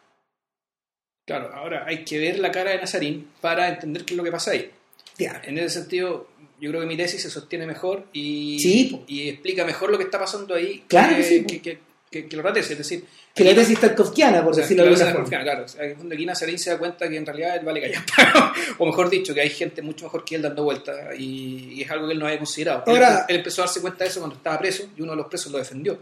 Claro, 1.25 1.53
ahora 1.53 1.83
hay 1.85 2.03
que 2.05 2.19
ver 2.19 2.39
la 2.39 2.51
cara 2.51 2.71
de 2.71 2.77
Nazarín 2.77 3.31
para 3.41 3.67
entender 3.69 4.05
qué 4.05 4.13
es 4.13 4.17
lo 4.17 4.23
que 4.23 4.31
pasa 4.31 4.51
ahí. 4.51 4.71
Ya. 5.17 5.41
En 5.45 5.57
ese 5.57 5.79
sentido, 5.81 6.29
yo 6.59 6.69
creo 6.69 6.81
que 6.81 6.87
mi 6.87 6.95
tesis 6.95 7.21
se 7.21 7.29
sostiene 7.29 7.65
mejor 7.65 8.05
y, 8.13 8.59
Sí, 8.59 9.03
y 9.07 9.29
explica 9.29 9.65
mejor 9.65 9.89
lo 9.91 9.97
que 9.97 10.03
está 10.05 10.19
pasando 10.19 10.53
ahí 10.55 10.83
Claro 10.87 11.09
que, 11.15 11.21
que 11.21 11.23
sí, 11.27 11.43
que, 11.45 11.61
que, 11.61 11.79
que- 12.11 12.27
que 12.29 12.37
lo 12.37 12.53
tesis. 12.53 12.71
Es 12.71 12.77
decir, 12.77 13.03
Que 13.35 13.43
la 13.43 13.53
tesis 13.55 13.79
tarkovskiana, 13.79 14.41
por 14.43 14.51
o 14.51 14.53
sea, 14.53 14.61
decirlo 14.63 14.83
de 14.85 14.89
claro, 14.95 15.09
alguna 15.19 15.25
forma. 15.27 15.43
Claro, 15.43 16.13
aquí 16.15 16.25
Nazarín 16.25 16.57
se 16.59 16.69
da 16.69 16.77
cuenta 16.77 17.09
que 17.09 17.17
en 17.17 17.25
realidad 17.25 17.57
él 17.57 17.65
vale 17.65 17.81
callar. 17.81 18.03
o 18.77 18.85
mejor 18.85 19.09
dicho, 19.09 19.33
que 19.33 19.41
hay 19.41 19.49
gente 19.49 19.81
mucho 19.81 20.05
mejor 20.05 20.23
que 20.23 20.35
él 20.35 20.41
dando 20.43 20.63
vueltas 20.63 20.95
y, 21.17 21.73
y 21.73 21.81
es 21.81 21.91
algo 21.91 22.07
que 22.07 22.13
él 22.13 22.19
no 22.19 22.25
había 22.27 22.37
considerado. 22.37 22.83
Él- 22.87 22.93
Ahora- 22.93 23.25
él, 23.27 23.35
empezó 23.37 23.63
a 23.63 23.65
darse 23.65 23.81
cuenta 23.81 24.03
de 24.05 24.09
eso 24.11 24.19
cuando 24.19 24.35
estaba 24.37 24.57
preso 24.59 24.87
y 24.95 25.01
uno 25.01 25.11
de 25.11 25.17
los 25.17 25.27
presos 25.27 25.51
lo 25.51 25.57
defendió. 25.57 25.99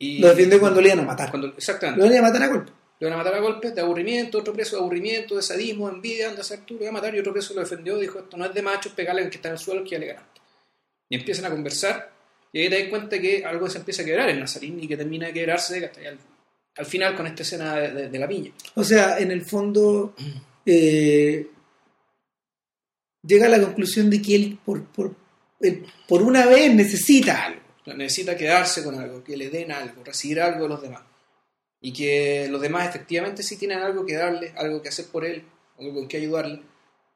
Y 0.00 0.18
Lo 0.18 0.28
defiende 0.30 0.58
cuando 0.58 0.80
le 0.80 0.88
iban 0.88 1.00
a 1.00 1.02
matar. 1.06 1.30
cuando- 1.30 1.48
exactamente. 1.56 2.00
Lo 2.00 2.06
iban 2.12 2.24
a 2.24 2.28
matar 2.28 2.42
a 2.42 2.48
golpe. 2.48 2.72
Lo 2.98 3.08
van 3.08 3.14
a 3.14 3.22
matar 3.22 3.34
a 3.34 3.40
golpes 3.40 3.74
de 3.74 3.80
aburrimiento, 3.80 4.38
otro 4.38 4.52
preso 4.52 4.76
de 4.76 4.82
aburrimiento, 4.82 5.36
de 5.36 5.42
sadismo, 5.42 5.88
de 5.88 5.94
envidia, 5.94 6.28
anda 6.28 6.38
a 6.38 6.42
hacer 6.42 6.60
tú, 6.66 6.74
lo 6.74 6.80
voy 6.80 6.88
a 6.88 6.92
matar, 6.92 7.14
y 7.14 7.18
otro 7.20 7.32
preso 7.32 7.54
lo 7.54 7.60
defendió, 7.60 7.96
dijo, 7.98 8.18
esto 8.18 8.36
no 8.36 8.44
es 8.44 8.52
de 8.54 8.60
machos, 8.62 8.92
pegarle 8.92 9.22
al 9.22 9.30
que 9.30 9.36
está 9.36 9.48
en 9.48 9.54
el 9.54 9.58
suelo, 9.60 9.84
que 9.84 9.90
ya 9.90 9.98
le 9.98 10.06
ganaste. 10.06 10.40
Y 11.08 11.16
empiezan 11.16 11.44
a 11.46 11.50
conversar, 11.50 12.12
y 12.52 12.60
ahí 12.60 12.68
te 12.68 12.78
das 12.80 12.88
cuenta 12.90 13.18
que 13.20 13.44
algo 13.44 13.70
se 13.70 13.78
empieza 13.78 14.02
a 14.02 14.04
quebrar 14.04 14.28
en 14.28 14.40
Nazarín 14.40 14.82
y 14.82 14.88
que 14.88 14.96
termina 14.96 15.28
de 15.28 15.32
quebrarse 15.32 15.82
hasta 15.84 16.00
al, 16.08 16.18
al 16.76 16.86
final 16.86 17.16
con 17.16 17.26
esta 17.26 17.42
escena 17.42 17.76
de, 17.76 17.90
de- 17.92 18.08
de 18.10 18.18
la 18.18 18.28
piña. 18.28 18.52
O 18.74 18.84
sea, 18.84 19.18
en 19.18 19.30
el 19.30 19.42
fondo 19.46 20.14
eh, 20.66 21.46
llega 23.22 23.46
a 23.46 23.50
la 23.50 23.60
conclusión 23.62 24.10
de 24.10 24.20
que 24.20 24.34
él 24.34 24.58
por, 24.64 24.84
por, 24.84 25.14
él 25.60 25.86
por 26.06 26.20
una 26.22 26.46
vez 26.46 26.74
necesita 26.74 27.44
algo. 27.46 27.60
Necesita 27.94 28.36
quedarse 28.36 28.82
con 28.84 28.98
algo, 28.98 29.22
que 29.24 29.36
le 29.36 29.50
den 29.50 29.72
algo, 29.72 30.02
recibir 30.04 30.40
algo 30.40 30.64
de 30.64 30.68
los 30.68 30.82
demás. 30.82 31.02
Y 31.80 31.92
que 31.92 32.46
los 32.50 32.60
demás 32.60 32.88
efectivamente 32.88 33.42
sí 33.42 33.56
tienen 33.56 33.78
algo 33.78 34.04
que 34.04 34.14
darle, 34.14 34.52
algo 34.56 34.82
que 34.82 34.90
hacer 34.90 35.06
por 35.06 35.24
él, 35.24 35.42
algo 35.78 35.94
con 35.94 36.08
que 36.08 36.18
ayudarle, 36.18 36.60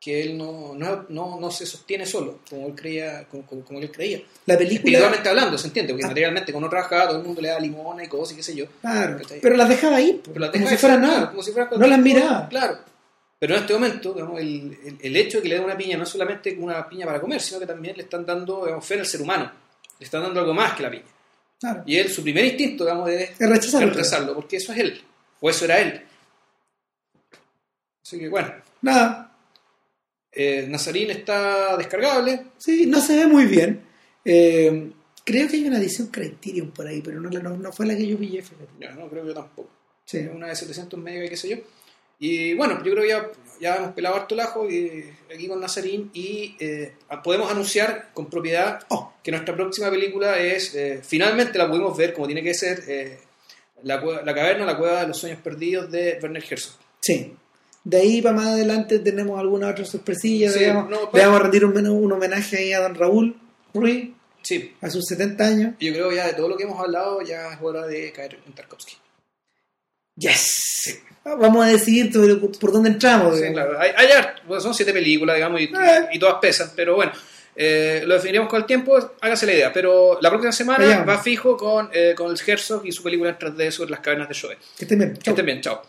que 0.00 0.22
él 0.22 0.36
no, 0.38 0.74
no, 0.74 1.06
no, 1.08 1.38
no 1.40 1.50
se 1.50 1.66
sostiene 1.66 2.06
solo, 2.06 2.40
como 2.48 2.66
él 2.68 2.74
creía, 2.74 3.26
como, 3.30 3.44
como- 3.46 3.64
como 3.64 3.78
él 3.80 3.90
creía. 3.90 4.18
La 4.46 4.56
película... 4.56 4.76
Espiritualmente 4.76 5.28
hablando, 5.28 5.58
se 5.58 5.66
entiende, 5.66 5.92
porque 5.92 6.04
Ah. 6.04 6.08
materialmente 6.08 6.52
cuando 6.52 6.68
trabajaba 6.70 7.08
todo 7.08 7.18
el 7.18 7.24
mundo 7.24 7.40
le 7.42 7.48
da 7.48 7.58
limona 7.60 8.04
y 8.04 8.08
cosas 8.08 8.32
y 8.32 8.36
qué 8.36 8.42
sé 8.42 8.54
yo. 8.54 8.66
Claro, 8.80 9.18
pero 9.42 9.56
las 9.56 9.68
dejaba 9.68 9.96
ahí, 9.96 10.20
Pero 10.24 10.40
la 10.40 10.50
como 10.50 10.64
deja 10.64 10.76
si 10.76 10.80
fuera 10.80 10.96
nada. 10.96 11.14
claro, 11.14 11.30
como 11.30 11.42
si 11.42 11.52
fuera 11.52 11.70
No 11.76 11.86
las 11.86 11.98
miraba. 11.98 12.48
Claro. 12.48 12.78
Pero 13.38 13.54
en 13.56 13.60
este 13.60 13.74
momento, 13.74 14.12
digamos, 14.14 14.40
el, 14.40 14.78
el- 14.84 14.98
el 15.02 15.16
hecho 15.16 15.38
de 15.38 15.42
que 15.42 15.48
le 15.50 15.54
den 15.56 15.64
una 15.64 15.76
piña 15.76 15.96
no 15.98 16.04
es 16.04 16.08
solamente 16.08 16.56
una 16.58 16.88
piña 16.88 17.04
para 17.04 17.20
comer, 17.20 17.40
sino 17.42 17.60
que 17.60 17.66
también 17.66 17.96
le 17.96 18.04
están 18.04 18.24
dando 18.24 18.64
digamos, 18.64 18.86
fe 18.86 18.98
al 19.00 19.06
ser 19.06 19.20
humano. 19.20 19.50
Le 19.98 20.04
están 20.04 20.22
dando 20.22 20.40
algo 20.40 20.54
más 20.54 20.74
que 20.74 20.82
la 20.82 20.90
piña. 20.90 21.04
Claro. 21.60 21.82
Y 21.86 21.96
él, 21.96 22.10
su 22.10 22.22
primer 22.22 22.44
instinto, 22.44 22.84
digamos, 22.84 23.08
es 23.10 23.30
Es 23.40 23.48
rechazarlo. 23.48 24.34
porque 24.34 24.56
eso 24.56 24.72
es 24.72 24.78
él. 24.78 25.02
O 25.40 25.48
eso 25.50 25.64
era 25.64 25.80
él. 25.80 26.02
Así 28.02 28.18
que 28.18 28.28
bueno, 28.28 28.52
Nada, 28.82 29.34
eh, 30.30 30.66
Nazarín 30.68 31.10
está 31.10 31.76
descargable. 31.76 32.46
sí, 32.58 32.86
no 32.86 33.00
se 33.00 33.16
ve 33.16 33.26
muy 33.26 33.46
bien. 33.46 33.82
Eh, 34.24 34.90
creo 35.24 35.48
que 35.48 35.56
hay 35.56 35.66
una 35.66 35.78
edición 35.78 36.08
Criterion 36.08 36.70
por 36.70 36.86
ahí, 36.86 37.00
pero 37.00 37.20
no, 37.20 37.30
no, 37.30 37.56
no 37.56 37.72
fue 37.72 37.86
la 37.86 37.96
que 37.96 38.06
yo 38.06 38.18
pillé, 38.18 38.42
fíjate. 38.42 38.68
Ya, 38.78 38.90
no 38.92 39.08
creo 39.08 39.24
yo 39.26 39.32
tampoco. 39.34 39.70
Sí. 40.04 40.18
una 40.18 40.48
de 40.48 40.56
700 40.56 41.00
megas 41.00 41.26
y 41.26 41.30
qué 41.30 41.36
sé 41.36 41.48
yo. 41.48 41.56
Y 42.18 42.54
bueno, 42.54 42.82
yo 42.84 42.92
creo 42.92 43.02
que 43.02 43.08
ya, 43.08 43.30
ya 43.60 43.76
hemos 43.76 43.92
pelado 43.92 44.16
harto 44.16 44.34
el 44.34 44.40
ajo 44.40 44.68
y, 44.70 45.04
aquí 45.34 45.48
con 45.48 45.60
Nazarín 45.60 46.10
y 46.14 46.56
eh, 46.60 46.92
podemos 47.22 47.50
anunciar 47.50 48.10
con 48.14 48.30
propiedad 48.30 48.80
Oh, 48.88 49.12
que 49.22 49.30
nuestra 49.30 49.54
próxima 49.54 49.90
película 49.90 50.38
es, 50.38 50.74
eh, 50.74 51.00
finalmente 51.02 51.58
la 51.58 51.68
pudimos 51.68 51.96
ver 51.96 52.12
como 52.14 52.26
tiene 52.26 52.42
que 52.42 52.54
ser, 52.54 52.82
eh, 52.88 53.18
la, 53.82 53.96
la 54.24 54.34
caverna, 54.34 54.64
la 54.64 54.78
cueva 54.78 55.00
de 55.02 55.08
los 55.08 55.18
sueños 55.18 55.40
perdidos 55.42 55.90
de 55.90 56.18
Werner 56.22 56.44
Herzog. 56.48 56.78
sí. 57.00 57.34
De 57.86 57.98
ahí 57.98 58.22
para 58.22 58.34
más 58.34 58.46
adelante 58.46 58.98
tenemos 59.00 59.38
alguna 59.38 59.68
otra 59.68 59.84
sorpresilla. 59.84 60.50
Sí, 60.50 60.60
digamos. 60.60 60.88
no, 60.88 61.00
Le 61.02 61.06
pues- 61.08 61.22
vamos 61.22 61.38
a 61.38 61.42
rendir 61.42 61.66
un, 61.66 61.86
un 61.86 62.12
homenaje 62.12 62.56
ahí 62.56 62.72
a 62.72 62.80
don 62.80 62.94
Raúl 62.94 63.36
Ruiz 63.74 64.08
Sí, 64.40 64.72
a 64.80 64.88
sus 64.88 65.04
70 65.04 65.46
años. 65.46 65.74
yo 65.78 65.92
creo 65.92 66.10
ya 66.10 66.26
de 66.28 66.32
todo 66.32 66.48
lo 66.48 66.56
que 66.56 66.62
hemos 66.64 66.80
hablado 66.80 67.20
ya 67.20 67.52
es 67.52 67.58
hora 67.60 67.86
de 67.86 68.10
caer 68.12 68.38
en 68.46 68.54
Tarkovsky. 68.54 68.94
Yes. 70.16 71.00
Vamos 71.24 71.64
a 71.64 71.68
decidir 71.68 72.12
por, 72.60 72.72
dónde 72.72 72.90
entramos. 72.90 73.38
Sí, 73.38 73.44
claro. 73.52 73.78
Hay, 73.80 73.90
hay 73.96 74.08
pues 74.46 74.62
son 74.62 74.74
siete 74.74 74.92
películas, 74.92 75.36
digamos, 75.36 75.60
y, 75.60 75.64
Eh. 75.64 76.08
y 76.12 76.18
todas 76.18 76.36
pesan, 76.40 76.70
pero 76.76 76.94
bueno, 76.96 77.12
Eh, 77.56 78.02
lo 78.04 78.14
definiremos 78.14 78.48
con 78.48 78.60
el 78.60 78.66
tiempo, 78.66 78.98
hágase 79.20 79.46
la 79.46 79.52
idea. 79.52 79.72
Pero 79.72 80.18
la 80.20 80.28
próxima 80.28 80.50
semana 80.50 81.04
va 81.04 81.18
fijo 81.18 81.56
con, 81.56 81.88
eh, 81.92 82.12
con 82.16 82.32
el 82.32 82.38
Herzog 82.44 82.84
y 82.84 82.90
su 82.90 83.00
película 83.04 83.30
en 83.30 83.38
3D 83.38 83.70
sobre 83.70 83.92
las 83.92 84.00
cavernas 84.00 84.28
de 84.28 84.34
Shoei. 84.34 84.56
Que 84.76 84.84
estén 84.84 84.98
bien. 84.98 85.16
Que 85.16 85.30
estén 85.30 85.46
bien, 85.46 85.60
chao. 85.60 85.80